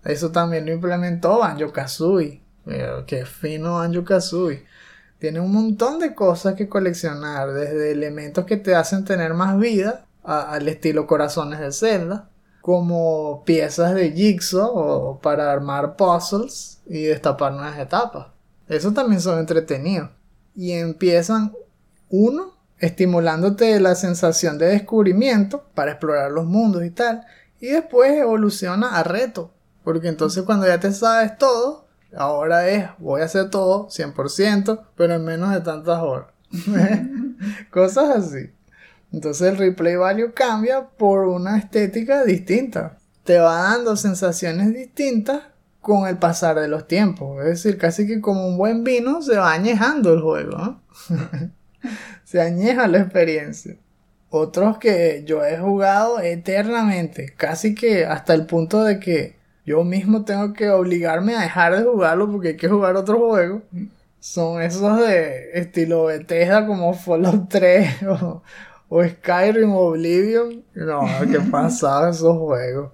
Eso 0.04 0.30
también 0.30 0.66
lo 0.66 0.72
implementó 0.72 1.38
Banjo 1.38 1.72
Kazooie. 1.72 2.42
Qué 3.06 3.24
fino 3.26 3.76
Banjo 3.76 4.04
Kazooie. 4.04 4.64
Tiene 5.18 5.40
un 5.40 5.52
montón 5.52 5.98
de 5.98 6.14
cosas 6.14 6.54
que 6.54 6.68
coleccionar, 6.68 7.52
desde 7.52 7.92
elementos 7.92 8.44
que 8.44 8.58
te 8.58 8.74
hacen 8.74 9.04
tener 9.04 9.32
más 9.34 9.58
vida, 9.58 10.04
al 10.22 10.68
estilo 10.68 11.06
corazones 11.06 11.60
de 11.60 11.72
Zelda, 11.72 12.28
como 12.64 13.44
piezas 13.44 13.94
de 13.94 14.12
jigsaw 14.12 14.70
o 14.74 15.18
para 15.20 15.52
armar 15.52 15.96
puzzles 15.96 16.80
y 16.86 17.02
destapar 17.02 17.52
nuevas 17.52 17.78
etapas. 17.78 18.28
Eso 18.68 18.94
también 18.94 19.20
son 19.20 19.38
entretenidos. 19.38 20.08
Y 20.54 20.72
empiezan, 20.72 21.52
uno, 22.08 22.54
estimulándote 22.78 23.78
la 23.80 23.94
sensación 23.94 24.56
de 24.56 24.68
descubrimiento 24.68 25.64
para 25.74 25.90
explorar 25.90 26.30
los 26.30 26.46
mundos 26.46 26.86
y 26.86 26.90
tal. 26.90 27.26
Y 27.60 27.66
después 27.66 28.12
evoluciona 28.12 28.98
a 28.98 29.02
reto. 29.02 29.50
Porque 29.82 30.08
entonces 30.08 30.44
cuando 30.44 30.66
ya 30.66 30.80
te 30.80 30.90
sabes 30.92 31.36
todo, 31.36 31.86
ahora 32.16 32.66
es 32.70 32.88
voy 32.96 33.20
a 33.20 33.26
hacer 33.26 33.50
todo 33.50 33.88
100%, 33.88 34.86
pero 34.96 35.16
en 35.16 35.24
menos 35.26 35.52
de 35.52 35.60
tantas 35.60 36.00
horas. 36.00 36.28
Cosas 37.70 38.08
así. 38.08 38.53
Entonces 39.14 39.52
el 39.52 39.58
replay 39.58 39.94
value 39.94 40.32
cambia 40.34 40.88
por 40.88 41.28
una 41.28 41.56
estética 41.56 42.24
distinta. 42.24 42.98
Te 43.22 43.38
va 43.38 43.62
dando 43.62 43.96
sensaciones 43.96 44.74
distintas 44.74 45.42
con 45.80 46.08
el 46.08 46.18
pasar 46.18 46.58
de 46.58 46.66
los 46.66 46.88
tiempos. 46.88 47.38
Es 47.44 47.62
decir, 47.62 47.78
casi 47.78 48.08
que 48.08 48.20
como 48.20 48.48
un 48.48 48.58
buen 48.58 48.82
vino 48.82 49.22
se 49.22 49.36
va 49.36 49.52
añejando 49.52 50.12
el 50.12 50.20
juego. 50.20 50.80
se 52.24 52.40
añeja 52.40 52.88
la 52.88 52.98
experiencia. 52.98 53.76
Otros 54.30 54.78
que 54.78 55.22
yo 55.24 55.44
he 55.44 55.58
jugado 55.58 56.18
eternamente, 56.20 57.32
casi 57.36 57.76
que 57.76 58.04
hasta 58.04 58.34
el 58.34 58.46
punto 58.46 58.82
de 58.82 58.98
que 58.98 59.36
yo 59.64 59.84
mismo 59.84 60.24
tengo 60.24 60.52
que 60.52 60.70
obligarme 60.70 61.36
a 61.36 61.42
dejar 61.42 61.76
de 61.76 61.84
jugarlo 61.84 62.30
porque 62.32 62.48
hay 62.48 62.56
que 62.56 62.68
jugar 62.68 62.96
otro 62.96 63.18
juego. 63.18 63.62
Son 64.18 64.60
esos 64.60 64.98
de 64.98 65.50
estilo 65.52 66.06
Bethesda 66.06 66.66
como 66.66 66.94
Fallout 66.94 67.48
3 67.48 68.02
o, 68.08 68.42
o 68.96 69.02
Skyrim 69.02 69.74
Oblivion. 69.74 70.62
No, 70.72 71.00
qué 71.28 71.40
pasaba 71.50 72.10
esos 72.10 72.38
juegos. 72.38 72.92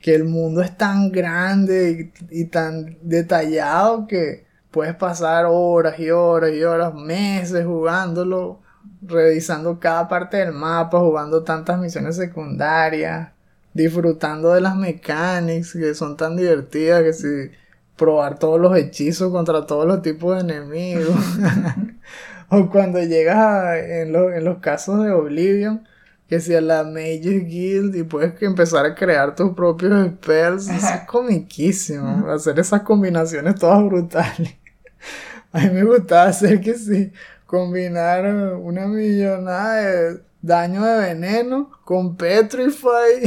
Que 0.00 0.16
el 0.16 0.24
mundo 0.24 0.60
es 0.60 0.76
tan 0.76 1.12
grande 1.12 2.12
y, 2.30 2.40
y 2.40 2.44
tan 2.46 2.98
detallado 3.00 4.08
que 4.08 4.44
puedes 4.72 4.96
pasar 4.96 5.46
horas 5.48 6.00
y 6.00 6.10
horas 6.10 6.50
y 6.52 6.64
horas, 6.64 6.92
meses 6.94 7.64
jugándolo, 7.64 8.58
revisando 9.00 9.78
cada 9.78 10.08
parte 10.08 10.38
del 10.38 10.52
mapa, 10.52 10.98
jugando 10.98 11.44
tantas 11.44 11.78
misiones 11.78 12.16
secundarias 12.16 13.28
disfrutando 13.72 14.52
de 14.52 14.60
las 14.62 14.74
mecánicas 14.74 15.74
que 15.74 15.94
son 15.94 16.16
tan 16.16 16.36
divertidas 16.36 17.04
que 17.04 17.12
si 17.12 17.50
probar 17.94 18.38
todos 18.38 18.58
los 18.60 18.76
hechizos 18.76 19.30
contra 19.30 19.64
todos 19.64 19.86
los 19.86 20.02
tipos 20.02 20.34
de 20.34 20.54
enemigos. 20.54 21.14
o 22.48 22.70
cuando 22.70 23.02
llegas 23.02 23.76
en, 23.78 24.14
en, 24.14 24.44
los 24.44 24.58
casos 24.58 25.04
de 25.04 25.10
Oblivion, 25.10 25.86
que 26.28 26.40
si 26.40 26.54
a 26.54 26.60
la 26.60 26.84
Mages 26.84 27.46
Guild 27.46 27.94
y 27.96 28.02
puedes 28.02 28.40
empezar 28.42 28.84
a 28.84 28.94
crear 28.94 29.34
tus 29.34 29.54
propios 29.54 30.08
spells, 30.08 30.68
es 30.68 31.00
comiquísimo. 31.06 32.30
Hacer 32.30 32.58
esas 32.58 32.82
combinaciones 32.82 33.56
todas 33.56 33.84
brutales. 33.84 34.56
a 35.52 35.60
mí 35.60 35.70
me 35.70 35.84
gustaba 35.84 36.24
hacer 36.24 36.60
que 36.60 36.74
si 36.74 37.12
combinar 37.46 38.26
una 38.56 38.86
millonada 38.86 39.76
de 39.76 40.20
daño 40.42 40.84
de 40.84 40.98
veneno 40.98 41.70
con 41.84 42.16
Petrify 42.16 43.22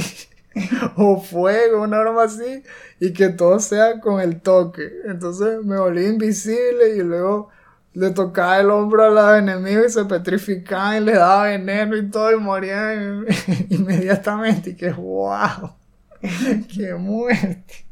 o 0.97 1.21
fuego, 1.21 1.83
una 1.83 1.99
arma 1.99 2.23
así, 2.23 2.63
y 2.99 3.13
que 3.13 3.29
todo 3.29 3.59
sea 3.59 3.99
con 3.99 4.19
el 4.19 4.41
toque. 4.41 4.89
Entonces 5.05 5.63
me 5.63 5.77
volví 5.77 6.05
invisible 6.05 6.95
y 6.97 6.99
luego 6.99 7.49
le 7.99 8.11
tocaba 8.11 8.59
el 8.59 8.69
hombro 8.69 9.03
a 9.03 9.09
los 9.09 9.39
enemigos 9.39 9.87
y 9.87 9.89
se 9.89 10.05
petrificaban 10.05 11.03
y 11.03 11.05
le 11.05 11.13
daba 11.13 11.43
veneno 11.43 11.97
y 11.97 12.09
todo 12.09 12.31
y 12.31 12.37
morían 12.37 13.25
inmediatamente. 13.69 14.69
Y 14.71 14.75
que 14.75 14.91
wow, 14.91 15.75
qué 16.73 16.95
muerte. 16.95 17.85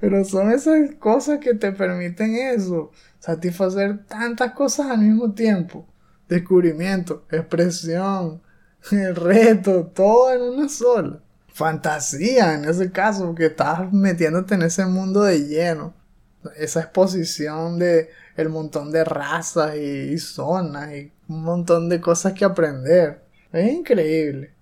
Pero 0.00 0.24
son 0.24 0.52
esas 0.52 0.94
cosas 0.98 1.38
que 1.38 1.54
te 1.54 1.72
permiten 1.72 2.36
eso, 2.36 2.92
satisfacer 3.18 4.04
tantas 4.06 4.52
cosas 4.52 4.90
al 4.90 4.98
mismo 4.98 5.32
tiempo. 5.32 5.86
Descubrimiento, 6.28 7.24
expresión, 7.30 8.42
el 8.92 9.16
reto, 9.16 9.86
todo 9.86 10.32
en 10.32 10.42
una 10.42 10.68
sola 10.68 11.20
fantasía 11.52 12.54
en 12.54 12.64
ese 12.66 12.92
caso, 12.92 13.26
porque 13.26 13.46
estás 13.46 13.92
metiéndote 13.92 14.54
en 14.54 14.62
ese 14.62 14.86
mundo 14.86 15.22
de 15.22 15.46
lleno. 15.46 15.94
Esa 16.56 16.80
exposición 16.80 17.78
de 17.78 18.10
el 18.36 18.48
montón 18.48 18.90
de 18.90 19.04
razas 19.04 19.76
y, 19.76 20.18
zonas 20.18 20.92
y 20.94 21.12
un 21.28 21.42
montón 21.42 21.88
de 21.88 22.00
cosas 22.00 22.32
que 22.32 22.44
aprender. 22.44 23.22
Es 23.52 23.72
increíble. 23.72 24.54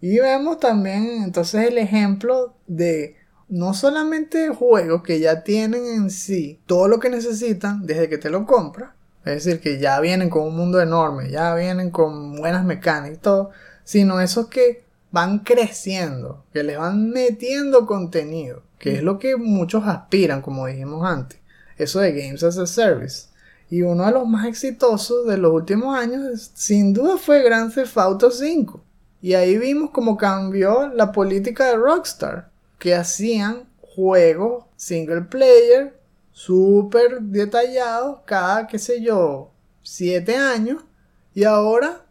Y 0.00 0.18
vemos 0.18 0.60
también 0.60 1.22
entonces 1.24 1.68
el 1.68 1.78
ejemplo 1.78 2.54
de 2.66 3.16
no 3.48 3.74
solamente 3.74 4.48
juegos 4.48 5.02
que 5.02 5.20
ya 5.20 5.42
tienen 5.42 5.86
en 5.86 6.10
sí 6.10 6.60
todo 6.66 6.88
lo 6.88 6.98
que 6.98 7.10
necesitan 7.10 7.86
desde 7.86 8.08
que 8.08 8.18
te 8.18 8.30
lo 8.30 8.46
compras, 8.46 8.90
es 9.24 9.44
decir, 9.44 9.60
que 9.60 9.78
ya 9.78 10.00
vienen 10.00 10.28
con 10.28 10.42
un 10.42 10.56
mundo 10.56 10.80
enorme, 10.80 11.30
ya 11.30 11.54
vienen 11.54 11.90
con 11.90 12.36
buenas 12.36 12.64
mecánicas 12.64 13.16
y 13.16 13.20
todo, 13.20 13.50
sino 13.82 14.20
esos 14.20 14.48
que 14.48 14.84
van 15.10 15.38
creciendo, 15.38 16.44
que 16.52 16.62
les 16.62 16.76
van 16.76 17.10
metiendo 17.10 17.86
contenido, 17.86 18.62
que 18.78 18.96
es 18.96 19.02
lo 19.02 19.18
que 19.18 19.36
muchos 19.36 19.86
aspiran, 19.86 20.42
como 20.42 20.66
dijimos 20.66 21.06
antes, 21.06 21.38
eso 21.78 22.00
de 22.00 22.12
Games 22.12 22.42
as 22.42 22.58
a 22.58 22.66
Service. 22.66 23.28
Y 23.70 23.82
uno 23.82 24.04
de 24.06 24.12
los 24.12 24.26
más 24.26 24.46
exitosos 24.46 25.26
de 25.26 25.38
los 25.38 25.52
últimos 25.52 25.96
años, 25.96 26.50
sin 26.54 26.92
duda, 26.92 27.16
fue 27.16 27.42
Grand 27.42 27.74
Theft 27.74 27.96
Auto 27.98 28.30
5. 28.30 28.82
Y 29.22 29.34
ahí 29.34 29.56
vimos 29.56 29.90
cómo 29.90 30.16
cambió 30.16 30.88
la 30.88 31.10
política 31.10 31.66
de 31.68 31.76
Rockstar, 31.76 32.50
que 32.78 32.94
hacían 32.94 33.64
juegos 33.80 34.64
single 34.76 35.22
player, 35.22 35.98
súper 36.30 37.20
detallados, 37.20 38.18
cada, 38.26 38.66
qué 38.66 38.78
sé 38.78 39.00
yo, 39.02 39.50
7 39.82 40.36
años. 40.36 40.84
Y 41.32 41.44
ahora 41.44 42.03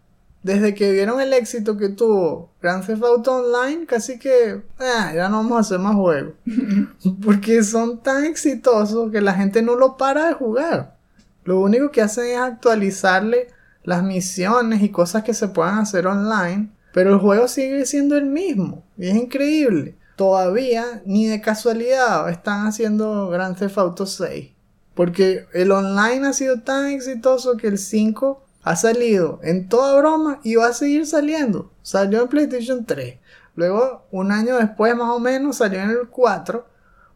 desde 0.43 0.75
que 0.75 0.91
vieron 0.91 1.21
el 1.21 1.33
éxito 1.33 1.77
que 1.77 1.89
tuvo 1.89 2.51
Grand 2.61 2.85
Theft 2.85 3.03
Auto 3.03 3.35
Online, 3.37 3.85
casi 3.85 4.19
que 4.19 4.61
ah, 4.77 5.11
ya 5.15 5.29
no 5.29 5.37
vamos 5.37 5.57
a 5.57 5.61
hacer 5.61 5.79
más 5.79 5.95
juegos. 5.95 6.33
Porque 7.23 7.63
son 7.63 8.03
tan 8.03 8.25
exitosos 8.25 9.11
que 9.11 9.21
la 9.21 9.33
gente 9.33 9.61
no 9.61 9.75
lo 9.75 9.95
para 9.95 10.27
de 10.27 10.33
jugar. 10.33 10.97
Lo 11.45 11.59
único 11.61 11.91
que 11.91 12.01
hacen 12.01 12.25
es 12.25 12.37
actualizarle 12.37 13.47
las 13.83 14.03
misiones 14.03 14.81
y 14.81 14.89
cosas 14.89 15.23
que 15.23 15.33
se 15.33 15.49
puedan 15.49 15.77
hacer 15.77 16.07
online 16.07 16.69
Pero 16.93 17.13
el 17.13 17.19
juego 17.19 17.47
sigue 17.47 17.85
siendo 17.85 18.17
el 18.17 18.25
mismo. 18.25 18.83
Y 18.97 19.07
es 19.07 19.15
increíble. 19.15 19.95
Todavía, 20.15 21.01
ni 21.05 21.25
de 21.25 21.41
casualidad, 21.41 22.29
están 22.29 22.67
haciendo 22.67 23.29
Grand 23.29 23.57
Theft 23.57 23.77
Auto 23.77 24.05
6. 24.05 24.51
Porque 24.93 25.47
el 25.53 25.71
online 25.71 26.27
ha 26.27 26.33
sido 26.33 26.61
tan 26.61 26.87
exitoso 26.91 27.57
que 27.57 27.67
el 27.67 27.77
5 27.77 28.43
ha 28.63 28.75
salido 28.75 29.39
en 29.43 29.67
toda 29.67 29.97
broma 29.97 30.39
y 30.43 30.55
va 30.55 30.67
a 30.67 30.73
seguir 30.73 31.05
saliendo. 31.05 31.71
Salió 31.81 32.21
en 32.21 32.29
PlayStation 32.29 32.85
3. 32.85 33.19
Luego, 33.55 34.07
un 34.11 34.31
año 34.31 34.57
después 34.57 34.95
más 34.95 35.09
o 35.09 35.19
menos, 35.19 35.57
salió 35.57 35.81
en 35.81 35.89
el 35.91 36.07
4. 36.09 36.65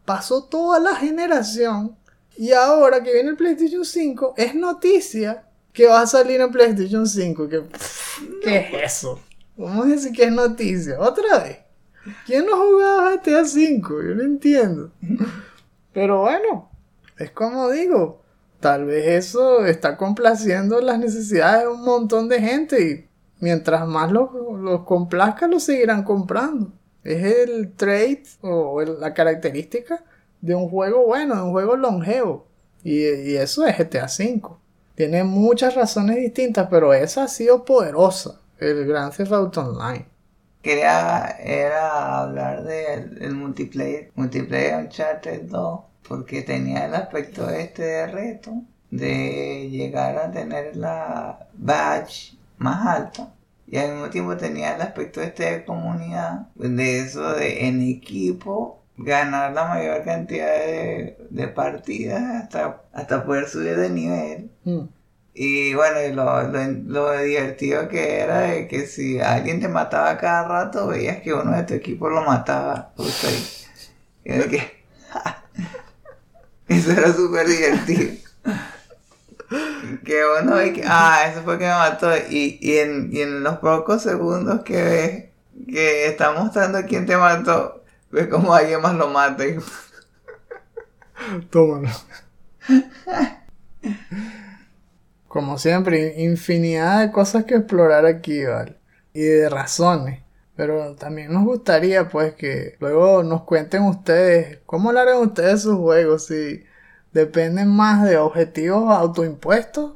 Pasó 0.04 0.44
toda 0.44 0.78
la 0.78 0.94
generación. 0.94 1.96
Y 2.36 2.52
ahora 2.52 3.02
que 3.02 3.12
viene 3.12 3.30
el 3.30 3.36
PlayStation 3.36 3.84
5, 3.84 4.34
es 4.36 4.54
noticia 4.54 5.44
que 5.72 5.86
va 5.86 6.02
a 6.02 6.06
salir 6.06 6.40
en 6.40 6.50
PlayStation 6.50 7.06
5. 7.06 7.48
Que, 7.48 7.64
¿Qué 8.42 8.56
es 8.58 8.94
eso? 8.94 9.20
Vamos 9.56 9.86
a 9.86 9.88
decir 9.88 10.12
que 10.12 10.24
es 10.24 10.32
noticia. 10.32 11.00
Otra 11.00 11.38
vez. 11.38 11.58
¿Quién 12.26 12.46
no 12.46 12.56
jugaba 12.56 13.16
GTA 13.16 13.44
5? 13.44 14.02
Yo 14.02 14.14
no 14.14 14.22
entiendo. 14.22 14.92
Pero 15.92 16.20
bueno, 16.20 16.70
es 17.16 17.30
como 17.32 17.70
digo. 17.70 18.22
Tal 18.60 18.86
vez 18.86 19.06
eso 19.26 19.64
está 19.64 19.96
complaciendo 19.96 20.80
las 20.80 20.98
necesidades 20.98 21.62
de 21.62 21.68
un 21.68 21.84
montón 21.84 22.28
de 22.28 22.40
gente 22.40 22.82
y 22.82 23.08
mientras 23.40 23.86
más 23.86 24.10
los, 24.10 24.30
los 24.60 24.82
complazca, 24.84 25.46
los 25.46 25.62
seguirán 25.62 26.02
comprando. 26.02 26.72
Es 27.04 27.22
el 27.24 27.72
trait 27.74 28.26
o 28.40 28.80
la 28.82 29.14
característica 29.14 30.04
de 30.40 30.54
un 30.54 30.68
juego 30.68 31.06
bueno, 31.06 31.36
de 31.36 31.42
un 31.42 31.50
juego 31.52 31.76
longevo. 31.76 32.46
Y, 32.82 33.04
y 33.04 33.36
eso 33.36 33.64
es 33.66 33.76
GTA 33.78 34.06
V. 34.06 34.56
Tiene 34.94 35.22
muchas 35.22 35.76
razones 35.76 36.16
distintas, 36.16 36.66
pero 36.68 36.92
esa 36.92 37.24
ha 37.24 37.28
sido 37.28 37.64
poderosa, 37.64 38.40
el 38.58 38.84
Grand 38.84 39.14
Theft 39.14 39.32
Auto 39.32 39.60
Online. 39.60 40.06
Quería 40.60 41.36
era 41.38 42.22
hablar 42.22 42.64
del 42.64 43.32
multiplayer, 43.32 44.10
multiplayer 44.16 44.74
Uncharted 44.84 45.42
2, 45.42 45.80
porque 46.06 46.42
tenía 46.42 46.86
el 46.86 46.94
aspecto 46.94 47.48
este 47.48 47.82
de 47.82 48.06
reto, 48.06 48.62
de 48.90 49.68
llegar 49.70 50.16
a 50.18 50.30
tener 50.30 50.76
la 50.76 51.48
badge 51.54 52.36
más 52.58 52.86
alta 52.86 53.32
y 53.66 53.76
al 53.76 53.92
mismo 53.92 54.08
tiempo 54.10 54.36
tenía 54.36 54.74
el 54.74 54.82
aspecto 54.82 55.20
este 55.20 55.44
de 55.44 55.64
comunidad, 55.64 56.46
de 56.54 57.00
eso 57.00 57.32
de 57.34 57.68
en 57.68 57.82
equipo 57.82 58.82
ganar 58.96 59.52
la 59.52 59.68
mayor 59.68 60.04
cantidad 60.04 60.54
de, 60.56 61.48
partidas 61.54 62.22
hasta, 62.42 62.82
hasta 62.92 63.24
poder 63.24 63.48
subir 63.48 63.76
de 63.76 63.90
nivel. 63.90 64.50
Mm. 64.64 64.80
Y 65.34 65.74
bueno, 65.74 65.98
lo, 66.14 66.42
lo, 66.48 67.18
divertido 67.20 67.88
que 67.88 68.20
era 68.20 68.40
de 68.40 68.66
que 68.66 68.86
si 68.86 69.20
alguien 69.20 69.60
te 69.60 69.68
mataba 69.68 70.18
cada 70.18 70.48
rato, 70.48 70.88
veías 70.88 71.18
que 71.18 71.32
uno 71.32 71.56
de 71.56 71.62
tu 71.62 71.74
equipo 71.74 72.08
lo 72.08 72.22
mataba 72.22 72.92
justo 72.96 73.28
ahí. 73.28 73.44
Y 74.24 74.48
que, 74.48 74.77
eso 76.68 76.92
era 76.92 77.12
súper 77.12 77.46
divertido. 77.46 78.12
que 80.04 80.22
uno 80.42 80.56
ve 80.56 80.72
que, 80.72 80.84
ah, 80.86 81.26
eso 81.30 81.42
fue 81.42 81.58
que 81.58 81.64
me 81.64 81.70
mató. 81.70 82.10
Y, 82.30 82.58
y, 82.60 82.78
en, 82.78 83.10
y 83.12 83.22
en 83.22 83.42
los 83.42 83.58
pocos 83.58 84.02
segundos 84.02 84.62
que 84.62 84.82
ves 84.82 85.24
que 85.66 86.06
está 86.06 86.32
mostrando 86.32 86.80
quién 86.86 87.06
te 87.06 87.16
mató, 87.16 87.82
ves 88.10 88.28
como 88.28 88.54
alguien 88.54 88.80
más 88.80 88.94
lo 88.94 89.08
mata. 89.08 89.46
Y... 89.46 89.58
Tómalo. 91.50 91.88
Como 95.26 95.58
siempre, 95.58 96.22
infinidad 96.22 97.00
de 97.00 97.12
cosas 97.12 97.44
que 97.44 97.56
explorar 97.56 98.06
aquí, 98.06 98.44
¿vale? 98.44 98.76
Y 99.12 99.22
de 99.22 99.48
razones. 99.48 100.22
Pero 100.58 100.96
también 100.96 101.32
nos 101.32 101.44
gustaría, 101.44 102.08
pues, 102.08 102.34
que 102.34 102.74
luego 102.80 103.22
nos 103.22 103.44
cuenten 103.44 103.84
ustedes 103.84 104.58
cómo 104.66 104.90
largan 104.90 105.18
ustedes 105.18 105.62
sus 105.62 105.76
juegos. 105.76 106.26
Si 106.26 106.64
dependen 107.12 107.68
más 107.68 108.04
de 108.04 108.16
objetivos 108.16 108.90
autoimpuestos, 108.90 109.92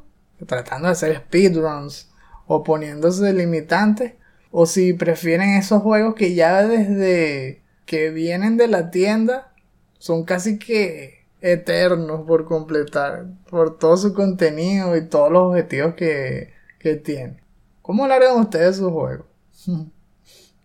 tratando 0.47 0.87
de 0.87 0.93
hacer 0.93 1.17
speedruns 1.17 2.13
o 2.47 2.63
poniéndose 2.63 3.33
limitantes, 3.33 4.13
o 4.53 4.67
si 4.67 4.93
prefieren 4.93 5.55
esos 5.55 5.83
juegos 5.83 6.15
que 6.15 6.37
ya 6.37 6.63
desde 6.65 7.61
que 7.85 8.11
vienen 8.11 8.57
de 8.57 8.69
la 8.69 8.93
tienda 8.93 9.53
son 9.99 10.23
casi 10.23 10.61
que 10.61 11.27
eternos 11.41 12.25
por 12.25 12.45
completar, 12.45 13.27
por 13.51 13.81
todo 13.81 13.97
su 13.97 14.15
contenido 14.15 14.97
y 14.97 15.09
todos 15.09 15.33
los 15.33 15.43
objetivos 15.49 15.95
que, 15.95 16.53
que 16.79 16.95
tiene. 16.95 17.43
¿Cómo 17.83 18.07
largan 18.07 18.39
ustedes 18.39 18.77
sus 18.77 18.93
juegos? 18.93 19.27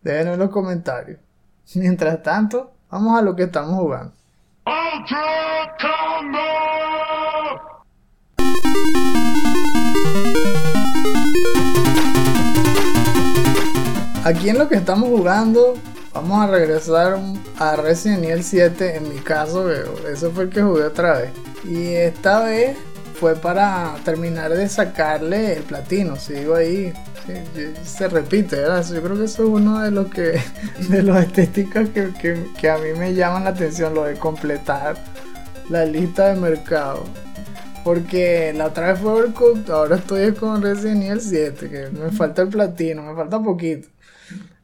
Déjenlo 0.08 0.36
en 0.36 0.40
los 0.40 0.52
comentarios. 0.52 1.20
Mientras 1.76 2.24
tanto, 2.24 2.72
vamos 2.90 3.20
a 3.20 3.22
lo 3.22 3.36
que 3.36 3.44
estamos 3.44 3.78
jugando. 3.78 4.14
Aquí 14.24 14.48
en 14.48 14.58
lo 14.58 14.70
que 14.70 14.76
estamos 14.76 15.10
jugando, 15.10 15.74
vamos 16.14 16.42
a 16.42 16.48
regresar 16.48 17.20
a 17.60 17.76
Resident 17.76 18.24
Evil 18.24 18.44
7 18.46 18.96
en 18.96 19.10
mi 19.10 19.20
caso, 19.20 19.70
eso 19.70 20.32
fue 20.32 20.46
el 20.46 20.50
que 20.50 20.62
jugué 20.62 20.84
otra 20.84 21.20
vez. 21.20 21.32
Y 21.66 21.96
esta 21.96 22.46
vez 22.46 22.78
fue 23.16 23.36
para 23.36 23.96
terminar 24.06 24.52
de 24.52 24.70
sacarle 24.70 25.58
el 25.58 25.64
platino, 25.64 26.16
sigo 26.16 26.56
ahí. 26.56 26.94
Se 27.84 28.08
repite, 28.08 28.56
¿verdad? 28.56 28.86
Yo 28.94 29.02
creo 29.02 29.18
que 29.18 29.26
eso 29.26 29.44
es 29.44 29.50
uno 29.50 29.80
de 29.80 29.92
los 29.92 30.08
que 30.08 30.40
de 30.90 31.04
los 31.04 31.18
estéticas 31.18 31.90
que, 31.90 32.12
que 32.60 32.70
a 32.70 32.78
mí 32.78 32.90
me 32.98 33.14
llaman 33.14 33.44
la 33.44 33.52
atención, 33.52 33.94
lo 33.94 34.04
de 34.04 34.16
completar 34.16 34.98
la 35.70 35.86
lista 35.86 36.34
de 36.34 36.40
mercado. 36.40 37.04
Porque 37.84 38.54
la 38.54 38.68
otra 38.68 38.92
vez 38.92 39.00
fue 39.00 39.12
Overcooked, 39.12 39.70
ahora 39.70 39.96
estoy 39.96 40.34
con 40.34 40.62
Resident 40.62 41.04
Evil 41.04 41.22
7, 41.22 41.70
que 41.70 41.90
me 41.90 42.12
falta 42.12 42.42
el 42.42 42.50
platino, 42.50 43.02
me 43.02 43.16
falta 43.16 43.42
poquito. 43.42 43.88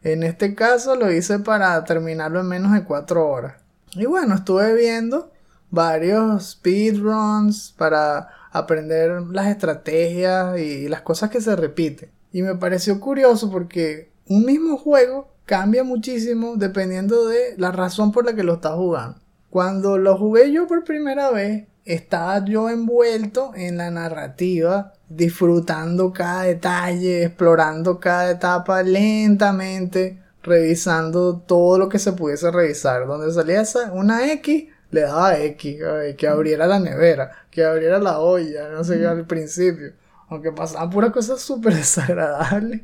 En 0.02 0.24
este 0.24 0.54
caso 0.56 0.96
lo 0.96 1.10
hice 1.10 1.40
para 1.40 1.82
terminarlo 1.86 2.42
en 2.42 2.48
menos 2.48 2.74
de 2.74 2.84
4 2.84 3.26
horas. 3.26 3.56
Y 3.94 4.06
bueno, 4.06 4.36
estuve 4.36 4.74
viendo 4.74 5.32
varios 5.70 6.52
speedruns 6.52 7.74
para 7.78 8.28
aprender 8.52 9.22
las 9.32 9.48
estrategias 9.48 10.60
y 10.60 10.90
las 10.90 11.02
cosas 11.02 11.30
que 11.30 11.40
se 11.40 11.56
repiten. 11.56 12.10
Y 12.34 12.42
me 12.42 12.56
pareció 12.56 13.00
curioso 13.00 13.50
porque 13.50 14.12
un 14.28 14.44
mismo 14.44 14.78
juego 14.78 15.30
cambia 15.46 15.84
muchísimo 15.84 16.56
dependiendo 16.58 17.28
de 17.28 17.54
la 17.58 17.72
razón 17.72 18.12
por 18.12 18.26
la 18.26 18.34
que 18.36 18.44
lo 18.44 18.56
estás 18.56 18.74
jugando. 18.74 19.20
Cuando 19.50 20.00
lo 20.00 20.18
jugué 20.18 20.52
yo 20.52 20.68
por 20.68 20.84
primera 20.84 21.30
vez, 21.30 21.68
estaba 21.86 22.44
yo 22.44 22.70
envuelto 22.70 23.52
en 23.56 23.78
la 23.78 23.92
narrativa, 23.92 24.94
disfrutando 25.10 26.12
cada 26.12 26.44
detalle, 26.44 27.26
explorando 27.26 28.00
cada 28.00 28.32
etapa 28.32 28.82
lentamente, 28.82 30.20
revisando 30.42 31.38
todo 31.38 31.78
lo 31.78 31.88
que 31.88 32.00
se 32.00 32.14
pudiese 32.14 32.50
revisar. 32.50 33.06
Donde 33.06 33.32
salía 33.32 33.64
una 33.94 34.32
X, 34.32 34.70
le 34.90 35.02
daba 35.02 35.38
X, 35.40 35.78
que 36.18 36.28
abriera 36.28 36.66
la 36.66 36.80
nevera, 36.80 37.32
que 37.52 37.64
abriera 37.64 38.00
la 38.00 38.20
olla, 38.20 38.70
no 38.70 38.84
sé 38.84 38.98
qué 38.98 39.06
al 39.06 39.28
principio. 39.28 39.94
Aunque 40.34 40.52
pasaban 40.52 40.90
puras 40.90 41.12
cosas 41.12 41.42
súper 41.42 41.74
desagradables. 41.76 42.82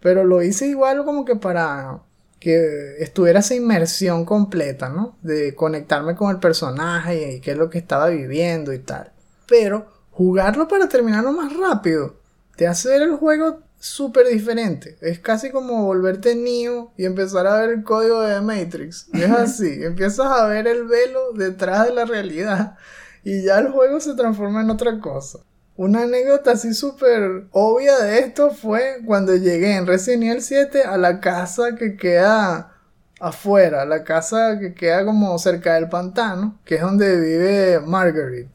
Pero 0.00 0.24
lo 0.24 0.42
hice 0.42 0.66
igual 0.66 1.04
como 1.04 1.24
que 1.24 1.36
para 1.36 2.00
que 2.40 2.96
estuviera 2.98 3.38
esa 3.38 3.54
inmersión 3.54 4.24
completa, 4.24 4.88
¿no? 4.88 5.16
De 5.22 5.54
conectarme 5.54 6.16
con 6.16 6.30
el 6.30 6.40
personaje 6.40 7.34
y 7.34 7.40
qué 7.40 7.52
es 7.52 7.56
lo 7.56 7.70
que 7.70 7.78
estaba 7.78 8.08
viviendo 8.08 8.72
y 8.72 8.80
tal. 8.80 9.12
Pero 9.46 9.86
jugarlo 10.10 10.66
para 10.66 10.88
terminarlo 10.88 11.32
más 11.32 11.56
rápido 11.56 12.16
te 12.56 12.66
hace 12.66 12.88
ver 12.88 13.02
el 13.02 13.16
juego 13.16 13.60
súper 13.78 14.28
diferente. 14.28 14.96
Es 15.00 15.18
casi 15.18 15.50
como 15.50 15.84
volverte 15.84 16.34
niño 16.34 16.92
y 16.96 17.04
empezar 17.04 17.46
a 17.46 17.60
ver 17.60 17.70
el 17.70 17.82
código 17.82 18.20
de 18.22 18.40
Matrix. 18.40 19.08
Es 19.12 19.30
así, 19.30 19.82
empiezas 19.82 20.26
a 20.26 20.46
ver 20.46 20.66
el 20.66 20.84
velo 20.84 21.32
detrás 21.34 21.86
de 21.86 21.94
la 21.94 22.04
realidad 22.04 22.76
y 23.24 23.42
ya 23.42 23.58
el 23.58 23.70
juego 23.70 24.00
se 24.00 24.14
transforma 24.14 24.62
en 24.62 24.70
otra 24.70 24.98
cosa. 25.00 25.40
Una 25.82 26.02
anécdota 26.02 26.52
así 26.52 26.74
súper 26.74 27.48
obvia 27.50 27.98
de 27.98 28.20
esto 28.20 28.52
fue 28.52 28.98
cuando 29.04 29.34
llegué 29.34 29.74
en 29.74 29.84
Resident 29.84 30.22
Evil 30.22 30.40
7 30.40 30.82
a 30.84 30.96
la 30.96 31.18
casa 31.18 31.74
que 31.74 31.96
queda 31.96 32.76
afuera, 33.18 33.84
la 33.84 34.04
casa 34.04 34.60
que 34.60 34.74
queda 34.74 35.04
como 35.04 35.36
cerca 35.40 35.74
del 35.74 35.88
pantano, 35.88 36.60
que 36.64 36.76
es 36.76 36.82
donde 36.82 37.20
vive 37.20 37.80
Margaret, 37.80 38.46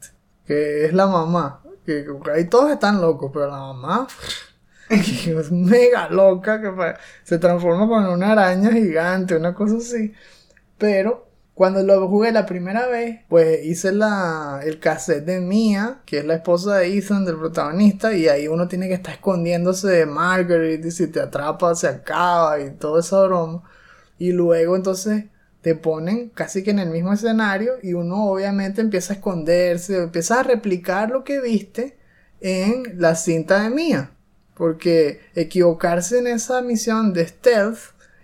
que 0.46 0.86
es 0.86 0.94
la 0.94 1.06
mamá. 1.06 1.62
Que, 1.84 2.06
ahí 2.34 2.46
todos 2.46 2.70
están 2.70 2.98
locos, 2.98 3.30
pero 3.30 3.50
la 3.50 3.58
mamá 3.58 4.06
es 4.88 5.52
mega 5.52 6.08
loca, 6.08 6.62
que 6.62 6.72
se 7.24 7.38
transforma 7.38 7.86
con 7.86 8.06
una 8.06 8.32
araña 8.32 8.70
gigante, 8.72 9.36
una 9.36 9.52
cosa 9.54 9.76
así. 9.76 10.14
Pero 10.78 11.27
Cuando 11.58 11.82
lo 11.82 12.06
jugué 12.06 12.30
la 12.30 12.46
primera 12.46 12.86
vez, 12.86 13.22
pues 13.28 13.66
hice 13.66 13.90
la, 13.90 14.60
el 14.64 14.78
cassette 14.78 15.24
de 15.24 15.40
Mia, 15.40 16.02
que 16.06 16.18
es 16.18 16.24
la 16.24 16.34
esposa 16.34 16.76
de 16.76 16.96
Ethan, 16.96 17.24
del 17.24 17.36
protagonista, 17.36 18.14
y 18.14 18.28
ahí 18.28 18.46
uno 18.46 18.68
tiene 18.68 18.86
que 18.86 18.94
estar 18.94 19.14
escondiéndose 19.14 19.88
de 19.88 20.06
Margaret, 20.06 20.84
y 20.84 20.92
si 20.92 21.08
te 21.08 21.18
atrapa 21.18 21.74
se 21.74 21.88
acaba, 21.88 22.60
y 22.60 22.70
todo 22.70 23.00
esa 23.00 23.20
broma. 23.24 23.64
Y 24.18 24.30
luego 24.30 24.76
entonces 24.76 25.24
te 25.60 25.74
ponen 25.74 26.28
casi 26.28 26.62
que 26.62 26.70
en 26.70 26.78
el 26.78 26.90
mismo 26.90 27.12
escenario, 27.12 27.72
y 27.82 27.92
uno 27.92 28.26
obviamente 28.26 28.80
empieza 28.80 29.14
a 29.14 29.16
esconderse, 29.16 30.00
empieza 30.00 30.38
a 30.38 30.44
replicar 30.44 31.10
lo 31.10 31.24
que 31.24 31.40
viste 31.40 31.98
en 32.40 33.00
la 33.00 33.16
cinta 33.16 33.64
de 33.64 33.70
Mia. 33.70 34.12
Porque 34.54 35.22
equivocarse 35.34 36.20
en 36.20 36.28
esa 36.28 36.62
misión 36.62 37.12
de 37.12 37.26
stealth 37.26 37.78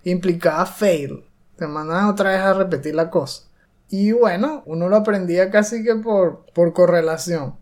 implicaba 0.05 0.67
fail. 0.67 1.25
Te 1.57 1.67
mandan 1.67 2.07
otra 2.07 2.31
vez 2.31 2.41
a 2.41 2.55
repetir 2.55 2.95
la 2.95 3.11
cosa. 3.11 3.45
Y 3.89 4.13
bueno, 4.13 4.63
uno 4.67 4.89
lo 4.89 4.97
aprendía 4.97 5.51
casi 5.51 5.85
que 5.85 5.95
por, 5.95 6.47
por 6.53 6.73
correlación. 6.73 7.57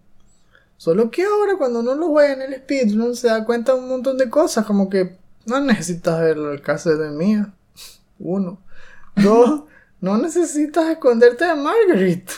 Solo 0.76 1.11
que 1.11 1.24
ahora 1.24 1.57
cuando 1.59 1.80
uno 1.80 1.95
lo 1.95 2.09
juega 2.09 2.32
en 2.32 2.43
el 2.43 2.61
speedrun 2.61 3.14
se 3.14 3.28
da 3.28 3.45
cuenta 3.45 3.72
de 3.72 3.78
un 3.78 3.88
montón 3.88 4.18
de 4.18 4.28
cosas, 4.30 4.64
como 4.66 4.88
que 4.88 5.16
no 5.47 5.61
necesitas 5.61 6.20
ver 6.20 6.38
el 6.38 6.61
caso 6.61 6.97
de 6.97 7.11
mía. 7.11 7.55
Uno. 8.18 8.59
Dos, 9.16 9.64
no 10.01 10.18
necesitas 10.18 10.88
esconderte 10.90 11.45
de 11.45 11.55
Margaret. 11.55 12.30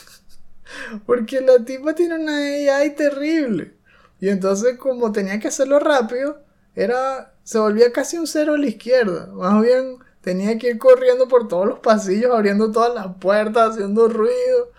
Porque 1.06 1.40
la 1.40 1.64
tipa 1.64 1.94
tiene 1.94 2.16
una 2.16 2.36
AI 2.36 2.94
terrible. 2.94 3.74
Y 4.20 4.28
entonces 4.28 4.76
como 4.78 5.12
tenía 5.12 5.38
que 5.38 5.48
hacerlo 5.48 5.78
rápido, 5.78 6.42
era 6.74 7.32
se 7.44 7.58
volvía 7.58 7.92
casi 7.92 8.18
un 8.18 8.26
cero 8.26 8.54
a 8.54 8.58
la 8.58 8.66
izquierda. 8.66 9.26
Más 9.32 9.62
bien 9.62 9.98
Tenía 10.24 10.58
que 10.58 10.70
ir 10.70 10.78
corriendo 10.78 11.28
por 11.28 11.48
todos 11.48 11.66
los 11.66 11.78
pasillos, 11.80 12.32
abriendo 12.32 12.72
todas 12.72 12.94
las 12.94 13.14
puertas, 13.18 13.72
haciendo 13.72 14.08
ruido. 14.08 14.70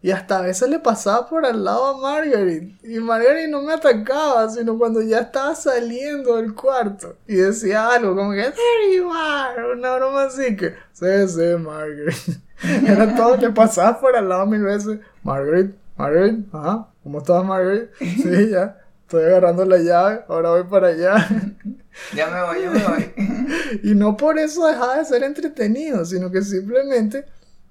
Y 0.00 0.10
hasta 0.10 0.38
a 0.38 0.42
veces 0.42 0.68
le 0.70 0.78
pasaba 0.78 1.28
por 1.28 1.44
al 1.44 1.62
lado 1.62 1.86
a 1.86 1.98
Margaret. 1.98 2.70
Y 2.82 2.98
Margaret 3.00 3.50
no 3.50 3.60
me 3.60 3.74
atacaba, 3.74 4.48
sino 4.48 4.78
cuando 4.78 5.02
ya 5.02 5.20
estaba 5.20 5.54
saliendo 5.54 6.36
del 6.36 6.54
cuarto. 6.54 7.16
Y 7.26 7.36
decía 7.36 7.88
algo 7.88 8.16
como 8.16 8.32
que, 8.32 8.42
there 8.42 8.96
you 8.96 9.10
are. 9.12 9.72
Una 9.72 9.96
broma 9.96 10.24
así 10.24 10.56
que, 10.56 10.74
sí, 10.92 11.28
sí, 11.28 11.56
Margaret. 11.58 12.14
Era 12.86 13.14
todo 13.14 13.38
que 13.38 13.50
pasaba 13.50 14.00
por 14.00 14.16
al 14.16 14.28
lado 14.28 14.46
mil 14.46 14.62
veces. 14.62 15.00
Margaret, 15.22 15.74
Margaret, 15.96 16.36
ajá. 16.52 16.88
¿Cómo 17.02 17.18
estás, 17.18 17.44
Margaret? 17.44 17.90
Sí, 17.98 18.50
ya. 18.50 18.78
Estoy 19.04 19.24
agarrando 19.24 19.66
la 19.66 19.78
llave, 19.78 20.24
ahora 20.28 20.50
voy 20.50 20.64
para 20.64 20.88
allá. 20.88 21.28
Ya 22.12 22.26
me 22.26 22.42
voy, 22.42 22.60
ya 22.60 22.70
me 22.72 22.84
voy. 22.88 23.12
y 23.84 23.94
no 23.94 24.16
por 24.16 24.36
eso 24.36 24.66
dejaba 24.66 24.98
de 24.98 25.04
ser 25.04 25.22
entretenido, 25.22 26.04
sino 26.04 26.28
que 26.28 26.42
simplemente 26.42 27.24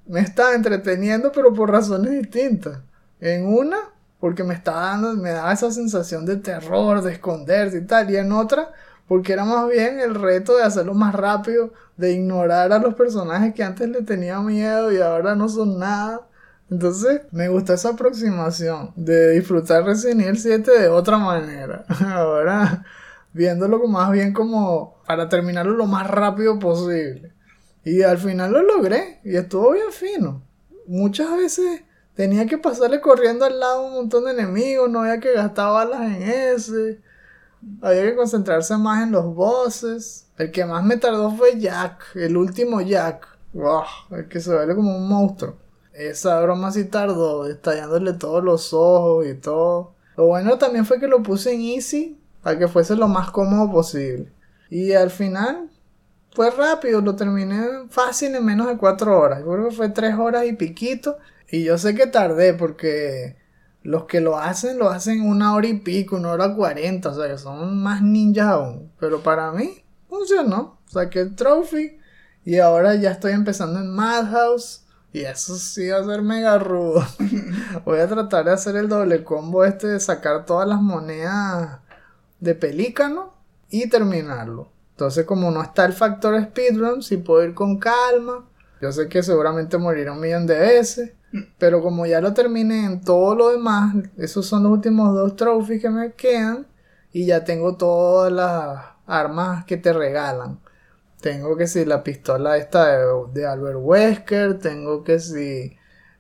me 0.06 0.22
estaba 0.22 0.54
entreteniendo, 0.54 1.30
pero 1.34 1.54
por 1.54 1.70
razones 1.70 2.12
distintas. 2.12 2.80
En 3.20 3.46
una, 3.46 3.78
porque 4.22 4.46
me 4.46 4.54
estaba 4.54 4.80
dando, 4.80 5.14
me 5.16 5.32
daba 5.32 5.52
esa 5.52 5.72
sensación 5.72 6.26
de 6.26 6.38
terror, 6.38 7.02
de 7.02 7.12
esconderse 7.12 7.80
y 7.80 7.86
tal. 7.86 8.10
Y 8.12 8.16
en 8.16 8.32
otra, 8.32 8.72
porque 9.10 9.34
era 9.34 9.44
más 9.44 9.68
bien 9.70 10.00
el 10.00 10.16
reto 10.16 10.56
de 10.56 10.64
hacerlo 10.64 10.94
más 10.94 11.14
rápido, 11.14 11.74
de 11.98 12.14
ignorar 12.14 12.72
a 12.72 12.80
los 12.80 12.96
personajes 12.96 13.54
que 13.54 13.64
antes 13.64 13.90
le 13.90 14.04
tenía 14.04 14.40
miedo 14.40 14.92
y 14.92 15.02
ahora 15.02 15.36
no 15.36 15.50
son 15.50 15.80
nada. 15.80 16.22
Entonces, 16.70 17.22
me 17.32 17.50
gusta 17.50 17.74
esa 17.74 17.90
aproximación 17.90 18.94
de 18.96 19.32
disfrutar 19.32 19.84
Resident 19.84 20.22
Evil 20.22 20.40
7 20.40 20.72
de 20.72 20.88
otra 20.90 21.18
manera. 21.18 21.86
Ahora, 22.06 22.86
viéndolo 23.34 23.86
más 23.88 24.12
bien 24.12 24.34
como 24.34 25.02
para 25.06 25.30
terminarlo 25.30 25.74
lo 25.74 25.86
más 25.86 26.10
rápido 26.10 26.60
posible. 26.60 27.34
Y 27.84 28.02
al 28.02 28.18
final 28.18 28.54
lo 28.54 28.62
logré 28.64 29.20
y 29.24 29.36
estuvo 29.36 29.72
bien 29.72 29.92
fino. 29.92 30.42
Muchas 30.88 31.36
veces 31.36 31.84
tenía 32.16 32.46
que 32.46 32.58
pasarle 32.58 33.02
corriendo 33.02 33.46
al 33.46 33.60
lado 33.60 33.86
un 33.86 33.94
montón 33.94 34.26
de 34.26 34.32
enemigos, 34.32 34.90
no 34.90 35.02
había 35.02 35.20
que 35.20 35.34
gastar 35.34 35.74
balas 35.74 36.02
en 36.02 36.24
ese. 36.24 37.02
Había 37.82 38.04
que 38.04 38.16
concentrarse 38.16 38.78
más 38.78 39.04
en 39.04 39.12
los 39.12 39.34
bosses. 39.34 40.28
El 40.38 40.52
que 40.52 40.66
más 40.66 40.84
me 40.84 40.98
tardó 40.98 41.32
fue 41.32 41.60
Jack, 41.60 42.16
el 42.16 42.38
último 42.38 42.82
Jack. 42.82 43.28
Wow, 43.54 43.84
el 44.12 44.28
que 44.28 44.40
se 44.40 44.54
ve 44.54 44.76
como 44.76 44.98
un 44.98 45.08
monstruo. 45.08 45.63
Esa 45.94 46.42
broma 46.42 46.72
sí 46.72 46.86
tardó, 46.86 47.46
estallándole 47.48 48.14
todos 48.14 48.44
los 48.44 48.74
ojos 48.74 49.28
y 49.28 49.36
todo. 49.36 49.94
Lo 50.18 50.26
bueno 50.26 50.58
también 50.58 50.86
fue 50.86 51.00
que 51.00 51.08
lo 51.08 51.24
puse 51.24 51.54
en 51.54 51.62
easy 51.62 52.20
para 52.42 52.58
que 52.58 52.68
fuese 52.68 52.96
lo 52.96 53.08
más 53.08 53.32
cómodo 53.32 53.72
posible. 53.72 54.32
Y 54.70 54.94
al 54.94 55.12
final 55.12 55.70
fue 56.34 56.50
rápido, 56.50 57.02
lo 57.02 57.16
terminé 57.16 57.88
fácil 57.90 58.36
en 58.36 58.46
menos 58.46 58.68
de 58.68 58.78
4 58.78 59.20
horas. 59.20 59.40
Yo 59.40 59.52
creo 59.52 59.70
que 59.70 59.76
fue 59.76 59.90
3 59.90 60.16
horas 60.16 60.46
y 60.46 60.54
piquito. 60.54 61.18
Y 61.50 61.64
yo 61.64 61.78
sé 61.78 61.94
que 61.94 62.08
tardé 62.08 62.56
porque 62.56 63.38
los 63.84 64.06
que 64.06 64.20
lo 64.20 64.40
hacen 64.40 64.80
lo 64.80 64.90
hacen 64.90 65.22
una 65.22 65.54
hora 65.54 65.68
y 65.68 65.80
pico, 65.80 66.16
una 66.16 66.32
hora 66.32 66.56
cuarenta. 66.56 67.10
O 67.10 67.16
sea 67.16 67.28
que 67.28 67.38
son 67.38 67.82
más 67.84 68.02
ninjas 68.02 68.48
aún. 68.48 68.92
Pero 69.00 69.22
para 69.22 69.52
mí 69.52 69.84
funcionó. 70.10 70.80
Saqué 70.88 71.20
el 71.22 71.36
trophy 71.36 72.00
y 72.44 72.58
ahora 72.58 72.96
ya 72.96 73.12
estoy 73.12 73.34
empezando 73.34 73.80
en 73.80 73.92
Madhouse. 73.92 74.86
Y 75.14 75.22
eso 75.22 75.56
sí 75.56 75.90
va 75.90 76.00
a 76.00 76.04
ser 76.04 76.24
mega 76.24 76.58
rudo. 76.58 77.06
Voy 77.86 78.00
a 78.00 78.08
tratar 78.08 78.46
de 78.46 78.52
hacer 78.52 78.76
el 78.76 78.90
doble 78.90 79.24
combo 79.24 79.64
este 79.64 79.88
de 79.88 80.00
sacar 80.00 80.44
todas 80.46 80.68
las 80.68 80.82
monedas 80.82 81.80
de 82.40 82.56
pelícano 82.56 83.32
y 83.70 83.88
terminarlo. 83.88 84.70
Entonces, 84.90 85.26
como 85.26 85.52
no 85.52 85.62
está 85.62 85.86
el 85.86 85.94
factor 85.94 86.42
speedrun, 86.44 87.04
si 87.04 87.18
puedo 87.18 87.44
ir 87.44 87.54
con 87.54 87.78
calma. 87.78 88.50
Yo 88.82 88.92
sé 88.92 89.08
que 89.08 89.22
seguramente 89.22 89.78
moriré 89.78 90.10
un 90.10 90.20
millón 90.20 90.48
de 90.48 90.58
veces. 90.58 91.12
Pero 91.60 91.82
como 91.84 92.08
ya 92.08 92.20
lo 92.20 92.34
terminé 92.34 92.86
en 92.86 93.02
todo 93.02 93.36
lo 93.36 93.50
demás, 93.50 93.96
esos 94.18 94.48
son 94.48 94.64
los 94.64 94.72
últimos 94.72 95.14
dos 95.14 95.36
trophies 95.36 95.82
que 95.82 95.90
me 95.92 96.14
quedan. 96.14 96.66
Y 97.12 97.28
ya 97.28 97.44
tengo 97.44 97.78
todas 97.78 98.32
las 98.32 98.84
armas 99.06 99.64
que 99.66 99.78
te 99.78 99.94
regalan. 99.94 100.60
Tengo 101.24 101.56
que 101.56 101.68
si 101.68 101.86
la 101.86 102.04
pistola 102.04 102.58
esta 102.58 102.98
de, 103.32 103.48
Albert 103.48 103.80
Wesker. 103.80 104.60
Tengo 104.60 105.06
que 105.06 105.20
si 105.20 105.78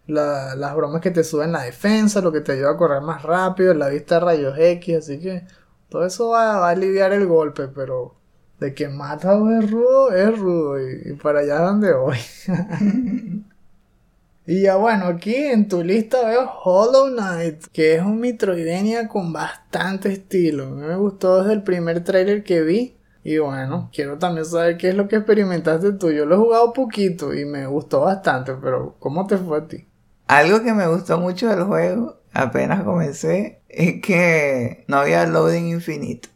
las 0.07 0.75
bromas 0.77 1.01
que 1.01 1.11
te 1.11 1.25
suben 1.25 1.51
la 1.51 1.63
defensa. 1.63 2.21
Lo 2.21 2.31
que 2.31 2.39
te 2.39 2.53
ayuda 2.53 2.71
a 2.71 2.77
correr 2.77 3.01
más 3.01 3.21
rápido. 3.21 3.73
La 3.73 3.89
vista 3.89 4.15
de 4.15 4.21
rayos 4.21 4.57
X. 4.57 4.95
Así 4.99 5.19
que 5.19 5.43
todo 5.89 6.05
eso 6.05 6.29
va, 6.29 6.65
a 6.65 6.69
aliviar 6.69 7.11
el 7.11 7.27
golpe, 7.27 7.67
pero 7.67 8.15
de 8.61 8.73
que 8.73 8.87
mata 8.87 9.33
es 9.33 9.69
rudo, 9.69 10.13
es 10.13 10.39
rudo. 10.39 10.79
Y, 10.79 11.15
para 11.21 11.41
allá 11.41 11.59
donde 11.59 11.93
voy. 11.93 12.19
y 14.47 14.61
ya 14.61 14.77
bueno, 14.77 15.07
aquí 15.07 15.35
en 15.35 15.67
tu 15.67 15.83
lista 15.83 16.25
veo 16.25 16.49
Hollow 16.63 17.09
Knight, 17.09 17.65
que 17.73 17.95
es 17.95 18.01
un 18.01 18.21
Metroidvania 18.21 19.09
con 19.09 19.33
bastante 19.33 20.13
estilo. 20.13 20.69
me 20.69 20.95
gustó 20.95 21.41
desde 21.41 21.51
el 21.55 21.63
primer 21.63 22.05
trailer 22.05 22.45
que 22.45 22.61
vi. 22.61 22.95
Y 23.23 23.37
bueno, 23.37 23.89
quiero 23.93 24.17
también 24.17 24.45
saber 24.45 24.77
qué 24.77 24.89
es 24.89 24.95
lo 24.95 25.07
que 25.07 25.15
experimentaste 25.17 25.93
tú. 25.93 26.11
Yo 26.11 26.25
lo 26.25 26.35
he 26.35 26.37
jugado 26.37 26.73
poquito 26.73 27.33
y 27.33 27.45
me 27.45 27.65
gustó 27.67 28.01
bastante, 28.01 28.53
pero 28.61 28.95
¿cómo 28.99 29.25
te 29.27 29.37
fue 29.37 29.59
a 29.59 29.67
ti? 29.67 29.87
Algo 30.27 30.61
que 30.61 30.73
me 30.73 30.87
gustó 30.87 31.19
mucho 31.19 31.47
del 31.47 31.63
juego, 31.63 32.19
apenas 32.33 32.83
comencé, 32.83 33.61
es 33.69 34.01
que 34.01 34.83
no 34.87 34.97
había 34.97 35.25
loading 35.25 35.67
infinito. 35.67 36.29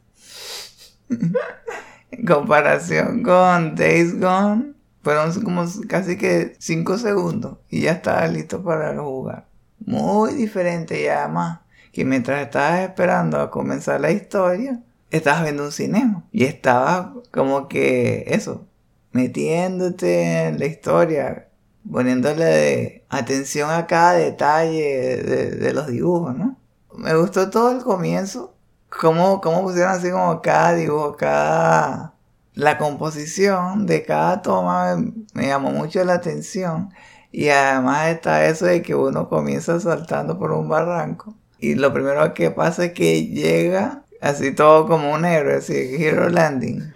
en 2.12 2.26
comparación 2.26 3.24
con 3.24 3.76
Days 3.76 4.20
Gone, 4.20 4.74
fueron 5.04 5.34
como 5.42 5.66
casi 5.88 6.18
que 6.18 6.56
5 6.60 6.98
segundos 6.98 7.58
y 7.70 7.82
ya 7.82 7.94
estaba 7.94 8.28
listo 8.28 8.64
para 8.64 8.98
jugar. 8.98 9.48
Muy 9.86 10.34
diferente 10.34 11.02
y 11.02 11.08
además 11.08 11.60
que 11.92 12.04
mientras 12.06 12.42
estabas 12.42 12.82
esperando 12.82 13.40
a 13.40 13.50
comenzar 13.50 14.02
la 14.02 14.12
historia, 14.12 14.82
estabas 15.12 15.44
viendo 15.44 15.64
un 15.64 15.72
cinema 15.72 16.26
y 16.32 16.46
estabas 16.46 17.08
como 17.32 17.68
que 17.68 18.26
eso, 18.28 18.68
metiéndote 19.12 20.48
en 20.48 20.60
la 20.60 20.66
historia, 20.66 21.50
poniéndole 21.90 23.06
atención 23.10 23.70
a 23.70 23.88
cada 23.88 24.14
detalle 24.14 25.18
de 25.18 25.74
los 25.74 25.88
dibujos, 25.88 26.36
¿no? 26.36 26.58
me 26.98 27.16
gustó 27.16 27.50
todo 27.50 27.72
el 27.72 27.84
comienzo. 27.84 28.54
Cómo, 28.90 29.42
cómo 29.42 29.64
pusieron 29.64 29.92
así 29.92 30.10
como 30.12 30.42
cada 30.42 30.74
dibujo, 30.74 31.16
cada... 31.16 32.14
La 32.54 32.80
composición 32.80 33.86
de 33.86 34.04
cada 34.04 34.42
toma 34.42 34.98
me, 35.34 35.48
llamó 35.48 35.70
mucho 35.72 36.04
la 36.04 36.16
atención. 36.16 36.90
Y 37.32 37.50
además 37.50 38.08
está 38.08 38.46
eso 38.48 38.66
de 38.66 38.82
que 38.82 38.96
uno 38.96 39.30
comienza 39.30 39.80
saltando 39.80 40.40
por 40.40 40.52
un 40.52 40.68
barranco. 40.68 41.36
Y 41.60 41.76
lo 41.76 41.94
primero 41.94 42.34
que 42.34 42.50
pasa 42.50 42.86
es 42.86 42.94
que 42.94 43.28
llega 43.28 44.06
así 44.22 44.52
todo 44.54 44.88
como 44.88 45.14
un 45.14 45.26
héroe, 45.26 45.56
así, 45.56 45.74
Hero 45.74 46.30
Landing. 46.30 46.92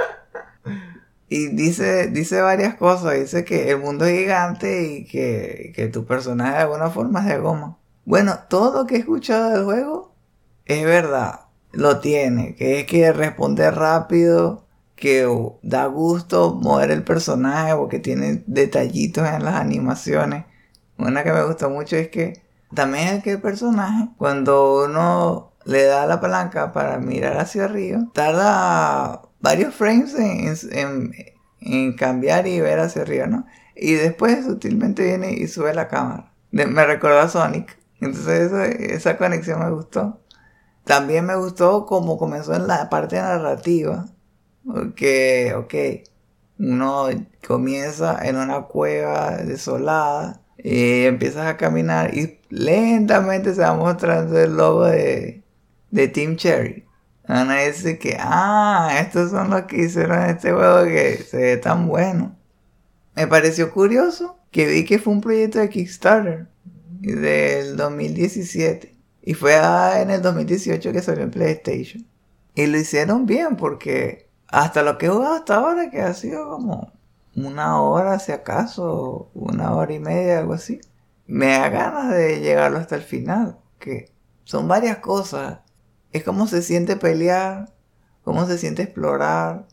Y 1.30 1.48
dice, 1.48 2.08
dice 2.08 2.42
varias 2.42 2.76
cosas. 2.76 3.14
Dice 3.16 3.46
que 3.46 3.70
el 3.72 3.80
mundo 3.80 4.04
es 4.04 4.20
gigante 4.20 4.84
y 4.84 5.06
que, 5.06 5.72
que 5.74 5.88
tu 5.88 6.06
personaje 6.06 6.58
de 6.58 6.64
alguna 6.64 6.90
forma 6.90 7.22
es 7.22 7.28
de 7.28 7.38
goma. 7.38 7.78
Bueno, 8.04 8.40
todo 8.50 8.82
lo 8.82 8.86
que 8.86 8.96
he 8.96 9.00
escuchado 9.00 9.52
del 9.52 9.64
juego 9.64 10.14
es 10.66 10.84
verdad. 10.84 11.46
Lo 11.72 12.00
tiene. 12.00 12.56
Que 12.56 12.82
es 12.82 12.86
que 12.86 13.14
responde 13.14 13.72
rápido. 13.72 14.66
Que 14.98 15.26
da 15.62 15.86
gusto 15.86 16.54
mover 16.56 16.92
el 16.92 17.04
personaje 17.04 17.76
porque 17.76 18.00
tiene 18.00 18.44
detallitos 18.46 19.28
en 19.28 19.44
las 19.44 19.56
animaciones 19.56 20.46
Una 20.98 21.24
que 21.24 21.32
me 21.32 21.44
gustó 21.44 21.70
mucho 21.70 21.96
es 21.96 22.10
que 22.10 22.42
también 22.76 23.08
es 23.08 23.24
que 23.24 23.38
personaje, 23.38 24.10
cuando 24.18 24.86
uno 24.86 25.51
le 25.66 25.84
da 25.86 26.06
la 26.06 26.20
palanca 26.22 26.72
para 26.74 26.98
mirar 27.00 27.38
hacia 27.38 27.66
arriba, 27.66 28.08
tarda 28.14 29.22
varios 29.40 29.74
frames 29.76 30.16
en, 30.16 31.12
en- 31.62 31.94
cambiar 31.94 32.48
y 32.48 32.60
ver 32.60 32.80
hacia 32.80 33.04
arriba, 33.04 33.28
¿no? 33.28 33.46
Y 33.76 33.94
después 33.94 34.46
sutilmente 34.46 35.04
viene 35.04 35.34
y 35.34 35.48
sube 35.48 35.74
la 35.74 35.88
cámara. 35.88 36.34
Me 36.52 36.86
recordó 36.86 37.20
a 37.20 37.30
Sonic. 37.30 37.78
Entonces 38.02 38.52
esa 38.80 39.18
conexión 39.18 39.60
me 39.64 39.72
gustó. 39.72 40.20
También 40.86 41.26
me 41.26 41.36
gustó 41.38 41.86
como 41.86 42.18
comenzó 42.18 42.56
en 42.56 42.68
la 42.68 42.90
parte 42.90 43.18
narrativa. 43.18 44.08
Porque, 44.66 45.54
ok, 45.58 45.74
uno 46.60 47.08
comienza 47.48 48.20
en 48.28 48.38
una 48.38 48.64
cueva 48.64 49.38
desolada 49.38 50.42
y 50.58 51.06
empiezas 51.06 51.48
a 51.48 51.58
caminar 51.58 52.14
y 52.16 52.40
lentamente 52.50 53.54
se 53.56 53.62
va 53.62 53.74
mostrando 53.74 54.38
el 54.40 54.56
logo 54.56 54.86
de, 54.86 55.41
de 55.92 56.08
Team 56.08 56.36
Cherry. 56.36 56.86
Van 57.28 57.50
a 57.50 57.56
decir 57.56 58.00
que, 58.00 58.18
ah, 58.20 58.98
estos 59.00 59.32
son 59.32 59.52
los 59.52 59.64
que 59.64 59.84
hicieron 59.84 60.24
este 60.26 60.52
juego 60.52 60.84
que 60.86 61.18
se 61.18 61.38
ve 61.38 61.58
tan 61.58 61.88
bueno. 61.88 62.36
Me 63.16 63.28
pareció 63.28 63.72
curioso 63.72 64.38
que 64.52 64.66
vi 64.68 64.86
que 64.86 65.00
fue 65.00 65.14
un 65.14 65.22
proyecto 65.22 65.60
de 65.60 65.70
Kickstarter 65.70 66.48
del 67.02 67.78
2017 67.78 68.96
y 69.22 69.34
fue 69.34 69.56
en 70.02 70.10
el 70.10 70.22
2018 70.22 70.92
que 70.92 71.02
salió 71.02 71.24
en 71.24 71.32
PlayStation. 71.32 72.06
Y 72.56 72.66
lo 72.68 72.78
hicieron 72.78 73.26
bien 73.26 73.56
porque 73.56 74.30
hasta 74.48 74.84
lo 74.84 74.98
que 74.98 75.06
he 75.06 75.10
jugado 75.10 75.36
hasta 75.36 75.56
ahora, 75.56 75.90
que 75.90 76.02
ha 76.02 76.14
sido 76.14 76.50
como 76.50 76.92
una 77.36 77.82
hora 77.82 78.20
si 78.20 78.32
acaso, 78.32 79.30
una 79.34 79.74
hora 79.74 79.94
y 79.94 80.00
media, 80.00 80.40
algo 80.40 80.54
así, 80.54 80.82
me 81.28 81.48
da 81.48 81.70
ganas 81.70 82.10
de 82.14 82.42
llegarlo 82.42 82.78
hasta 82.78 82.96
el 82.96 83.04
final. 83.04 83.58
Que 83.80 84.12
son 84.44 84.68
varias 84.68 84.98
cosas. 84.98 85.60
Es 86.12 86.24
como 86.24 86.48
se 86.48 86.62
siente 86.62 86.96
pelear, 86.98 87.74
cómo 88.24 88.46
se 88.46 88.58
siente 88.58 88.84
explorar, 88.84 89.68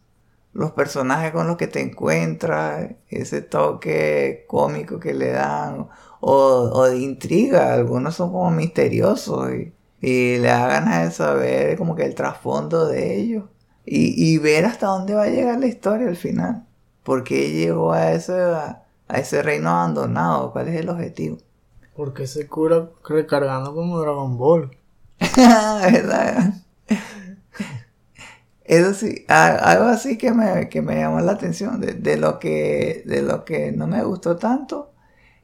los 0.52 0.72
personajes 0.72 1.32
con 1.32 1.46
los 1.46 1.56
que 1.56 1.66
te 1.68 1.80
encuentras, 1.80 2.92
ese 3.08 3.42
toque 3.42 4.44
cómico 4.48 4.98
que 5.00 5.14
le 5.14 5.30
dan, 5.32 5.88
o, 6.20 6.32
o 6.72 6.84
de 6.86 6.98
intriga, 6.98 7.74
algunos 7.74 8.16
son 8.16 8.32
como 8.32 8.50
misteriosos 8.50 9.50
y, 9.52 9.72
y 10.00 10.38
le 10.38 10.48
da 10.48 10.68
ganas 10.68 11.04
de 11.04 11.10
saber 11.12 11.78
como 11.78 11.94
que 11.96 12.04
el 12.04 12.14
trasfondo 12.14 12.88
de 12.88 13.16
ellos 13.20 13.44
y, 13.84 14.32
y 14.34 14.38
ver 14.38 14.64
hasta 14.66 14.86
dónde 14.88 15.14
va 15.14 15.24
a 15.24 15.28
llegar 15.28 15.58
la 15.60 15.66
historia 15.66 16.08
al 16.08 16.16
final, 16.16 16.66
por 17.04 17.24
qué 17.24 17.52
llegó 17.52 17.92
a 17.92 18.12
ese, 18.12 18.32
a 18.34 18.84
ese 19.08 19.42
reino 19.42 19.70
abandonado, 19.70 20.52
cuál 20.52 20.68
es 20.68 20.76
el 20.76 20.88
objetivo. 20.88 21.38
Porque 21.94 22.26
se 22.26 22.48
cura 22.48 22.90
recargando 23.08 23.74
como 23.74 24.00
Dragon 24.00 24.38
Ball. 24.38 24.77
¿Verdad? 25.36 26.54
Eso 28.64 28.92
sí, 28.92 29.24
algo 29.28 29.84
así 29.86 30.18
que 30.18 30.32
me, 30.32 30.68
que 30.68 30.82
me 30.82 30.96
llamó 30.96 31.20
la 31.20 31.32
atención 31.32 31.80
de, 31.80 31.94
de 31.94 32.18
lo 32.18 32.38
que, 32.38 33.02
de 33.06 33.22
lo 33.22 33.44
que 33.44 33.72
no 33.72 33.86
me 33.86 34.02
gustó 34.04 34.36
tanto 34.36 34.92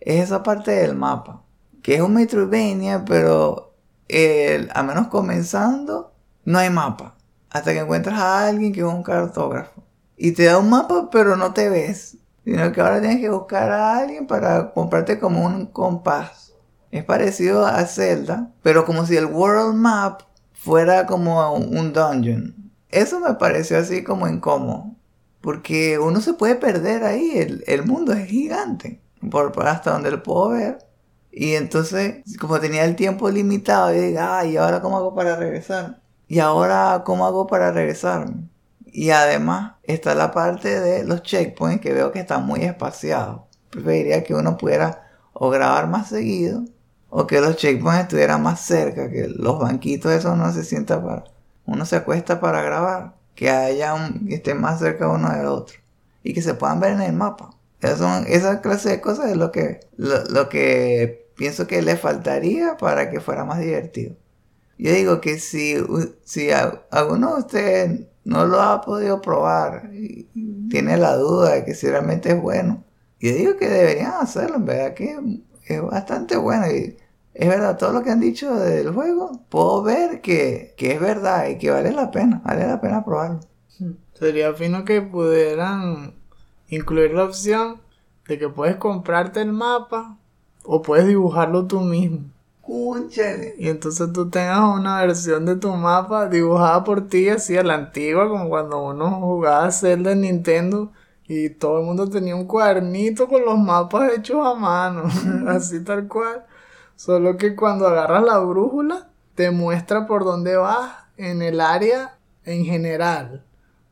es 0.01 0.25
esa 0.25 0.43
parte 0.43 0.73
del 0.73 0.95
mapa, 0.95 1.43
que 1.83 1.95
es 1.97 2.01
un 2.03 2.15
Metroidvania, 2.15 3.05
pero 3.07 3.75
el, 4.09 4.71
a 4.75 4.83
menos 4.83 5.09
comenzando 5.09 6.13
no 6.45 6.59
hay 6.59 6.69
mapa, 6.71 7.15
hasta 7.51 7.73
que 7.73 7.79
encuentras 7.81 8.19
a 8.19 8.47
alguien 8.49 8.73
que 8.73 8.81
es 8.81 8.87
un 8.87 9.03
cartógrafo 9.03 9.83
y 10.17 10.33
te 10.33 10.45
da 10.45 10.59
un 10.59 10.69
mapa 10.71 11.09
pero 11.11 11.37
no 11.37 11.55
te 11.55 11.69
ves, 11.71 12.19
sino 12.45 12.73
que 12.73 12.81
ahora 12.83 13.01
tienes 13.01 13.21
que 13.21 13.31
buscar 13.31 13.71
a 13.73 13.97
alguien 13.99 14.27
para 14.27 14.73
comprarte 14.73 15.19
como 15.19 15.45
un 15.47 15.67
compás. 15.67 16.44
Es 16.95 17.03
parecido 17.05 17.67
a 17.67 17.85
Zelda, 17.87 18.53
pero 18.63 18.85
como 18.85 19.05
si 19.05 19.17
el 19.17 19.27
World 19.27 19.75
Map 19.75 20.23
fuera 20.53 21.07
como 21.07 21.53
un 21.53 21.93
dungeon. 21.93 22.71
Eso 22.89 23.19
me 23.19 23.35
pareció 23.35 23.79
así 23.79 24.05
como 24.05 24.29
incómodo. 24.29 24.95
Porque 25.41 25.99
uno 25.99 26.21
se 26.21 26.35
puede 26.35 26.55
perder 26.55 27.03
ahí. 27.03 27.63
El, 27.67 27.85
mundo 27.85 28.13
es 28.13 28.29
gigante. 28.29 29.01
Por, 29.29 29.53
hasta 29.67 29.91
donde 29.91 30.13
lo 30.13 30.23
puedo 30.23 30.51
ver. 30.51 30.87
Y 31.33 31.55
entonces, 31.55 32.23
como 32.39 32.61
tenía 32.61 32.85
el 32.85 32.95
tiempo 32.95 33.29
limitado, 33.29 33.93
yo 33.93 34.01
digo, 34.01 34.21
ay, 34.23 34.53
¿y 34.53 34.57
ahora 34.57 34.81
cómo 34.81 34.97
hago 34.97 35.17
para 35.17 35.35
regresar? 35.35 36.01
¿Y 36.29 36.39
ahora 36.39 37.03
cómo 37.05 37.27
hago 37.27 37.49
para 37.49 37.73
regresarme? 37.73 38.49
Y 38.85 39.11
además 39.11 39.73
está 39.83 40.15
la 40.15 40.31
parte 40.31 40.79
de 40.79 41.03
los 41.03 41.25
checkpoints 41.25 41.81
que 41.81 41.93
veo 41.93 42.13
que 42.13 42.21
están 42.21 42.47
muy 42.47 42.63
espaciados. 42.63 43.41
Preferiría 43.71 44.23
que 44.23 44.33
uno 44.33 44.57
pudiera 44.57 45.09
o 45.33 45.51
grabar 45.51 45.89
más 45.89 46.11
seguido 46.11 46.63
o 47.17 47.29
que 47.29 47.41
los 47.41 47.57
checkpoints 47.57 48.03
estuvieran 48.03 48.43
más 48.43 48.61
cerca, 48.61 49.09
que 49.09 49.29
los 49.29 49.61
banquitos 49.61 50.11
esos 50.11 50.37
no 50.37 50.53
se 50.53 50.65
sienta 50.65 51.01
para... 51.01 51.23
Uno 51.65 51.87
se 51.87 51.95
acuesta 51.95 52.41
para 52.41 52.61
grabar, 52.61 53.15
que 53.37 53.51
haya 53.51 53.95
un, 53.95 54.27
que 54.27 54.35
esté 54.35 54.55
más 54.55 54.81
cerca 54.81 55.09
uno 55.09 55.31
del 55.31 55.47
otro 55.47 55.79
y 56.25 56.35
que 56.35 56.43
se 56.43 56.55
puedan 56.55 56.81
ver 56.81 56.95
en 56.95 57.03
el 57.03 57.13
mapa. 57.13 57.51
Esas 57.81 57.99
son 57.99 58.25
esa 58.27 58.61
clase 58.61 58.89
de 58.89 59.01
cosas 59.01 59.31
es 59.31 59.37
lo 59.37 59.53
que 59.53 59.79
lo, 59.97 60.25
lo 60.25 60.49
que 60.49 61.29
pienso 61.37 61.69
que 61.69 61.83
le 61.83 61.97
faltaría 61.97 62.77
para 62.79 63.11
que 63.11 63.21
fuera 63.21 63.45
más 63.45 63.61
divertido. 63.61 64.17
Yo 64.77 64.91
digo 64.93 65.21
que 65.21 65.39
si, 65.39 65.77
si 66.25 66.51
alguno 66.91 67.35
de 67.35 67.41
ustedes 67.41 68.01
no 68.25 68.45
lo 68.45 68.61
ha 68.61 68.81
podido 68.81 69.21
probar 69.21 69.89
y 69.95 70.25
tiene 70.69 70.97
la 70.97 71.15
duda 71.15 71.53
de 71.53 71.65
que 71.65 71.77
si 71.77 71.87
realmente 71.87 72.33
es 72.33 72.43
bueno, 72.43 72.83
yo 73.21 73.33
digo 73.33 73.57
que 73.57 73.69
deberían 73.69 74.15
hacerlo, 74.15 74.57
en 74.57 74.65
verdad 74.65 74.95
que 74.95 75.17
es 75.67 75.81
bastante 75.81 76.37
bueno 76.37 76.67
y 76.71 76.97
es 77.35 77.49
verdad, 77.49 77.77
todo 77.77 77.93
lo 77.93 78.03
que 78.03 78.11
han 78.11 78.21
dicho 78.21 78.55
del 78.55 78.93
juego, 78.93 79.41
puedo 79.49 79.83
ver 79.83 80.21
que, 80.21 80.75
que 80.77 80.93
es 80.93 81.01
verdad 81.01 81.49
y 81.49 81.59
que 81.59 81.71
vale 81.71 81.93
la 81.93 82.11
pena, 82.11 82.41
vale 82.45 82.67
la 82.67 82.81
pena 82.81 83.05
probarlo. 83.05 83.41
Sería 84.15 84.55
fino 84.55 84.85
que 84.85 85.03
pudieran 85.03 86.15
incluir 86.69 87.13
la 87.13 87.25
opción 87.25 87.81
de 88.29 88.39
que 88.39 88.49
puedes 88.49 88.77
comprarte 88.77 89.43
el 89.43 89.53
mapa 89.53 90.17
o 90.65 90.81
puedes 90.81 91.07
dibujarlo 91.09 91.67
tú 91.67 91.81
mismo. 91.81 92.31
Cúchale. 92.61 93.55
Y 93.59 93.69
entonces 93.69 94.13
tú 94.13 94.31
tengas 94.31 94.61
una 94.61 95.01
versión 95.01 95.45
de 95.45 95.57
tu 95.57 95.71
mapa 95.73 96.29
dibujada 96.29 96.83
por 96.85 97.09
ti, 97.09 97.29
así 97.29 97.57
a 97.57 97.63
la 97.63 97.75
antigua, 97.75 98.29
como 98.29 98.49
cuando 98.49 98.83
uno 98.83 99.21
jugaba 99.21 99.71
Zelda 99.71 100.13
en 100.13 100.23
Nintendo 100.23 100.93
y 101.27 101.51
todo 101.51 101.81
el 101.81 101.85
mundo 101.85 102.09
tenía 102.09 102.37
un 102.37 102.47
cuadernito 102.47 103.29
con 103.29 103.45
los 103.45 103.59
mapas 103.59 104.13
hechos 104.13 104.47
a 104.47 104.55
mano, 104.55 105.05
así 105.49 105.83
tal 105.83 106.09
cual. 106.09 106.45
Solo 106.97 107.37
que 107.37 107.57
cuando 107.57 107.87
agarras 107.87 108.23
la 108.23 108.39
brújula, 108.39 109.09
te 109.35 109.51
muestra 109.51 110.07
por 110.07 110.25
dónde 110.25 110.57
vas 110.57 110.93
en 111.17 111.43
el 111.43 111.61
área 111.61 112.17
en 112.45 112.65
general. 112.65 113.45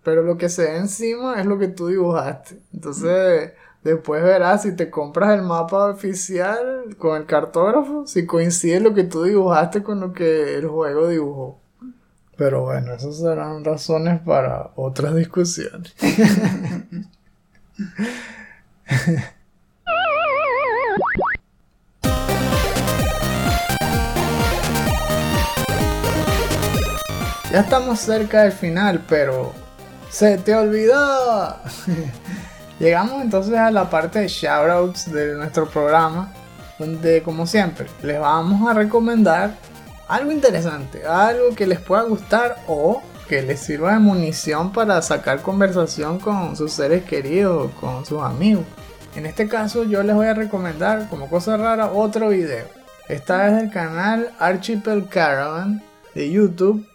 Pero 0.02 0.22
lo 0.22 0.36
que 0.36 0.48
se 0.48 0.62
ve 0.62 0.78
encima 0.78 1.40
es 1.40 1.46
lo 1.46 1.58
que 1.58 1.68
tú 1.68 1.88
dibujaste. 1.88 2.60
Entonces, 2.72 3.52
después 3.84 4.22
verás 4.22 4.62
si 4.62 4.74
te 4.74 4.90
compras 4.90 5.38
el 5.38 5.42
mapa 5.42 5.86
oficial 5.86 6.96
con 6.98 7.16
el 7.16 7.26
cartógrafo, 7.26 8.06
si 8.06 8.26
coincide 8.26 8.80
lo 8.80 8.94
que 8.94 9.04
tú 9.04 9.24
dibujaste 9.24 9.82
con 9.82 10.00
lo 10.00 10.12
que 10.12 10.56
el 10.56 10.66
juego 10.66 11.08
dibujó. 11.08 11.60
Pero 12.36 12.62
bueno, 12.62 12.94
esas 12.94 13.18
serán 13.18 13.64
razones 13.64 14.20
para 14.22 14.70
otras 14.74 15.14
discusiones. 15.14 15.94
Ya 27.52 27.60
estamos 27.60 28.00
cerca 28.00 28.44
del 28.44 28.52
final, 28.52 29.04
pero 29.06 29.52
se 30.08 30.38
te 30.38 30.54
olvidó. 30.54 31.54
Llegamos 32.80 33.20
entonces 33.20 33.58
a 33.58 33.70
la 33.70 33.90
parte 33.90 34.20
de 34.20 34.28
shoutouts 34.28 35.12
de 35.12 35.34
nuestro 35.34 35.68
programa, 35.68 36.32
donde 36.78 37.22
como 37.22 37.46
siempre 37.46 37.88
les 38.02 38.18
vamos 38.18 38.66
a 38.66 38.72
recomendar 38.72 39.54
algo 40.08 40.32
interesante, 40.32 41.04
algo 41.04 41.54
que 41.54 41.66
les 41.66 41.78
pueda 41.78 42.04
gustar 42.04 42.56
o 42.68 43.02
que 43.28 43.42
les 43.42 43.60
sirva 43.60 43.92
de 43.92 43.98
munición 43.98 44.72
para 44.72 45.02
sacar 45.02 45.42
conversación 45.42 46.20
con 46.20 46.56
sus 46.56 46.72
seres 46.72 47.04
queridos 47.04 47.70
con 47.78 48.06
sus 48.06 48.22
amigos. 48.22 48.64
En 49.14 49.26
este 49.26 49.46
caso 49.46 49.84
yo 49.84 50.02
les 50.02 50.16
voy 50.16 50.28
a 50.28 50.32
recomendar 50.32 51.06
como 51.10 51.28
cosa 51.28 51.58
rara 51.58 51.88
otro 51.92 52.30
video. 52.30 52.64
Esta 53.08 53.48
es 53.48 53.56
del 53.56 53.70
canal 53.70 54.30
Archipel 54.38 55.06
Caravan 55.06 55.82
de 56.14 56.30
YouTube 56.30 56.86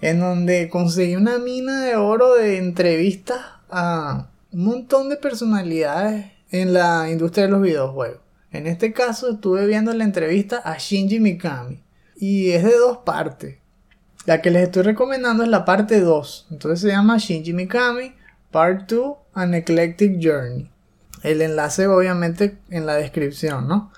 en 0.00 0.20
donde 0.20 0.68
conseguí 0.68 1.16
una 1.16 1.38
mina 1.38 1.84
de 1.84 1.96
oro 1.96 2.34
de 2.34 2.58
entrevistas 2.58 3.40
a 3.70 4.28
un 4.52 4.64
montón 4.64 5.08
de 5.08 5.16
personalidades 5.16 6.26
en 6.50 6.72
la 6.72 7.10
industria 7.10 7.46
de 7.46 7.52
los 7.52 7.62
videojuegos. 7.62 8.20
En 8.52 8.66
este 8.66 8.92
caso 8.92 9.30
estuve 9.30 9.66
viendo 9.66 9.92
la 9.92 10.04
entrevista 10.04 10.58
a 10.58 10.78
Shinji 10.78 11.20
Mikami 11.20 11.82
y 12.16 12.50
es 12.50 12.64
de 12.64 12.76
dos 12.76 12.98
partes. 12.98 13.58
La 14.24 14.42
que 14.42 14.50
les 14.50 14.64
estoy 14.64 14.82
recomendando 14.82 15.44
es 15.44 15.48
la 15.48 15.64
parte 15.64 16.00
2. 16.00 16.48
Entonces 16.50 16.80
se 16.80 16.88
llama 16.88 17.18
Shinji 17.18 17.52
Mikami 17.52 18.12
Part 18.50 18.90
2 18.90 19.16
An 19.34 19.54
Eclectic 19.54 20.18
Journey. 20.20 20.70
El 21.22 21.42
enlace 21.42 21.86
obviamente 21.86 22.58
en 22.70 22.86
la 22.86 22.94
descripción, 22.94 23.68
¿no? 23.68 23.92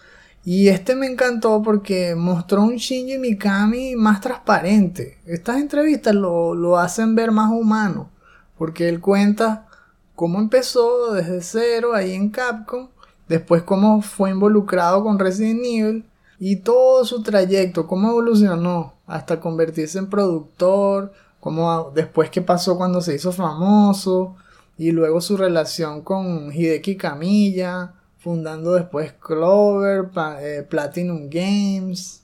Y 0.51 0.71
este 0.71 0.97
me 0.97 1.07
encantó 1.07 1.61
porque 1.61 2.15
mostró 2.15 2.63
un 2.63 2.77
Shinji 2.77 3.19
Mikami 3.19 3.97
más 3.97 4.23
transparente. 4.23 5.19
Estas 5.27 5.59
entrevistas 5.59 6.15
lo, 6.15 6.55
lo 6.55 6.79
hacen 6.79 7.15
ver 7.15 7.33
más 7.33 7.51
humano. 7.51 8.09
Porque 8.57 8.89
él 8.89 8.99
cuenta 8.99 9.69
cómo 10.17 10.39
empezó 10.39 11.13
desde 11.13 11.43
cero 11.43 11.93
ahí 11.95 12.15
en 12.15 12.31
Capcom. 12.31 12.89
Después 13.29 13.63
cómo 13.63 14.01
fue 14.01 14.31
involucrado 14.31 15.05
con 15.05 15.19
Resident 15.19 15.61
Evil. 15.67 16.07
Y 16.39 16.57
todo 16.57 17.05
su 17.05 17.23
trayecto, 17.23 17.87
cómo 17.87 18.09
evolucionó 18.09 18.95
hasta 19.07 19.41
convertirse 19.41 19.99
en 19.99 20.09
productor. 20.09 21.13
Cómo 21.41 21.91
después 21.95 22.31
qué 22.31 22.41
pasó 22.41 22.79
cuando 22.79 23.03
se 23.03 23.15
hizo 23.15 23.33
famoso. 23.33 24.35
Y 24.79 24.93
luego 24.93 25.21
su 25.21 25.37
relación 25.37 26.01
con 26.01 26.51
Hideki 26.51 26.97
Kamiya 26.97 27.93
fundando 28.19 28.75
después 28.75 29.13
Clover, 29.13 30.11
eh, 30.41 30.67
Platinum 30.69 31.29
Games. 31.31 32.23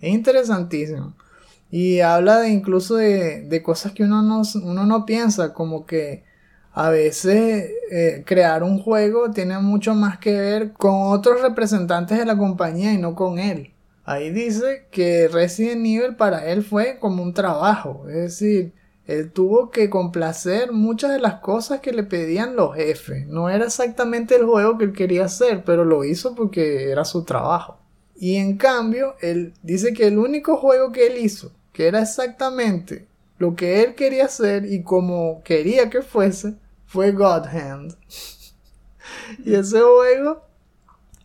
Es 0.00 0.12
interesantísimo. 0.12 1.14
Y 1.70 2.00
habla 2.00 2.40
de 2.40 2.50
incluso 2.50 2.96
de, 2.96 3.62
cosas 3.64 3.92
que 3.92 4.04
uno 4.04 4.22
no, 4.22 4.42
uno 4.62 4.86
no 4.86 5.04
piensa, 5.04 5.52
como 5.52 5.84
que 5.84 6.24
a 6.72 6.90
veces 6.90 7.70
eh, 7.90 8.22
crear 8.26 8.62
un 8.62 8.78
juego 8.78 9.30
tiene 9.30 9.58
mucho 9.58 9.94
más 9.94 10.18
que 10.18 10.32
ver 10.32 10.72
con 10.72 10.94
otros 10.94 11.40
representantes 11.40 12.18
de 12.18 12.26
la 12.26 12.36
compañía 12.36 12.92
y 12.92 12.98
no 12.98 13.14
con 13.14 13.38
él. 13.38 13.72
Ahí 14.04 14.30
dice 14.30 14.86
que 14.90 15.26
Resident 15.26 15.84
Evil 15.84 16.14
para 16.16 16.46
él 16.46 16.62
fue 16.62 16.98
como 17.00 17.22
un 17.22 17.34
trabajo, 17.34 18.04
es 18.08 18.14
decir, 18.14 18.72
él 19.06 19.30
tuvo 19.30 19.70
que 19.70 19.88
complacer 19.88 20.72
muchas 20.72 21.12
de 21.12 21.20
las 21.20 21.34
cosas 21.34 21.80
que 21.80 21.92
le 21.92 22.02
pedían 22.02 22.56
los 22.56 22.74
jefes. 22.74 23.26
No 23.28 23.48
era 23.48 23.66
exactamente 23.66 24.34
el 24.34 24.44
juego 24.44 24.76
que 24.78 24.84
él 24.84 24.92
quería 24.92 25.26
hacer, 25.26 25.62
pero 25.64 25.84
lo 25.84 26.04
hizo 26.04 26.34
porque 26.34 26.90
era 26.90 27.04
su 27.04 27.22
trabajo. 27.24 27.78
Y 28.16 28.36
en 28.36 28.56
cambio, 28.56 29.14
él 29.20 29.54
dice 29.62 29.92
que 29.92 30.08
el 30.08 30.18
único 30.18 30.56
juego 30.56 30.90
que 30.90 31.06
él 31.06 31.18
hizo, 31.18 31.52
que 31.72 31.86
era 31.86 32.02
exactamente 32.02 33.06
lo 33.38 33.54
que 33.54 33.84
él 33.84 33.94
quería 33.94 34.24
hacer 34.24 34.64
y 34.64 34.82
como 34.82 35.42
quería 35.44 35.88
que 35.88 36.02
fuese, 36.02 36.54
fue 36.86 37.12
God 37.12 37.46
Hand. 37.46 37.96
y 39.44 39.54
ese 39.54 39.80
juego 39.80 40.42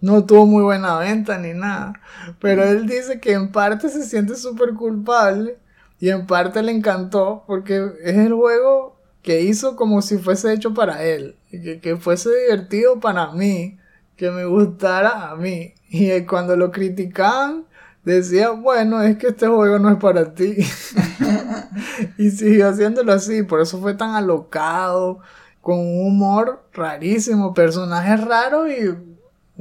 no 0.02 0.24
tuvo 0.26 0.46
muy 0.46 0.64
buena 0.64 1.00
venta 1.00 1.40
ni 1.40 1.54
nada. 1.54 1.94
Pero 2.40 2.64
él 2.64 2.86
dice 2.86 3.20
que 3.20 3.32
en 3.32 3.52
parte 3.52 3.90
se 3.90 4.04
siente 4.04 4.36
súper 4.36 4.74
culpable 4.76 5.58
y 6.02 6.10
en 6.10 6.26
parte 6.26 6.64
le 6.64 6.72
encantó 6.72 7.44
porque 7.46 7.92
es 8.04 8.18
el 8.18 8.34
juego 8.34 9.00
que 9.22 9.42
hizo 9.42 9.76
como 9.76 10.02
si 10.02 10.18
fuese 10.18 10.52
hecho 10.52 10.74
para 10.74 11.04
él. 11.04 11.36
Que, 11.52 11.80
que 11.80 11.96
fuese 11.96 12.30
divertido 12.42 13.00
para 13.00 13.32
mí. 13.32 13.78
Que 14.16 14.32
me 14.32 14.46
gustara 14.46 15.30
a 15.30 15.36
mí. 15.36 15.76
Y 15.90 16.22
cuando 16.22 16.56
lo 16.56 16.72
criticaban, 16.72 17.68
decía, 18.04 18.50
bueno, 18.50 19.04
es 19.04 19.18
que 19.18 19.28
este 19.28 19.48
juego 19.48 19.78
no 19.78 19.92
es 19.92 19.98
para 19.98 20.34
ti. 20.34 20.58
y 22.18 22.32
siguió 22.32 22.70
haciéndolo 22.70 23.14
así. 23.14 23.44
Por 23.44 23.62
eso 23.62 23.80
fue 23.80 23.94
tan 23.94 24.16
alocado. 24.16 25.20
Con 25.62 25.78
un 25.78 26.08
humor 26.08 26.64
rarísimo. 26.74 27.54
Personajes 27.54 28.26
raros 28.26 28.70
y 28.70 28.88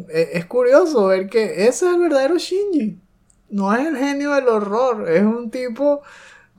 e, 0.08 0.30
es 0.32 0.46
curioso 0.46 1.08
ver 1.08 1.28
que 1.28 1.66
ese 1.66 1.86
es 1.86 1.92
el 1.92 2.00
verdadero 2.00 2.38
Shinji. 2.38 2.98
No 3.50 3.74
es 3.74 3.86
el 3.86 3.96
genio 3.96 4.32
del 4.32 4.48
horror, 4.48 5.10
es 5.10 5.22
un 5.22 5.50
tipo 5.50 6.02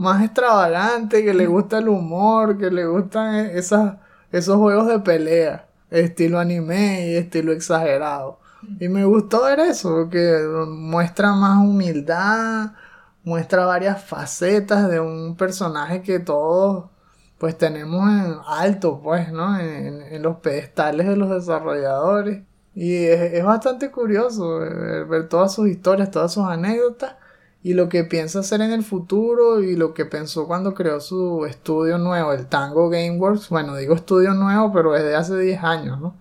más 0.01 0.23
extravagante, 0.23 1.23
que 1.23 1.33
le 1.33 1.47
gusta 1.47 1.77
el 1.77 1.89
humor, 1.89 2.57
que 2.57 2.71
le 2.71 2.85
gustan 2.85 3.35
esas, 3.35 3.97
esos 4.31 4.57
juegos 4.57 4.87
de 4.87 4.99
pelea, 4.99 5.67
estilo 5.89 6.39
anime 6.39 7.07
y 7.07 7.15
estilo 7.15 7.51
exagerado. 7.51 8.39
Y 8.79 8.89
me 8.89 9.05
gustó 9.05 9.43
ver 9.43 9.59
eso, 9.59 9.89
porque 9.89 10.39
muestra 10.67 11.33
más 11.33 11.63
humildad, 11.63 12.71
muestra 13.23 13.65
varias 13.65 14.03
facetas 14.03 14.89
de 14.89 14.99
un 14.99 15.35
personaje 15.35 16.01
que 16.01 16.19
todos 16.19 16.85
pues 17.37 17.57
tenemos 17.57 18.07
en 18.09 18.35
alto, 18.47 19.01
pues, 19.01 19.31
¿no? 19.31 19.59
En, 19.59 20.21
los 20.21 20.37
pedestales 20.37 21.07
de 21.07 21.15
los 21.17 21.29
desarrolladores. 21.29 22.43
Y 22.75 23.05
es, 23.05 23.43
bastante 23.43 23.91
curioso 23.91 24.59
ver 24.59 25.27
todas 25.27 25.53
sus 25.53 25.67
historias, 25.67 26.11
todas 26.11 26.33
sus 26.33 26.45
anécdotas 26.45 27.15
y 27.63 27.73
lo 27.73 27.89
que 27.89 28.03
piensa 28.03 28.39
hacer 28.39 28.61
en 28.61 28.71
el 28.71 28.83
futuro 28.83 29.61
y 29.61 29.75
lo 29.75 29.93
que 29.93 30.05
pensó 30.05 30.47
cuando 30.47 30.73
creó 30.73 30.99
su 30.99 31.45
estudio 31.45 31.99
nuevo, 31.99 32.33
el 32.33 32.47
Tango 32.47 32.89
Gameworks. 32.89 33.49
Bueno, 33.49 33.75
digo 33.75 33.93
estudio 33.93 34.33
nuevo, 34.33 34.71
pero 34.73 34.95
es 34.95 35.03
de 35.03 35.15
hace 35.15 35.37
10 35.37 35.63
años, 35.63 36.01
¿no? 36.01 36.15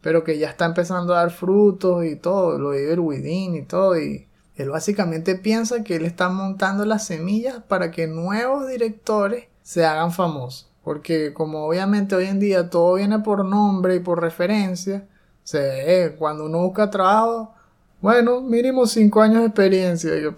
Pero 0.00 0.22
que 0.22 0.38
ya 0.38 0.48
está 0.48 0.66
empezando 0.66 1.14
a 1.14 1.18
dar 1.18 1.30
frutos 1.30 2.04
y 2.04 2.14
todo, 2.14 2.58
lo 2.58 2.70
de 2.70 2.92
el 2.92 3.00
Within 3.00 3.56
y 3.56 3.62
todo. 3.62 3.98
Y 3.98 4.28
él 4.54 4.70
básicamente 4.70 5.34
piensa 5.34 5.82
que 5.82 5.96
él 5.96 6.04
está 6.04 6.28
montando 6.28 6.84
las 6.84 7.06
semillas 7.06 7.60
para 7.66 7.90
que 7.90 8.06
nuevos 8.06 8.68
directores 8.68 9.46
se 9.62 9.84
hagan 9.84 10.12
famosos. 10.12 10.70
Porque 10.84 11.34
como 11.34 11.66
obviamente 11.66 12.14
hoy 12.14 12.26
en 12.26 12.38
día 12.38 12.70
todo 12.70 12.94
viene 12.94 13.18
por 13.18 13.44
nombre 13.44 13.96
y 13.96 14.00
por 14.00 14.20
referencia, 14.20 15.08
se, 15.42 16.14
cuando 16.18 16.46
uno 16.46 16.58
busca 16.58 16.88
trabajo, 16.88 17.54
bueno, 18.00 18.40
mínimo 18.40 18.86
cinco 18.86 19.22
años 19.22 19.40
de 19.40 19.46
experiencia. 19.46 20.10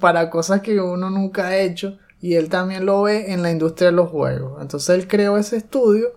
para 0.00 0.30
cosas 0.30 0.60
que 0.60 0.80
uno 0.80 1.10
nunca 1.10 1.48
ha 1.48 1.56
hecho. 1.56 1.98
Y 2.20 2.34
él 2.34 2.48
también 2.48 2.86
lo 2.86 3.02
ve 3.02 3.32
en 3.32 3.42
la 3.42 3.50
industria 3.50 3.90
de 3.90 3.96
los 3.96 4.10
juegos. 4.10 4.60
Entonces 4.60 4.90
él 4.90 5.06
creó 5.06 5.36
ese 5.36 5.58
estudio 5.58 6.08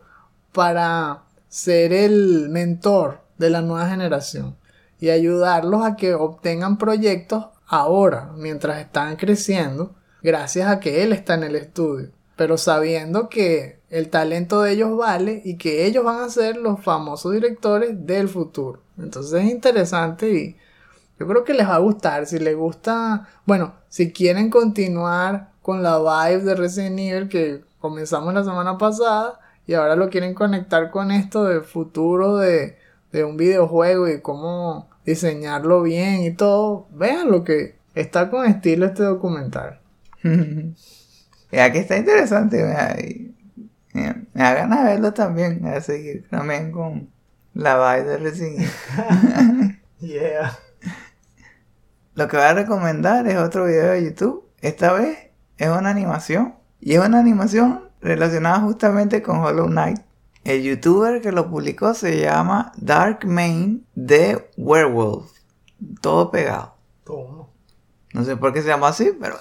para 0.53 1.23
ser 1.47 1.93
el 1.93 2.49
mentor 2.49 3.21
de 3.37 3.49
la 3.49 3.61
nueva 3.61 3.89
generación 3.89 4.55
y 4.99 5.09
ayudarlos 5.09 5.85
a 5.85 5.95
que 5.95 6.13
obtengan 6.13 6.77
proyectos 6.77 7.47
ahora, 7.65 8.31
mientras 8.35 8.79
están 8.79 9.15
creciendo, 9.15 9.95
gracias 10.21 10.69
a 10.69 10.79
que 10.79 11.03
él 11.03 11.13
está 11.13 11.35
en 11.35 11.43
el 11.43 11.55
estudio. 11.55 12.11
Pero 12.39 12.57
sabiendo 12.57 13.27
que 13.27 13.81
el 13.89 14.09
talento 14.09 14.61
de 14.61 14.71
ellos 14.71 14.95
vale 14.95 15.41
y 15.43 15.57
que 15.57 15.85
ellos 15.85 16.05
van 16.05 16.21
a 16.21 16.29
ser 16.29 16.55
los 16.55 16.81
famosos 16.81 17.33
directores 17.33 18.05
del 18.05 18.29
futuro. 18.29 18.79
Entonces 18.97 19.43
es 19.43 19.51
interesante 19.51 20.31
y 20.31 20.55
yo 21.19 21.27
creo 21.27 21.43
que 21.43 21.53
les 21.53 21.67
va 21.67 21.75
a 21.75 21.79
gustar. 21.79 22.27
Si 22.27 22.39
les 22.39 22.55
gusta, 22.55 23.27
bueno, 23.45 23.73
si 23.89 24.13
quieren 24.13 24.49
continuar 24.49 25.49
con 25.61 25.83
la 25.83 25.97
vibe 25.97 26.45
de 26.45 26.55
Resident 26.55 26.99
Evil 26.99 27.27
que 27.27 27.61
comenzamos 27.81 28.33
la 28.33 28.45
semana 28.45 28.77
pasada 28.77 29.41
y 29.67 29.73
ahora 29.73 29.97
lo 29.97 30.09
quieren 30.09 30.33
conectar 30.33 30.91
con 30.91 31.11
esto 31.11 31.43
del 31.43 31.63
futuro 31.63 32.37
de, 32.37 32.77
de 33.11 33.25
un 33.25 33.35
videojuego 33.35 34.07
y 34.07 34.21
cómo 34.21 34.87
diseñarlo 35.05 35.81
bien 35.81 36.23
y 36.23 36.33
todo, 36.33 36.87
vean 36.91 37.29
lo 37.31 37.43
que 37.43 37.75
está 37.95 38.29
con 38.29 38.45
estilo 38.45 38.85
este 38.85 39.03
documental. 39.03 39.81
ya 41.51 41.71
que 41.71 41.79
está 41.79 41.97
interesante, 41.97 42.63
me, 43.93 44.27
da 44.33 44.53
ganas 44.53 44.83
de 44.83 44.91
verlo 44.91 45.13
también, 45.13 45.65
a 45.65 45.81
seguir 45.81 46.27
también 46.29 46.71
con 46.71 47.09
la 47.53 47.95
vibe 47.95 48.09
de 48.09 48.17
Resident 48.17 48.69
yeah. 49.99 50.57
Lo 52.15 52.27
que 52.27 52.37
voy 52.37 52.45
a 52.45 52.53
recomendar 52.53 53.27
es 53.27 53.37
otro 53.37 53.65
video 53.65 53.91
de 53.91 54.03
YouTube. 54.03 54.45
Esta 54.61 54.93
vez 54.93 55.17
es 55.57 55.69
una 55.69 55.89
animación. 55.89 56.55
Y 56.81 56.93
es 56.93 56.99
una 57.05 57.19
animación 57.19 57.89
relacionada 58.01 58.59
justamente 58.59 59.21
con 59.21 59.37
Hollow 59.37 59.67
Knight. 59.67 59.99
El 60.43 60.63
youtuber 60.63 61.21
que 61.21 61.31
lo 61.31 61.49
publicó 61.49 61.93
se 61.93 62.19
llama 62.19 62.71
Dark 62.77 63.25
Main 63.25 63.85
The 63.95 64.49
Werewolf. 64.57 65.31
Todo 66.01 66.31
pegado. 66.31 66.75
¿Cómo? 67.03 67.53
No 68.13 68.23
sé 68.23 68.35
por 68.37 68.53
qué 68.53 68.61
se 68.61 68.69
llama 68.69 68.89
así, 68.89 69.11
pero 69.19 69.37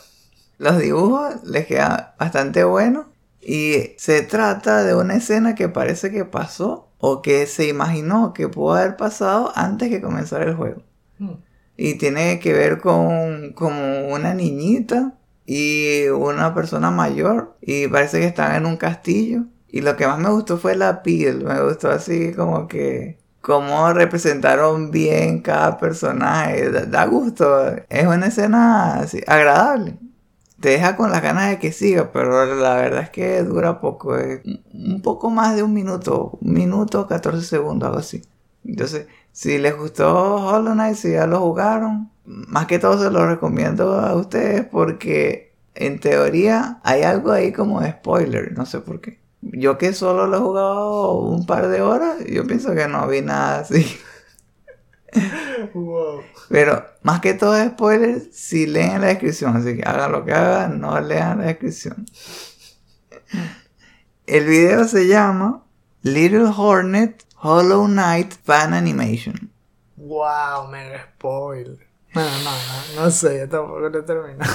los 0.59 0.79
dibujos 0.79 1.45
les 1.45 1.67
quedan 1.67 2.09
bastante 2.19 2.65
buenos. 2.65 3.07
Y 3.41 3.95
se 3.97 4.23
trata 4.23 4.83
de 4.83 4.95
una 4.95 5.15
escena 5.15 5.55
que 5.55 5.69
parece 5.69 6.11
que 6.11 6.25
pasó 6.25 6.91
o 6.99 7.23
que 7.23 7.47
se 7.47 7.69
imaginó 7.69 8.35
que 8.35 8.49
pudo 8.49 8.75
haber 8.75 8.97
pasado 8.97 9.53
antes 9.55 9.89
que 9.89 10.03
comenzara 10.03 10.45
el 10.45 10.55
juego. 10.55 10.83
Hmm. 11.19 11.37
Y 11.77 11.95
tiene 11.95 12.41
que 12.41 12.53
ver 12.53 12.79
con 12.79 13.53
como 13.53 14.09
una 14.09 14.35
niñita 14.35 15.15
y 15.47 16.09
una 16.09 16.53
persona 16.55 16.91
mayor 16.91 17.57
y 17.63 17.87
parece 17.87 18.21
que 18.21 18.27
están 18.27 18.57
en 18.57 18.67
un 18.67 18.77
castillo. 18.77 19.45
Y 19.69 19.83
lo 19.83 19.97
que 19.97 20.07
más 20.07 20.19
me 20.19 20.31
gustó 20.31 20.59
fue 20.59 20.75
la 20.75 21.03
piel, 21.03 21.45
me 21.45 21.63
gustó 21.63 21.91
así 21.91 22.33
como 22.35 22.67
que 22.67 23.19
cómo 23.41 23.93
representaron 23.93 24.91
bien 24.91 25.41
cada 25.41 25.79
personaje, 25.79 26.71
da, 26.71 27.07
gusto, 27.07 27.77
es 27.89 28.07
una 28.07 28.27
escena 28.27 28.95
así, 29.01 29.23
agradable 29.27 29.99
te 30.61 30.71
deja 30.71 30.97
con 30.97 31.11
las 31.11 31.23
ganas 31.23 31.51
de 31.51 31.59
que 31.59 31.73
siga, 31.73 32.11
pero 32.13 32.55
la 32.57 32.75
verdad 32.77 33.03
es 33.03 33.11
que 33.11 33.43
dura 33.43 33.81
poco, 33.81 34.17
es 34.17 34.41
un 34.73 35.01
poco 35.03 35.31
más 35.31 35.55
de 35.57 35.63
un 35.63 35.73
minuto, 35.73 36.39
un 36.41 36.53
minuto, 36.53 37.07
14 37.07 37.45
segundos, 37.47 37.87
algo 37.87 38.01
así. 38.01 38.23
Entonces, 38.65 39.07
si 39.33 39.59
les 39.59 39.77
gustó 39.77 40.37
Hollow 40.37 40.73
Knight, 40.73 40.97
si 40.97 41.13
ya 41.13 41.27
lo 41.27 41.41
jugaron, 41.41 42.11
más 42.25 42.67
que 42.67 42.79
todo 42.79 42.99
se 43.03 43.11
lo 43.11 43.27
recomiendo 43.27 44.01
a 44.01 44.15
ustedes 44.17 44.65
porque 44.67 45.55
en 45.75 46.01
teoría 46.01 46.81
hay 46.83 47.03
algo 47.03 47.33
ahí 47.33 47.53
como 47.53 47.83
spoiler, 47.83 48.53
no 48.57 48.67
sé 48.67 48.81
por 48.81 49.01
qué. 49.01 49.21
Yo 49.41 49.79
que 49.79 49.93
solo 49.93 50.27
lo 50.27 50.37
he 50.37 50.41
jugado 50.41 51.13
un 51.21 51.47
par 51.47 51.69
de 51.69 51.81
horas, 51.81 52.17
yo 52.27 52.45
pienso 52.47 52.75
que 52.75 52.89
no 52.89 53.07
vi 53.07 53.23
nada 53.23 53.61
así. 53.61 53.87
Wow. 55.75 56.23
Pero 56.49 56.85
más 57.03 57.21
que 57.21 57.35
todo 57.35 57.63
spoiler, 57.65 58.23
si 58.33 58.67
leen 58.67 59.01
la 59.01 59.09
descripción. 59.09 59.57
Así 59.57 59.77
que 59.77 59.83
hagan 59.83 60.13
lo 60.13 60.25
que 60.25 60.33
hagan, 60.33 60.81
no 60.81 60.99
lean 61.01 61.39
la 61.39 61.47
descripción. 61.47 62.07
El 64.27 64.47
video 64.47 64.85
se 64.85 65.07
llama 65.07 65.65
Little 66.03 66.51
Hornet 66.57 67.25
Hollow 67.41 67.87
Knight 67.87 68.35
Fan 68.45 68.75
Animation. 68.75 69.51
Wow, 69.97 70.69
mega 70.71 71.09
spoiler. 71.15 71.79
Bueno, 72.15 72.31
no, 72.45 72.51
no, 72.51 73.03
no 73.03 73.11
sé, 73.11 73.39
yo 73.39 73.49
tampoco 73.49 73.81
lo 73.81 73.99
he 73.99 74.03
terminado. 74.03 74.53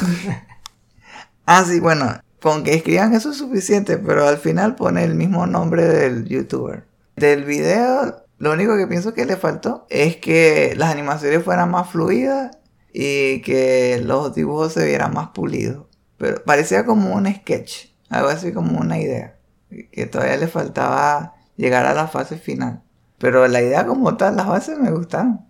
Ah, 1.46 1.64
sí, 1.66 1.80
bueno, 1.80 2.22
con 2.42 2.64
que 2.64 2.74
escriban 2.74 3.14
eso 3.14 3.32
es 3.32 3.38
suficiente, 3.38 3.98
pero 3.98 4.28
al 4.28 4.38
final 4.38 4.76
pone 4.76 5.04
el 5.04 5.16
mismo 5.16 5.46
nombre 5.46 5.86
del 5.86 6.26
youtuber. 6.26 6.86
Del 7.16 7.44
video, 7.44 8.23
lo 8.44 8.52
único 8.52 8.76
que 8.76 8.88
pienso 8.88 9.14
que 9.14 9.26
le 9.26 9.38
faltó 9.38 9.88
es 9.90 10.18
que 10.18 10.74
las 10.76 10.92
animaciones 10.92 11.46
fueran 11.46 11.72
más 11.72 11.90
fluidas 11.90 12.58
y 12.92 13.42
que 13.42 14.02
los 14.04 14.36
dibujos 14.36 14.74
se 14.74 14.86
vieran 14.86 15.14
más 15.14 15.30
pulidos. 15.30 15.86
Pero 16.18 16.44
parecía 16.44 16.86
como 16.86 17.16
un 17.16 17.34
sketch, 17.34 17.86
algo 18.10 18.28
así 18.28 18.52
como 18.52 18.82
una 18.82 19.00
idea. 19.00 19.38
Que 19.70 20.08
todavía 20.08 20.36
le 20.36 20.50
faltaba 20.50 21.36
llegar 21.56 21.86
a 21.86 21.94
la 21.94 22.10
fase 22.10 22.36
final. 22.36 22.84
Pero 23.18 23.48
la 23.48 23.62
idea 23.62 23.86
como 23.86 24.18
tal, 24.18 24.36
las 24.36 24.48
bases 24.48 24.78
me 24.78 24.92
gustaron. 24.92 25.46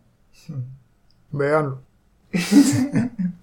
Véanlo. 1.32 1.82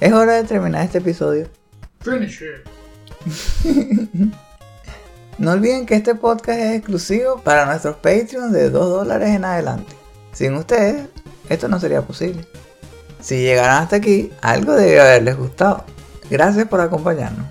Es 0.00 0.12
hora 0.14 0.34
de 0.34 0.44
terminar 0.44 0.84
este 0.84 0.98
episodio. 0.98 1.48
Finish 2.00 2.42
it. 2.42 2.66
No 5.38 5.52
olviden 5.52 5.86
que 5.86 5.94
este 5.94 6.14
podcast 6.14 6.60
es 6.60 6.76
exclusivo 6.76 7.40
para 7.40 7.64
nuestros 7.64 7.96
Patreons 7.96 8.52
de 8.52 8.68
2 8.68 8.90
dólares 8.90 9.30
en 9.30 9.46
adelante. 9.46 9.94
Sin 10.32 10.54
ustedes, 10.54 11.08
esto 11.48 11.66
no 11.66 11.80
sería 11.80 12.02
posible. 12.02 12.46
Si 13.22 13.40
llegaron 13.40 13.82
hasta 13.82 13.96
aquí, 13.96 14.30
algo 14.42 14.74
debe 14.74 15.00
haberles 15.00 15.38
gustado. 15.38 15.86
Gracias 16.28 16.68
por 16.68 16.82
acompañarnos. 16.82 17.46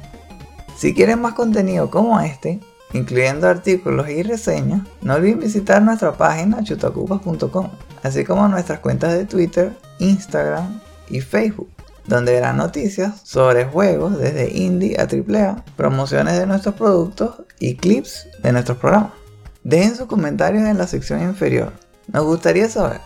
Si 0.78 0.94
quieren 0.94 1.20
más 1.20 1.34
contenido 1.34 1.90
como 1.90 2.20
este, 2.20 2.60
incluyendo 2.94 3.48
artículos 3.48 4.08
y 4.08 4.22
reseñas, 4.22 4.82
no 5.02 5.16
olviden 5.16 5.40
visitar 5.40 5.82
nuestra 5.82 6.14
página 6.14 6.64
chutacupas.com, 6.64 7.72
así 8.04 8.24
como 8.24 8.48
nuestras 8.48 8.82
cuentas 8.82 9.14
de 9.14 9.26
Twitter, 9.26 9.76
Instagram 9.98 10.80
y 11.10 11.22
Facebook, 11.22 11.70
donde 12.10 12.34
verán 12.34 12.58
noticias 12.58 13.22
sobre 13.24 13.66
juegos 13.66 14.18
desde 14.18 14.50
indie 14.52 14.98
a 15.00 15.04
AAA, 15.04 15.64
promociones 15.78 16.38
de 16.38 16.46
nuestros 16.48 16.76
productos 16.76 17.36
y 17.60 17.76
clips 17.76 18.28
de 18.44 18.52
nuestros 18.52 18.78
programas. 18.80 19.12
Dejen 19.64 19.96
sus 19.96 20.08
comentarios 20.08 20.64
en 20.64 20.78
la 20.78 20.88
sección 20.88 21.22
inferior. 21.22 21.72
Nos 22.12 22.26
gustaría 22.26 22.68
saber. 22.68 23.00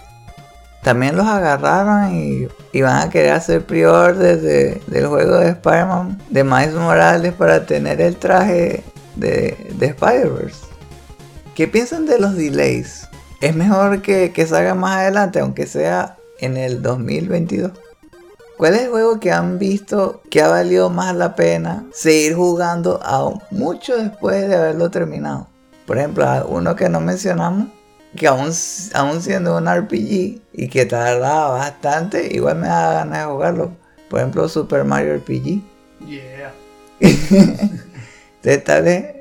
También 0.84 1.16
los 1.18 1.28
agarraron 1.28 2.16
y, 2.16 2.48
y 2.72 2.82
van 2.82 3.02
a 3.08 3.10
querer 3.10 3.34
hacer 3.34 3.66
pre-order 3.66 4.40
de- 4.42 4.82
del 4.88 5.08
juego 5.08 5.38
de 5.38 5.50
Spider-Man 5.50 6.22
de 6.30 6.44
Miles 6.44 6.74
Morales 6.74 7.34
para 7.34 7.66
tener 7.66 8.02
el 8.02 8.16
traje 8.18 8.84
de, 9.16 9.58
de 9.78 9.86
Spider-Verse. 9.88 10.66
¿Qué 11.56 11.68
piensan 11.68 12.06
de 12.06 12.20
los 12.20 12.36
delays? 12.36 13.08
¿Es 13.42 13.56
mejor 13.56 14.02
que, 14.02 14.32
que 14.32 14.46
salga 14.48 14.76
más 14.76 14.98
adelante, 14.98 15.40
aunque 15.40 15.68
sea 15.68 16.18
en 16.40 16.58
el 16.58 16.82
2022? 16.82 17.72
¿Cuál 18.58 18.76
es 18.76 18.82
el 18.84 18.90
juego 18.90 19.20
que 19.20 19.32
han 19.32 19.58
visto 19.58 20.22
que 20.30 20.42
ha 20.42 20.48
valido 20.48 20.90
más 20.90 21.16
la 21.16 21.36
pena 21.36 21.86
seguir 21.92 22.36
jugando 22.36 23.02
aún 23.04 23.42
mucho 23.52 23.98
después 23.98 24.48
de 24.48 24.56
haberlo 24.56 24.92
terminado? 24.92 25.48
Por 25.86 25.98
ejemplo, 25.98 26.26
uno 26.48 26.76
que 26.76 26.88
no 26.88 27.02
mencionamos, 27.02 27.68
que 28.16 28.28
aún, 28.28 28.52
aún 28.94 29.22
siendo 29.22 29.58
un 29.58 29.68
RPG 29.68 30.42
y 30.54 30.68
que 30.70 30.86
tardaba 30.86 31.58
bastante, 31.58 32.34
igual 32.34 32.58
me 32.58 32.68
da 32.68 32.94
ganas 32.94 33.20
de 33.20 33.34
jugarlo. 33.34 33.72
Por 34.10 34.20
ejemplo, 34.20 34.48
Super 34.48 34.84
Mario 34.84 35.16
RPG. 35.18 35.62
Yeah. 36.08 36.54
Entonces, 37.00 38.64
tal 38.64 38.84
vez 38.84 39.16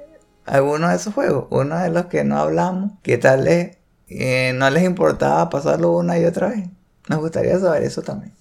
alguno 0.44 0.88
de 0.88 0.96
esos 0.96 1.14
juegos, 1.14 1.46
uno 1.50 1.78
de 1.78 1.90
los 1.90 2.06
que 2.06 2.24
no 2.24 2.38
hablamos, 2.38 2.92
que 3.02 3.18
tal 3.18 3.44
vez 3.44 3.78
eh, 4.08 4.52
no 4.54 4.68
les 4.70 4.84
importaba 4.84 5.48
pasarlo 5.48 5.92
una 5.92 6.18
y 6.18 6.24
otra 6.24 6.48
vez. 6.48 6.68
Nos 7.08 7.20
gustaría 7.20 7.58
saber 7.58 7.82
eso 7.82 8.02
también. 8.02 8.32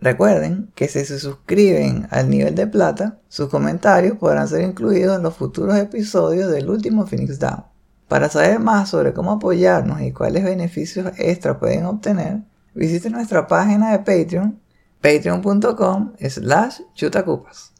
Recuerden 0.00 0.70
que 0.76 0.86
si 0.86 1.04
se 1.04 1.18
suscriben 1.18 2.06
al 2.10 2.30
nivel 2.30 2.54
de 2.54 2.68
plata, 2.68 3.18
sus 3.28 3.48
comentarios 3.48 4.16
podrán 4.16 4.46
ser 4.46 4.62
incluidos 4.62 5.16
en 5.16 5.24
los 5.24 5.34
futuros 5.34 5.76
episodios 5.76 6.50
del 6.52 6.70
último 6.70 7.06
Phoenix 7.06 7.40
Down. 7.40 7.64
Para 8.06 8.28
saber 8.28 8.60
más 8.60 8.90
sobre 8.90 9.12
cómo 9.12 9.32
apoyarnos 9.32 10.00
y 10.00 10.12
cuáles 10.12 10.44
beneficios 10.44 11.12
extra 11.18 11.58
pueden 11.58 11.84
obtener, 11.84 12.42
visiten 12.74 13.12
nuestra 13.12 13.48
página 13.48 13.90
de 13.90 13.98
Patreon, 13.98 14.60
patreon.com 15.02 16.12
slash 16.20 16.80
chutacupas. 16.94 17.72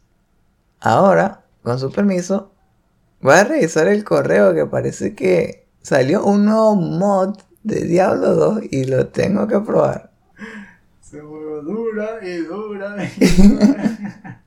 Ahora, 0.81 1.45
con 1.63 1.79
su 1.79 1.89
permiso, 1.89 2.51
voy 3.21 3.35
a 3.35 3.43
revisar 3.45 3.87
el 3.87 4.03
correo 4.03 4.53
que 4.53 4.65
parece 4.65 5.15
que 5.15 5.67
salió 5.81 6.25
un 6.25 6.45
nuevo 6.45 6.75
mod 6.75 7.37
de 7.63 7.85
Diablo 7.85 8.35
2 8.35 8.63
y 8.71 8.83
lo 8.85 9.07
tengo 9.07 9.47
que 9.47 9.59
probar. 9.61 10.08
Se 11.09 11.17
dura 11.17 12.19
y 12.21 12.37
dura 12.37 13.03
y 13.03 13.25
dura. 13.41 14.43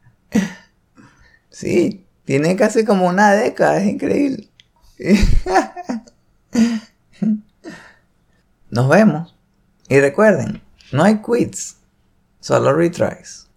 Sí, 1.51 2.07
tiene 2.25 2.55
casi 2.55 2.85
como 2.85 3.09
una 3.09 3.33
década, 3.33 3.79
es 3.79 3.89
increíble. 3.89 4.49
Nos 8.71 8.89
vemos. 8.89 9.37
Y 9.89 9.99
recuerden, 9.99 10.63
no 10.93 11.03
hay 11.03 11.21
quits, 11.21 11.79
solo 12.39 12.73
retries. 12.73 13.49